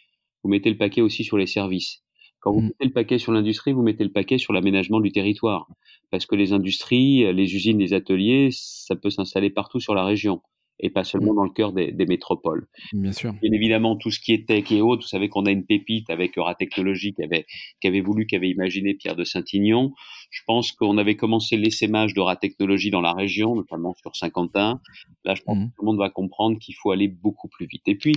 vous 0.43 0.51
mettez 0.51 0.71
le 0.71 0.77
paquet 0.77 1.01
aussi 1.01 1.25
sur 1.25 1.37
les 1.37 1.47
services. 1.47 2.03
Quand 2.41 2.53
vous 2.53 2.61
mmh. 2.61 2.65
mettez 2.65 2.85
le 2.87 2.93
paquet 2.93 3.19
sur 3.19 3.33
l'industrie, 3.33 3.73
vous 3.73 3.83
mettez 3.83 4.05
le 4.05 4.13
paquet 4.13 4.39
sur 4.39 4.53
l'aménagement 4.53 5.01
du 5.01 5.13
territoire. 5.13 5.67
Parce 6.11 6.27
que 6.27 6.37
les 6.37 6.53
industries, 6.53 7.33
les 7.33 7.55
usines, 7.55 7.79
les 7.79 7.93
ateliers, 7.93 8.49
ça 8.53 8.97
peut 8.97 9.11
s'installer 9.11 9.51
partout 9.51 9.81
sur 9.81 9.95
la 9.95 10.05
région 10.05 10.43
et 10.83 10.91
pas 10.91 11.05
seulement 11.05 11.33
mmh. 11.33 11.37
dans 11.37 11.45
le 11.45 11.51
cœur 11.51 11.73
des, 11.73 11.93
des, 11.93 12.07
métropoles. 12.07 12.67
Bien 12.93 13.13
sûr. 13.13 13.33
Bien 13.35 13.53
évidemment, 13.53 13.97
tout 13.97 14.11
ce 14.11 14.21
qui 14.21 14.33
est 14.33 14.47
tech 14.47 14.71
et 14.73 14.81
autres, 14.81 15.03
vous 15.03 15.09
savez 15.09 15.29
qu'on 15.29 15.47
a 15.47 15.51
une 15.51 15.65
pépite 15.65 16.11
avec 16.11 16.37
Eura 16.39 16.55
Technologies 16.55 17.13
qui 17.13 17.23
avait, 17.23 17.47
qui 17.81 17.89
avait 17.89 18.01
voulu, 18.01 18.27
qui 18.27 18.37
avait 18.37 18.49
imaginé 18.49 18.95
Pierre 18.95 19.17
de 19.17 19.25
Saint-Ignon. 19.25 19.93
Je 20.31 20.43
pense 20.47 20.73
qu'on 20.73 20.99
avait 20.99 21.17
commencé 21.17 21.57
l'essaimage 21.57 22.15
d'Eura 22.15 22.37
Technologies 22.37 22.91
dans 22.91 23.01
la 23.01 23.13
région, 23.13 23.55
notamment 23.55 23.95
sur 23.95 24.17
Saint-Quentin. 24.17 24.81
Là, 25.25 25.35
je 25.35 25.43
pense 25.43 25.59
mmh. 25.59 25.67
que 25.67 25.77
tout 25.77 25.83
le 25.83 25.87
monde 25.87 25.99
va 25.99 26.11
comprendre 26.11 26.59
qu'il 26.59 26.75
faut 26.75 26.91
aller 26.91 27.09
beaucoup 27.09 27.49
plus 27.49 27.67
vite. 27.67 27.83
Et 27.87 27.97
puis, 27.97 28.13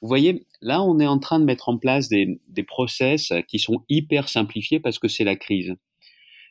vous 0.00 0.08
voyez, 0.08 0.46
là, 0.60 0.82
on 0.82 0.98
est 1.00 1.06
en 1.06 1.18
train 1.18 1.40
de 1.40 1.44
mettre 1.44 1.68
en 1.68 1.78
place 1.78 2.08
des, 2.08 2.40
des 2.48 2.62
process 2.62 3.32
qui 3.48 3.58
sont 3.58 3.84
hyper 3.88 4.28
simplifiés 4.28 4.80
parce 4.80 4.98
que 4.98 5.08
c'est 5.08 5.24
la 5.24 5.36
crise. 5.36 5.74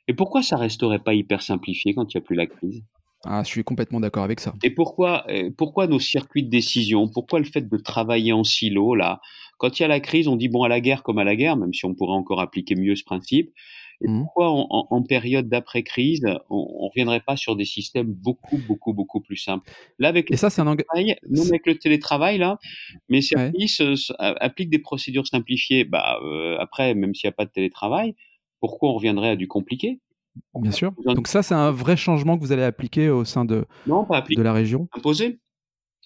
Et 0.08 0.14
pourquoi 0.14 0.42
ça 0.42 0.58
resterait 0.58 1.00
pas 1.00 1.14
hyper 1.14 1.42
simplifié 1.42 1.94
quand 1.94 2.14
il 2.14 2.18
n'y 2.18 2.24
a 2.24 2.26
plus 2.26 2.36
la 2.36 2.48
crise? 2.48 2.84
Ah, 3.26 3.42
je 3.44 3.50
suis 3.50 3.64
complètement 3.64 4.00
d'accord 4.00 4.24
avec 4.24 4.40
ça. 4.40 4.54
Et 4.64 4.70
pourquoi, 4.70 5.26
euh, 5.30 5.50
pourquoi 5.58 5.88
nos 5.88 6.00
circuits 6.00 6.44
de 6.44 6.50
décision? 6.50 7.08
Pourquoi 7.08 7.40
le 7.40 7.46
fait 7.46 7.70
de 7.70 7.78
travailler 7.78 8.34
en 8.34 8.44
silo 8.44 8.96
là? 8.96 9.22
Quand 9.58 9.80
il 9.80 9.84
y 9.84 9.86
a 9.86 9.88
la 9.88 10.02
crise, 10.02 10.28
on 10.28 10.36
dit 10.36 10.50
bon 10.50 10.64
à 10.64 10.68
la 10.68 10.82
guerre 10.82 11.04
comme 11.04 11.20
à 11.20 11.24
la 11.24 11.36
guerre, 11.36 11.56
même 11.56 11.74
si 11.74 11.86
on 11.86 11.96
pourrait 11.96 12.18
encore 12.18 12.42
appliquer 12.42 12.76
mieux 12.76 12.96
ce 12.96 13.04
principe. 13.04 13.54
Et 14.02 14.10
mmh. 14.10 14.20
pourquoi 14.20 14.50
en, 14.50 14.88
en, 14.90 15.04
période 15.04 15.48
d'après-crise, 15.48 16.26
on, 16.50 16.68
on 16.80 16.90
reviendrait 16.90 17.22
pas 17.22 17.38
sur 17.38 17.56
des 17.56 17.64
systèmes 17.64 18.12
beaucoup, 18.12 18.58
beaucoup, 18.68 18.92
beaucoup 18.94 19.22
plus 19.22 19.38
simples? 19.38 19.72
Là, 20.00 20.10
avec 20.10 20.30
et 20.32 20.36
ça, 20.36 20.50
c'est 20.50 20.62
un 20.62 20.66
non 20.66 20.76
avec 21.46 21.66
le 21.66 21.76
télétravail 21.78 22.38
là, 22.38 22.58
mes 23.08 23.22
services 23.22 23.80
ouais. 23.80 23.96
euh, 24.20 24.34
appliquent 24.40 24.72
des 24.72 24.80
procédures 24.80 25.28
simplifiées. 25.28 25.86
Bah 25.86 26.20
euh, 26.22 26.58
après, 26.60 26.96
même 26.96 27.16
s'il 27.16 27.28
n'y 27.28 27.34
a 27.34 27.36
pas 27.36 27.46
de 27.46 27.52
télétravail, 27.52 28.16
pourquoi 28.60 28.90
on 28.90 28.94
reviendrait 28.96 29.30
à 29.30 29.36
du 29.38 29.48
compliqué? 29.48 30.00
Bien 30.56 30.72
sûr. 30.72 30.94
Donc 31.06 31.28
ça, 31.28 31.44
c'est 31.44 31.54
un 31.54 31.72
vrai 31.72 31.98
changement 31.98 32.38
que 32.38 32.44
vous 32.44 32.52
allez 32.52 32.64
appliquer 32.64 33.10
au 33.10 33.26
sein 33.26 33.46
de, 33.46 33.66
non, 33.88 34.06
pas 34.06 34.18
appliquer. 34.18 34.40
de 34.40 34.44
la 34.44 34.54
région 34.54 34.88
Imposer. 34.96 35.40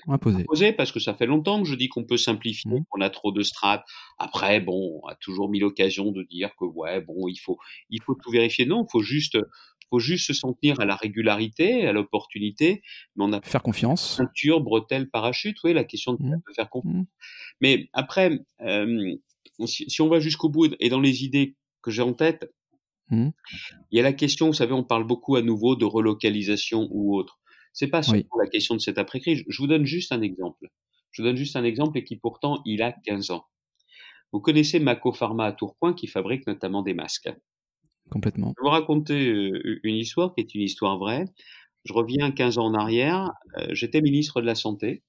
Imposer. 0.08 0.42
Imposer 0.42 0.74
parce 0.74 0.92
que 0.92 1.00
ça 1.00 1.14
fait 1.14 1.26
longtemps 1.26 1.62
que 1.62 1.68
je 1.68 1.76
dis 1.76 1.90
qu'on 1.90 2.06
peut 2.06 2.18
simplifier, 2.18 2.80
mmh. 2.80 2.86
qu'on 2.90 3.02
a 3.02 3.10
trop 3.10 3.32
de 3.32 3.44
strates. 3.44 3.86
Après, 4.18 4.62
bon, 4.62 5.02
on 5.04 5.08
a 5.08 5.16
toujours 5.16 5.50
mis 5.50 5.60
l'occasion 5.60 6.12
de 6.12 6.24
dire 6.24 6.52
que 6.58 6.66
ouais, 6.66 7.02
bon, 7.02 7.28
il 7.28 7.38
faut, 7.38 7.58
il 7.90 8.02
faut 8.02 8.16
tout 8.16 8.32
vérifier. 8.32 8.66
Non, 8.66 8.86
il 8.86 8.92
faut 8.92 9.02
juste, 9.02 9.38
faut 9.90 10.00
juste 10.00 10.28
se 10.28 10.34
sentir 10.34 10.80
à 10.80 10.86
la 10.86 10.96
régularité, 10.96 11.88
à 11.88 11.92
l'opportunité. 11.92 12.82
Mais 13.16 13.26
on 13.26 13.34
a 13.34 13.42
faire 13.42 13.64
confiance. 13.64 14.18
Ceinture, 14.18 14.62
bretelle, 14.62 15.10
parachute. 15.10 15.58
Oui, 15.64 15.74
la 15.74 15.84
question 15.84 16.14
de, 16.14 16.24
mmh. 16.24 16.42
faire 16.56 16.70
confiance. 16.70 16.96
Mmh. 16.96 17.06
Mais 17.62 17.90
après, 17.92 18.40
euh, 18.62 19.16
si, 19.66 19.90
si 19.90 20.02
on 20.02 20.08
va 20.08 20.20
jusqu'au 20.20 20.50
bout 20.50 20.74
et 20.80 20.90
dans 20.90 21.02
les 21.02 21.24
idées 21.26 21.56
que 21.82 21.92
j'ai 21.92 22.02
en 22.02 22.14
tête, 22.14 22.50
Mmh. 23.10 23.30
Il 23.92 23.98
y 23.98 24.00
a 24.00 24.04
la 24.04 24.14
question, 24.14 24.48
vous 24.48 24.54
savez, 24.54 24.74
on 24.74 24.84
parle 24.84 25.06
beaucoup 25.06 25.36
à 25.36 25.42
nouveau 25.42 25.76
de 25.76 25.86
relocalisation 25.86 26.88
ou 26.92 27.16
autre. 27.16 27.40
C'est 27.74 27.88
pas 27.88 28.02
seulement 28.02 28.24
oui. 28.34 28.46
la 28.46 28.50
question 28.50 28.76
de 28.76 28.80
cette 28.80 28.98
après-crise. 28.98 29.44
Je 29.48 29.62
vous 29.62 29.68
donne 29.68 29.86
juste 29.86 30.12
un 30.12 30.22
exemple. 30.22 30.70
Je 31.12 31.22
vous 31.22 31.28
donne 31.28 31.38
juste 31.38 31.56
un 31.56 31.64
exemple 31.64 31.98
et 31.98 32.04
qui 32.04 32.18
pourtant, 32.18 32.62
il 32.66 32.82
a 32.82 32.92
15 32.92 33.32
ans. 33.32 33.46
Vous 34.34 34.40
connaissez 34.40 34.80
Mako 34.80 35.14
Pharma 35.14 35.46
à 35.46 35.52
Tourcoing 35.54 35.94
qui 35.94 36.08
fabrique 36.08 36.48
notamment 36.48 36.82
des 36.82 36.94
masques. 36.94 37.30
Complètement. 38.10 38.54
Je 38.58 38.64
vais 38.64 38.70
vous 38.70 38.72
raconter 38.72 39.30
euh, 39.30 39.80
une 39.84 39.96
histoire 39.96 40.34
qui 40.34 40.42
est 40.42 40.56
une 40.56 40.62
histoire 40.62 40.98
vraie. 40.98 41.26
Je 41.86 41.94
reviens 41.94 42.32
15 42.32 42.58
ans 42.58 42.66
en 42.66 42.74
arrière. 42.74 43.32
Euh, 43.58 43.68
j'étais 43.72 44.02
ministre 44.02 44.42
de 44.42 44.46
la 44.46 44.56
Santé. 44.56 45.04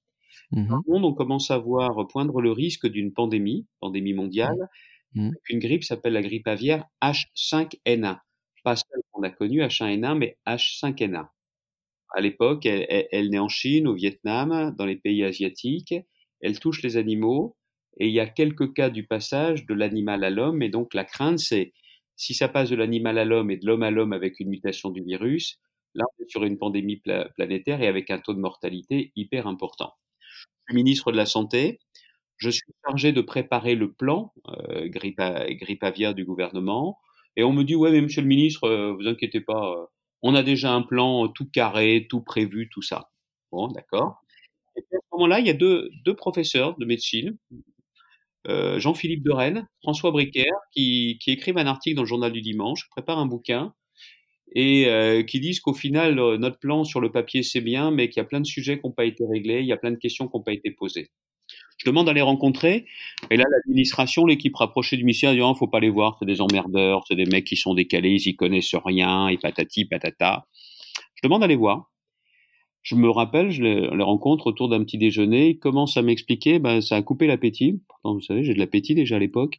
Mmh. 0.51 0.67
Dans 0.67 0.77
le 0.77 0.93
monde, 0.93 1.05
on 1.05 1.13
commence 1.13 1.51
à 1.51 1.57
voir 1.57 2.07
poindre 2.07 2.41
le 2.41 2.51
risque 2.51 2.87
d'une 2.87 3.13
pandémie, 3.13 3.67
pandémie 3.79 4.13
mondiale, 4.13 4.57
Mmh. 4.57 4.67
Une 5.15 5.59
grippe 5.59 5.83
s'appelle 5.83 6.13
la 6.13 6.21
grippe 6.21 6.47
aviaire 6.47 6.85
H5N1. 7.01 8.19
Pas 8.63 8.75
celle 8.75 9.01
qu'on 9.11 9.23
a 9.23 9.29
connue 9.29 9.61
H1N1, 9.61 10.17
mais 10.17 10.37
H5N1. 10.45 11.27
À 12.15 12.21
l'époque, 12.21 12.65
elle, 12.65 13.29
naît 13.29 13.39
en 13.39 13.47
Chine, 13.47 13.87
au 13.87 13.93
Vietnam, 13.93 14.75
dans 14.77 14.85
les 14.85 14.95
pays 14.95 15.23
asiatiques. 15.23 15.93
Elle 16.41 16.59
touche 16.59 16.81
les 16.81 16.97
animaux 16.97 17.55
et 17.97 18.07
il 18.07 18.13
y 18.13 18.19
a 18.19 18.27
quelques 18.27 18.73
cas 18.73 18.89
du 18.89 19.05
passage 19.05 19.65
de 19.65 19.73
l'animal 19.73 20.23
à 20.23 20.29
l'homme. 20.29 20.61
Et 20.61 20.69
donc 20.69 20.93
la 20.93 21.03
crainte, 21.03 21.39
c'est 21.39 21.73
si 22.15 22.33
ça 22.33 22.47
passe 22.47 22.69
de 22.69 22.75
l'animal 22.75 23.17
à 23.17 23.25
l'homme 23.25 23.51
et 23.51 23.57
de 23.57 23.65
l'homme 23.65 23.83
à 23.83 23.91
l'homme 23.91 24.13
avec 24.13 24.39
une 24.39 24.49
mutation 24.49 24.89
du 24.89 25.01
virus, 25.03 25.59
là 25.93 26.05
on 26.05 26.23
est 26.23 26.29
sur 26.29 26.43
une 26.43 26.57
pandémie 26.57 26.97
pla 26.97 27.29
planétaire 27.35 27.81
et 27.81 27.87
avec 27.87 28.09
un 28.09 28.19
taux 28.19 28.33
de 28.33 28.39
mortalité 28.39 29.11
hyper 29.15 29.47
important. 29.47 29.93
Le 30.65 30.75
ministre 30.75 31.11
de 31.11 31.17
la 31.17 31.25
Santé, 31.25 31.79
je 32.39 32.49
suis 32.49 32.73
chargé 32.85 33.13
de 33.13 33.21
préparer 33.21 33.75
le 33.75 33.93
plan 33.93 34.33
euh, 34.49 34.87
grippe, 34.89 35.21
grippe, 35.61 35.83
aviaire 35.83 36.15
du 36.15 36.25
gouvernement. 36.25 36.99
Et 37.35 37.43
on 37.43 37.53
me 37.53 37.63
dit, 37.63 37.75
ouais, 37.75 37.91
mais 37.91 38.01
monsieur 38.01 38.21
le 38.21 38.27
ministre, 38.27 38.65
euh, 38.65 38.93
vous 38.93 39.07
inquiétez 39.07 39.41
pas, 39.41 39.71
euh, 39.73 39.85
on 40.23 40.35
a 40.35 40.43
déjà 40.43 40.73
un 40.73 40.81
plan 40.81 41.27
tout 41.29 41.49
carré, 41.51 42.07
tout 42.09 42.21
prévu, 42.21 42.69
tout 42.69 42.81
ça. 42.81 43.11
Bon, 43.51 43.67
d'accord. 43.69 44.21
Et 44.77 44.81
à 44.81 44.99
ce 44.99 45.07
moment-là, 45.13 45.39
il 45.41 45.47
y 45.47 45.51
a 45.51 45.53
deux, 45.53 45.91
deux 46.05 46.15
professeurs 46.15 46.77
de 46.77 46.85
médecine, 46.85 47.37
euh, 48.47 48.79
Jean-Philippe 48.79 49.23
de 49.23 49.33
François 49.81 50.11
Bricaire, 50.11 50.53
qui, 50.73 51.17
qui 51.21 51.31
écrivent 51.31 51.57
un 51.57 51.67
article 51.67 51.95
dans 51.97 52.03
le 52.03 52.07
journal 52.07 52.31
du 52.31 52.41
dimanche, 52.41 52.87
préparent 52.89 53.19
un 53.19 53.25
bouquin, 53.25 53.73
et 54.55 54.87
euh, 54.87 55.23
qui 55.23 55.39
disent 55.39 55.59
qu'au 55.61 55.73
final, 55.73 56.15
notre 56.37 56.59
plan 56.59 56.83
sur 56.83 57.01
le 57.01 57.11
papier, 57.11 57.43
c'est 57.43 57.61
bien, 57.61 57.91
mais 57.91 58.09
qu'il 58.09 58.21
y 58.21 58.25
a 58.25 58.27
plein 58.27 58.41
de 58.41 58.47
sujets 58.47 58.79
qui 58.79 58.87
n'ont 58.87 58.93
pas 58.93 59.05
été 59.05 59.25
réglés, 59.27 59.61
il 59.61 59.67
y 59.67 59.73
a 59.73 59.77
plein 59.77 59.91
de 59.91 59.97
questions 59.97 60.27
qui 60.27 60.37
n'ont 60.37 60.43
pas 60.43 60.53
été 60.53 60.71
posées. 60.71 61.11
Je 61.79 61.89
demande 61.89 62.09
à 62.09 62.13
les 62.13 62.21
rencontrer. 62.21 62.85
Et 63.31 63.37
là, 63.37 63.45
l'administration, 63.49 64.25
l'équipe 64.25 64.55
rapprochée 64.55 64.97
du 64.97 65.05
ministère 65.05 65.33
dit, 65.33 65.41
oh, 65.41 65.55
faut 65.55 65.67
pas 65.67 65.79
les 65.79 65.89
voir, 65.89 66.17
c'est 66.19 66.25
des 66.25 66.41
emmerdeurs, 66.41 67.05
c'est 67.07 67.15
des 67.15 67.25
mecs 67.25 67.45
qui 67.45 67.55
sont 67.55 67.73
décalés, 67.73 68.11
ils 68.11 68.29
y 68.29 68.35
connaissent 68.35 68.75
rien, 68.75 69.29
et 69.29 69.37
patati, 69.37 69.85
patata. 69.85 70.45
Je 71.15 71.21
demande 71.23 71.43
à 71.43 71.47
les 71.47 71.55
voir. 71.55 71.89
Je 72.81 72.95
me 72.95 73.09
rappelle, 73.09 73.51
je 73.51 73.63
les, 73.63 74.03
rencontre 74.03 74.47
autour 74.47 74.67
d'un 74.67 74.83
petit 74.83 74.97
déjeuner, 74.97 75.49
ils 75.49 75.59
commencent 75.59 75.95
à 75.95 76.01
m'expliquer, 76.01 76.59
ben, 76.59 76.81
ça 76.81 76.97
a 76.97 77.01
coupé 77.01 77.27
l'appétit. 77.27 77.81
Pourtant, 77.87 78.13
vous 78.13 78.21
savez, 78.21 78.43
j'ai 78.43 78.53
de 78.53 78.59
l'appétit 78.59 78.95
déjà 78.95 79.15
à 79.15 79.19
l'époque. 79.19 79.57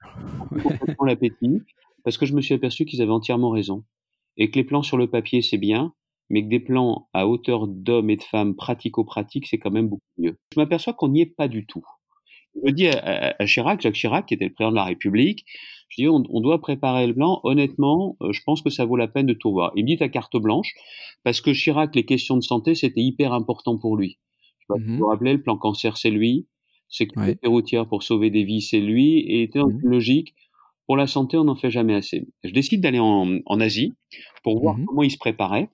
l'appétit. 1.07 1.63
Parce 2.05 2.19
que 2.19 2.27
je 2.27 2.35
me 2.35 2.41
suis 2.41 2.55
aperçu 2.55 2.85
qu'ils 2.85 3.03
avaient 3.03 3.13
entièrement 3.13 3.51
raison. 3.51 3.85
Et 4.37 4.51
que 4.51 4.57
les 4.57 4.65
plans 4.65 4.83
sur 4.83 4.97
le 4.97 5.09
papier, 5.09 5.43
c'est 5.43 5.59
bien, 5.59 5.93
mais 6.31 6.43
que 6.43 6.49
des 6.49 6.61
plans 6.61 7.09
à 7.13 7.27
hauteur 7.27 7.67
d'hommes 7.67 8.11
et 8.11 8.17
de 8.17 8.23
femmes 8.23 8.55
pratico-pratiques, 8.55 9.47
c'est 9.47 9.59
quand 9.59 9.71
même 9.71 9.89
beaucoup 9.89 10.03
mieux. 10.19 10.39
Je 10.55 10.61
m'aperçois 10.61 10.93
qu'on 10.93 11.09
n'y 11.09 11.23
est 11.23 11.35
pas 11.37 11.49
du 11.49 11.67
tout. 11.67 11.85
Je 12.65 12.71
dis 12.73 12.89
à, 12.89 13.35
Chirac, 13.47 13.81
Jacques 13.81 13.95
Chirac, 13.95 14.27
qui 14.27 14.35
était 14.35 14.47
le 14.47 14.53
président 14.53 14.71
de 14.71 14.77
la 14.77 14.85
République, 14.85 15.45
je 15.89 16.03
dis 16.03 16.09
on, 16.09 16.41
doit 16.41 16.61
préparer 16.61 17.07
le 17.07 17.15
plan. 17.15 17.41
Honnêtement, 17.43 18.17
euh, 18.23 18.33
je 18.33 18.41
pense 18.45 18.63
que 18.63 18.71
ça 18.71 18.85
vaut 18.85 18.97
la 18.97 19.09
peine 19.09 19.27
de 19.27 19.33
tout 19.33 19.51
voir. 19.51 19.73
Il 19.77 19.85
me 19.85 19.89
dit 19.89 20.03
à 20.03 20.09
carte 20.09 20.37
blanche, 20.37 20.73
parce 21.25 21.41
que 21.41 21.53
Chirac, 21.53 21.95
les 21.95 22.05
questions 22.05 22.37
de 22.37 22.43
santé, 22.43 22.75
c'était 22.75 23.01
hyper 23.01 23.33
important 23.33 23.77
pour 23.77 23.97
lui. 23.97 24.19
Je 24.61 24.75
vais 24.75 24.81
mmh 24.81 24.99
vous 24.99 25.07
rappeler, 25.07 25.33
le 25.33 25.43
plan 25.43 25.57
cancer, 25.57 25.97
c'est 25.97 26.11
lui. 26.11 26.47
Sécurité 26.89 27.47
routière 27.47 27.87
pour 27.87 28.03
sauver 28.03 28.31
des 28.31 28.45
vies, 28.45 28.63
c'est 28.63 28.81
lui. 28.81 29.19
Et 29.19 29.43
était 29.43 29.59
dans 29.59 29.69
mmh 29.69 29.81
une 29.83 29.91
logique, 29.91 30.35
pour 30.87 30.97
la 30.97 31.07
santé, 31.07 31.37
on 31.37 31.45
n'en 31.45 31.57
fait 31.57 31.71
jamais 31.71 31.95
assez. 31.95 32.27
Je 32.45 32.51
décide 32.51 32.81
d'aller 32.81 32.99
en, 32.99 33.39
en, 33.47 33.61
Asie 33.61 33.95
pour 34.43 34.61
voir 34.61 34.77
mmh 34.77 34.85
comment 34.87 35.03
il 35.03 35.11
se 35.11 35.19
préparait. 35.19 35.71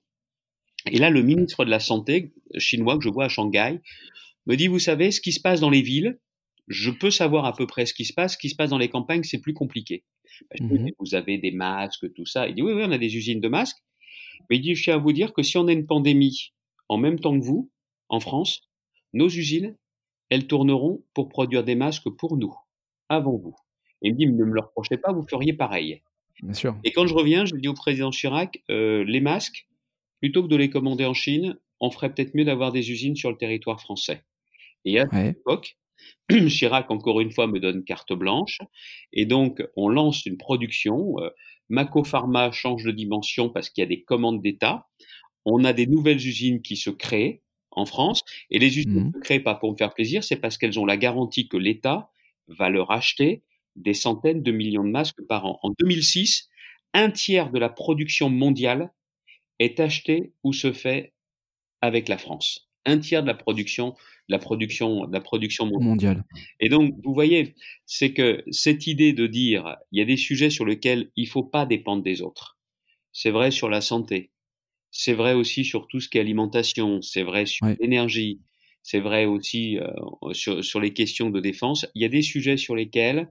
Et 0.91 0.99
là, 0.99 1.09
le 1.09 1.21
ministre 1.21 1.65
de 1.65 1.69
la 1.69 1.79
Santé 1.79 2.33
chinois 2.57 2.97
que 2.97 3.03
je 3.03 3.09
vois 3.09 3.25
à 3.25 3.29
Shanghai 3.29 3.79
me 4.45 4.55
dit, 4.55 4.67
vous 4.67 4.79
savez, 4.79 5.11
ce 5.11 5.21
qui 5.21 5.31
se 5.31 5.41
passe 5.41 5.59
dans 5.59 5.69
les 5.69 5.81
villes, 5.81 6.17
je 6.67 6.91
peux 6.91 7.11
savoir 7.11 7.45
à 7.45 7.53
peu 7.53 7.65
près 7.65 7.85
ce 7.85 7.93
qui 7.93 8.05
se 8.05 8.13
passe. 8.13 8.33
Ce 8.33 8.37
qui 8.37 8.49
se 8.49 8.55
passe 8.55 8.69
dans 8.69 8.77
les 8.77 8.89
campagnes, 8.89 9.23
c'est 9.23 9.39
plus 9.39 9.53
compliqué. 9.53 10.03
Mmh 10.59 10.89
vous 10.99 11.15
avez 11.15 11.37
des 11.37 11.51
masques, 11.51 12.13
tout 12.13 12.25
ça. 12.25 12.47
Il 12.47 12.55
dit, 12.55 12.61
oui, 12.61 12.73
oui, 12.73 12.83
on 12.85 12.91
a 12.91 12.97
des 12.97 13.15
usines 13.15 13.39
de 13.39 13.47
masques. 13.47 13.77
Mais 14.49 14.57
il 14.57 14.61
dit, 14.61 14.75
je 14.75 14.83
tiens 14.83 14.95
à 14.95 14.97
vous 14.97 15.13
dire 15.13 15.33
que 15.33 15.41
si 15.41 15.57
on 15.57 15.67
a 15.67 15.71
une 15.71 15.85
pandémie 15.85 16.53
en 16.89 16.97
même 16.97 17.19
temps 17.19 17.37
que 17.37 17.43
vous, 17.43 17.71
en 18.09 18.19
France, 18.19 18.61
nos 19.13 19.27
usines, 19.27 19.75
elles 20.29 20.47
tourneront 20.47 21.03
pour 21.13 21.29
produire 21.29 21.63
des 21.63 21.75
masques 21.75 22.09
pour 22.09 22.37
nous, 22.37 22.53
avant 23.09 23.37
vous. 23.37 23.55
Et 24.01 24.09
il 24.09 24.13
me 24.13 24.17
dit, 24.17 24.27
ne 24.27 24.45
me 24.45 24.53
le 24.53 24.61
reprochez 24.61 24.97
pas, 24.97 25.11
vous 25.11 25.25
feriez 25.27 25.53
pareil. 25.53 26.01
Bien 26.43 26.53
sûr. 26.53 26.77
Et 26.83 26.91
quand 26.91 27.07
je 27.07 27.13
reviens, 27.13 27.45
je 27.45 27.55
dis 27.55 27.67
au 27.67 27.73
président 27.73 28.11
Chirac, 28.11 28.61
euh, 28.69 29.03
les 29.05 29.21
masques, 29.21 29.67
plutôt 30.19 30.43
que 30.43 30.47
de 30.47 30.55
les 30.55 30.69
commander 30.69 31.05
en 31.05 31.13
Chine, 31.13 31.57
on 31.79 31.89
ferait 31.89 32.13
peut-être 32.13 32.35
mieux 32.35 32.45
d'avoir 32.45 32.71
des 32.71 32.91
usines 32.91 33.15
sur 33.15 33.31
le 33.31 33.37
territoire 33.37 33.79
français. 33.81 34.23
Et 34.85 34.99
à 34.99 35.07
cette 35.11 35.37
époque, 35.37 35.77
Chirac, 36.49 36.89
encore 36.91 37.21
une 37.21 37.31
fois, 37.31 37.47
me 37.47 37.59
donne 37.59 37.83
carte 37.83 38.13
blanche. 38.13 38.59
Et 39.13 39.25
donc, 39.25 39.63
on 39.75 39.89
lance 39.89 40.25
une 40.25 40.37
production. 40.37 41.15
Euh, 41.19 41.29
Maco 41.69 42.03
Pharma 42.03 42.51
change 42.51 42.83
de 42.83 42.91
dimension 42.91 43.49
parce 43.49 43.69
qu'il 43.69 43.81
y 43.81 43.85
a 43.85 43.89
des 43.89 44.03
commandes 44.03 44.41
d'État. 44.41 44.87
On 45.45 45.63
a 45.63 45.73
des 45.73 45.87
nouvelles 45.87 46.25
usines 46.25 46.61
qui 46.61 46.75
se 46.75 46.89
créent 46.89 47.41
en 47.71 47.85
France. 47.85 48.21
Et 48.49 48.59
les 48.59 48.79
usines 48.79 48.93
ne 48.93 48.99
mmh. 49.01 49.13
se 49.13 49.19
créent 49.19 49.39
pas 49.39 49.55
pour 49.55 49.71
me 49.71 49.77
faire 49.77 49.93
plaisir, 49.93 50.23
c'est 50.23 50.37
parce 50.37 50.57
qu'elles 50.57 50.79
ont 50.79 50.85
la 50.85 50.97
garantie 50.97 51.47
que 51.47 51.57
l'État 51.57 52.09
va 52.47 52.69
leur 52.69 52.91
acheter 52.91 53.43
des 53.75 53.93
centaines 53.93 54.41
de 54.41 54.51
millions 54.51 54.83
de 54.83 54.89
masques 54.89 55.21
par 55.27 55.45
an. 55.45 55.59
En 55.61 55.71
2006, 55.77 56.49
un 56.93 57.11
tiers 57.11 57.51
de 57.51 57.59
la 57.59 57.69
production 57.69 58.29
mondiale 58.29 58.91
est 59.59 59.79
acheté 59.79 60.33
ou 60.43 60.53
se 60.53 60.73
fait 60.73 61.13
avec 61.81 62.07
la 62.07 62.17
France. 62.17 62.66
Un 62.87 62.99
tiers 62.99 63.21
de 63.21 63.27
la 63.27 63.33
production, 63.33 63.95
la 64.29 64.39
production, 64.39 65.03
la 65.11 65.19
production 65.19 65.67
mondiale. 65.67 66.23
Et 66.59 66.69
donc, 66.69 66.95
vous 67.03 67.13
voyez, 67.13 67.53
c'est 67.85 68.13
que 68.13 68.43
cette 68.49 68.87
idée 68.87 69.13
de 69.13 69.27
dire, 69.27 69.75
il 69.91 69.99
y 69.99 70.01
a 70.01 70.05
des 70.05 70.17
sujets 70.17 70.49
sur 70.49 70.65
lesquels 70.65 71.11
il 71.15 71.27
faut 71.27 71.43
pas 71.43 71.65
dépendre 71.65 72.01
des 72.01 72.21
autres. 72.21 72.57
C'est 73.11 73.31
vrai 73.31 73.51
sur 73.51 73.69
la 73.69 73.81
santé. 73.81 74.31
C'est 74.89 75.13
vrai 75.13 75.33
aussi 75.33 75.65
sur 75.65 75.87
tout 75.87 75.99
ce 75.99 76.07
qui 76.07 76.17
est 76.17 76.21
alimentation. 76.21 77.01
C'est 77.01 77.23
vrai 77.23 77.45
sur 77.45 77.67
l'énergie. 77.79 78.41
C'est 78.83 79.01
vrai 79.01 79.25
aussi 79.25 79.77
euh, 79.77 79.91
sur, 80.31 80.63
sur 80.63 80.79
les 80.79 80.93
questions 80.93 81.29
de 81.29 81.41
défense. 81.41 81.85
Il 81.93 82.01
y 82.01 82.05
a 82.05 82.09
des 82.09 82.21
sujets 82.21 82.55
sur 82.55 82.73
lesquels 82.73 83.29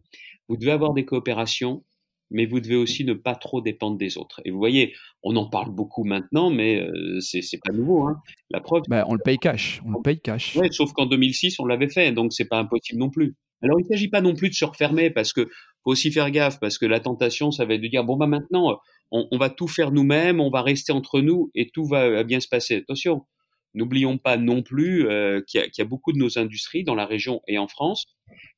vous 0.48 0.56
devez 0.56 0.72
avoir 0.72 0.92
des 0.92 1.06
coopérations 1.06 1.82
mais 2.30 2.46
vous 2.46 2.60
devez 2.60 2.76
aussi 2.76 3.04
ne 3.04 3.14
pas 3.14 3.34
trop 3.34 3.60
dépendre 3.60 3.96
des 3.96 4.18
autres. 4.18 4.40
Et 4.44 4.50
vous 4.50 4.58
voyez, 4.58 4.94
on 5.22 5.36
en 5.36 5.48
parle 5.48 5.70
beaucoup 5.70 6.04
maintenant, 6.04 6.50
mais 6.50 6.80
euh, 6.80 7.20
c'est 7.20 7.60
pas 7.64 7.72
nouveau. 7.72 8.02
Hein. 8.02 8.20
La 8.50 8.60
preuve. 8.60 8.82
Bah, 8.88 9.04
on 9.08 9.14
le 9.14 9.20
paye 9.24 9.38
cash. 9.38 9.80
On 9.84 9.92
le 9.92 10.02
paye 10.02 10.20
cash. 10.20 10.56
Ouais, 10.56 10.70
sauf 10.70 10.92
qu'en 10.92 11.06
2006, 11.06 11.58
on 11.60 11.66
l'avait 11.66 11.88
fait, 11.88 12.12
donc 12.12 12.32
c'est 12.32 12.48
pas 12.48 12.58
impossible 12.58 12.98
non 12.98 13.10
plus. 13.10 13.36
Alors 13.62 13.80
il 13.80 13.84
ne 13.84 13.88
s'agit 13.88 14.08
pas 14.08 14.20
non 14.20 14.34
plus 14.34 14.50
de 14.50 14.54
se 14.54 14.64
refermer 14.64 15.10
parce 15.10 15.32
que 15.32 15.48
faut 15.82 15.92
aussi 15.92 16.12
faire 16.12 16.30
gaffe 16.30 16.60
parce 16.60 16.78
que 16.78 16.84
la 16.84 17.00
tentation, 17.00 17.50
ça 17.50 17.64
va 17.64 17.74
être 17.74 17.80
de 17.80 17.88
dire 17.88 18.04
bon 18.04 18.16
bah 18.16 18.26
maintenant, 18.26 18.78
on, 19.10 19.26
on 19.30 19.38
va 19.38 19.48
tout 19.48 19.68
faire 19.68 19.92
nous-mêmes, 19.92 20.40
on 20.40 20.50
va 20.50 20.62
rester 20.62 20.92
entre 20.92 21.20
nous 21.20 21.50
et 21.54 21.70
tout 21.72 21.84
va, 21.86 22.22
bien 22.22 22.40
se 22.40 22.48
passer. 22.48 22.76
Attention, 22.76 23.24
n'oublions 23.72 24.18
pas 24.18 24.36
non 24.36 24.62
plus 24.62 25.08
euh, 25.08 25.40
qu'il 25.46 25.62
y, 25.62 25.78
y, 25.78 25.80
a 25.80 25.84
beaucoup 25.84 26.12
de 26.12 26.18
nos 26.18 26.38
industries 26.38 26.84
dans 26.84 26.94
la 26.94 27.06
région 27.06 27.40
et 27.48 27.56
en 27.56 27.66
France. 27.66 28.06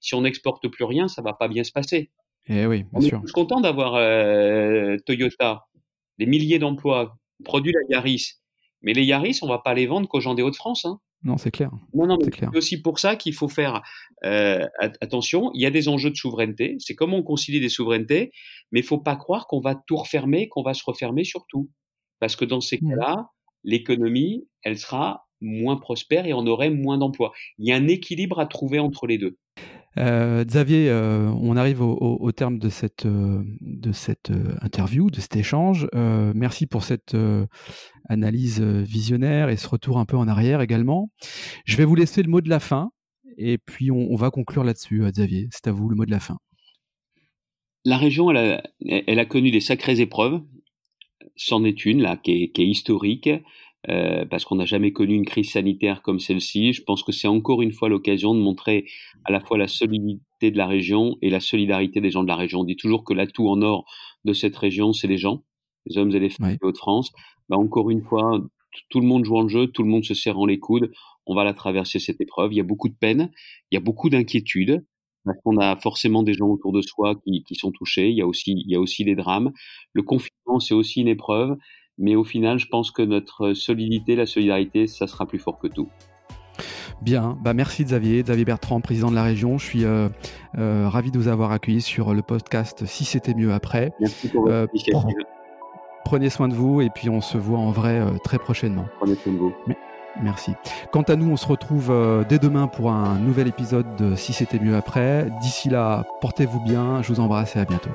Si 0.01 0.15
on 0.15 0.23
n'exporte 0.23 0.67
plus 0.69 0.85
rien, 0.85 1.07
ça 1.07 1.23
va 1.23 1.33
pas 1.33 1.49
bien 1.49 1.63
se 1.63 1.73
passer. 1.73 2.11
Eh 2.49 2.67
oui, 2.67 2.85
bien 2.93 3.01
sûr. 3.01 3.21
Je 3.23 3.27
suis 3.27 3.33
content 3.33 3.61
d'avoir 3.61 3.95
euh, 3.95 4.97
Toyota, 5.07 5.67
des 6.19 6.27
milliers 6.27 6.59
d'emplois, 6.59 7.17
produit 7.45 7.73
la 7.73 7.97
Yaris. 7.97 8.35
Mais 8.83 8.93
les 8.93 9.05
Yaris, 9.05 9.41
on 9.43 9.49
va 9.49 9.59
pas 9.59 9.75
les 9.75 9.87
vendre 9.87 10.09
qu'aux 10.09 10.21
gens 10.21 10.35
des 10.35 10.43
Hauts-de-France. 10.43 10.85
Hein. 10.85 11.01
Non, 11.25 11.37
c'est 11.37 11.51
clair. 11.51 11.71
Non, 11.95 12.07
non, 12.07 12.17
c'est 12.21 12.57
aussi 12.57 12.81
pour 12.81 13.01
ça 13.01 13.17
qu'il 13.17 13.35
faut 13.35 13.49
faire 13.49 13.83
euh, 14.25 14.65
attention. 15.01 15.51
Il 15.55 15.61
y 15.61 15.67
a 15.67 15.71
des 15.71 15.89
enjeux 15.89 16.11
de 16.11 16.17
souveraineté. 16.17 16.77
C'est 16.79 16.95
comment 16.95 17.19
on 17.19 17.23
concilie 17.23 17.61
des 17.61 17.69
souverainetés, 17.69 18.31
mais 18.71 18.81
il 18.81 18.87
faut 18.87 18.99
pas 18.99 19.17
croire 19.17 19.49
qu'on 19.49 19.61
va 19.61 19.75
tout 19.75 19.97
refermer, 19.97 20.49
qu'on 20.49 20.63
va 20.63 20.75
se 20.75 20.85
refermer 20.85 21.25
sur 21.25 21.45
tout. 21.49 21.71
Parce 22.21 22.37
que 22.37 22.45
dans 22.45 22.61
ces 22.61 22.79
mmh. 22.81 22.91
cas-là, 22.91 23.31
l'économie, 23.65 24.47
elle 24.63 24.79
sera 24.79 25.29
moins 25.41 25.77
prospère 25.77 26.27
et 26.27 26.33
on 26.33 26.47
aurait 26.47 26.71
moins 26.71 26.99
d'emplois. 26.99 27.33
Il 27.59 27.69
y 27.69 27.73
a 27.73 27.77
un 27.77 27.89
équilibre 27.89 28.39
à 28.39 28.47
trouver 28.47 28.79
entre 28.79 29.07
les 29.07 29.19
deux. 29.19 29.37
Euh, 29.99 30.45
Xavier, 30.45 30.89
euh, 30.91 31.29
on 31.41 31.57
arrive 31.57 31.83
au, 31.83 32.33
terme 32.33 32.59
de 32.59 32.69
cette, 32.69 33.07
euh, 33.07 33.43
de 33.61 33.91
cette 33.93 34.31
interview, 34.61 35.11
de 35.11 35.21
cet 35.21 35.37
échange. 35.37 35.89
merci 35.93 36.67
pour 36.67 36.85
cette 36.85 37.17
analyse 38.09 38.61
visionnaire 38.61 39.49
et 39.49 39.57
ce 39.57 39.69
retour 39.69 39.99
un 39.99 40.05
peu 40.05 40.17
en 40.17 40.29
arrière 40.29 40.61
également. 40.61 41.11
Je 41.65 41.77
vais 41.77 41.85
vous 41.85 41.95
laisser 41.95 42.23
le 42.23 42.31
mot 42.31 42.41
de 42.41 42.49
la 42.49 42.61
fin 42.61 42.91
et 43.37 43.59
puis 43.59 43.91
on, 43.91 44.15
va 44.15 44.31
conclure 44.31 44.65
là-dessus, 44.65 45.03
Xavier. 45.11 45.49
C'est 45.51 45.69
à 45.69 45.73
vous 45.73 45.89
le 45.89 45.97
mot 45.97 46.05
de 46.05 46.11
la 46.11 46.21
fin. 46.21 46.39
La 47.85 47.97
région, 47.97 48.31
elle 48.31 49.19
a, 49.19 49.25
connu 49.25 49.51
des 49.51 49.61
sacrées 49.61 50.01
épreuves. 50.01 50.41
C'en 51.37 51.65
est 51.65 51.85
une 51.85 52.03
là 52.03 52.17
qui 52.17 52.53
est 52.55 52.59
historique. 52.59 53.31
Euh, 53.91 54.27
parce 54.27 54.45
qu'on 54.45 54.57
n'a 54.57 54.67
jamais 54.67 54.93
connu 54.93 55.15
une 55.15 55.25
crise 55.25 55.53
sanitaire 55.53 56.03
comme 56.03 56.21
celle-ci. 56.21 56.75
Je 56.75 56.83
pense 56.83 57.03
que 57.03 57.13
c'est 57.13 57.29
encore 57.29 57.63
une 57.63 57.73
fois 57.73 57.89
l'occasion 57.89 58.35
de 58.35 58.41
montrer 58.41 58.85
à 59.25 59.33
la 59.33 59.41
fois 59.41 59.57
la 59.57 59.69
solidité 59.69 60.51
de 60.51 60.59
la 60.59 60.67
région 60.67 61.17
et 61.23 61.31
la 61.31 61.41
solidarité 61.41 62.01
des 62.03 62.11
gens 62.11 62.23
de 62.23 62.29
la 62.29 62.37
région. 62.37 62.61
On 62.61 62.65
dit 62.65 62.77
toujours 62.77 63.03
que 63.03 63.15
l'atout 63.15 63.49
en 63.49 63.63
or 63.63 63.87
de 64.25 64.35
cette 64.35 64.57
région, 64.57 64.93
c'est 64.93 65.07
les 65.07 65.17
gens, 65.17 65.43
les 65.87 65.97
hommes 65.97 66.11
et 66.11 66.19
les 66.19 66.29
femmes 66.29 66.57
de 66.61 66.67
Haute-France. 66.67 67.13
Bah, 67.49 67.57
encore 67.57 67.89
une 67.89 68.03
fois, 68.03 68.43
tout 68.91 69.01
le 69.01 69.07
monde 69.07 69.25
joue 69.25 69.39
en 69.39 69.43
le 69.43 69.49
jeu, 69.49 69.69
tout 69.69 69.83
le 69.83 69.89
monde 69.89 70.05
se 70.05 70.15
serrant 70.15 70.45
les 70.45 70.59
coudes. 70.59 70.91
On 71.25 71.35
va 71.35 71.45
la 71.45 71.55
traverser 71.55 71.99
cette 71.99 72.21
épreuve. 72.21 72.53
Il 72.53 72.57
y 72.57 72.61
a 72.61 72.65
beaucoup 72.65 72.91
de 72.91 72.97
peine, 72.99 73.31
il 73.71 73.77
y 73.77 73.79
a 73.79 73.81
beaucoup 73.81 74.11
d'inquiétude. 74.11 74.85
Parce 75.25 75.39
qu'on 75.45 75.59
a 75.59 75.77
forcément 75.77 76.23
des 76.23 76.33
gens 76.33 76.47
autour 76.47 76.73
de 76.73 76.81
soi 76.81 77.17
qui, 77.17 77.43
qui 77.43 77.55
sont 77.55 77.71
touchés. 77.71 78.09
Il 78.09 78.17
y 78.17 78.23
a 78.23 78.27
aussi, 78.27 78.53
il 78.53 78.71
y 78.71 78.77
a 78.77 78.81
aussi 78.81 79.05
des 79.05 79.15
drames. 79.15 79.53
Le 79.93 80.03
confinement, 80.03 80.59
c'est 80.59 80.75
aussi 80.75 81.01
une 81.01 81.09
épreuve. 81.09 81.57
Mais 81.99 82.15
au 82.15 82.25
final, 82.25 82.59
je 82.59 82.69
pense 82.69 82.91
que 82.91 83.03
notre 83.03 83.55
solidité, 83.55 84.17
la 84.17 84.27
solidarité, 84.27 84.87
ça 84.87 85.07
sera 85.07 85.27
plus 85.27 85.39
fort 85.39 85.59
que 85.59 85.67
tout. 85.67 85.89
Bien, 87.03 87.39
bah 87.41 87.55
merci 87.55 87.85
Xavier, 87.85 88.23
Xavier 88.23 88.45
Bertrand, 88.45 88.81
président 88.81 89.11
de 89.11 89.15
la 89.15 89.23
région. 89.23 89.59
Je 89.59 89.65
suis 89.65 89.85
euh, 89.85 90.09
euh, 90.59 90.89
ravi 90.89 91.11
de 91.11 91.19
vous 91.19 91.29
avoir 91.29 91.53
accueilli 91.53 91.81
sur 91.81 92.13
le 92.13 92.23
podcast 92.23 92.87
Si 92.87 93.05
c'était 93.05 93.35
mieux 93.35 93.53
après. 93.53 93.93
Merci 94.01 94.29
pour 94.29 94.49
votre 94.49 94.53
euh, 94.53 95.25
Prenez 96.05 96.31
soin 96.31 96.49
de 96.49 96.55
vous 96.55 96.81
et 96.81 96.89
puis 96.91 97.09
on 97.11 97.21
se 97.21 97.37
voit 97.37 97.59
en 97.59 97.71
vrai 97.71 98.01
très 98.25 98.39
prochainement. 98.39 98.87
Prenez 98.99 99.15
soin 99.15 99.33
de 99.33 99.39
vous. 99.39 99.53
merci. 100.23 100.53
Quant 100.91 101.03
à 101.03 101.17
nous, 101.17 101.31
on 101.31 101.37
se 101.37 101.47
retrouve 101.47 101.93
dès 102.31 102.39
demain 102.39 102.67
pour 102.67 102.91
un 102.91 103.19
nouvel 103.19 103.47
épisode 103.47 103.95
de 103.97 104.15
Si 104.15 104.33
c'était 104.33 104.59
mieux 104.59 104.75
après. 104.75 105.29
D'ici 105.43 105.69
là, 105.69 106.07
portez-vous 106.23 106.61
bien. 106.61 107.03
Je 107.03 107.13
vous 107.13 107.21
embrasse 107.21 107.57
et 107.57 107.59
à 107.61 107.67
bientôt. 107.67 107.91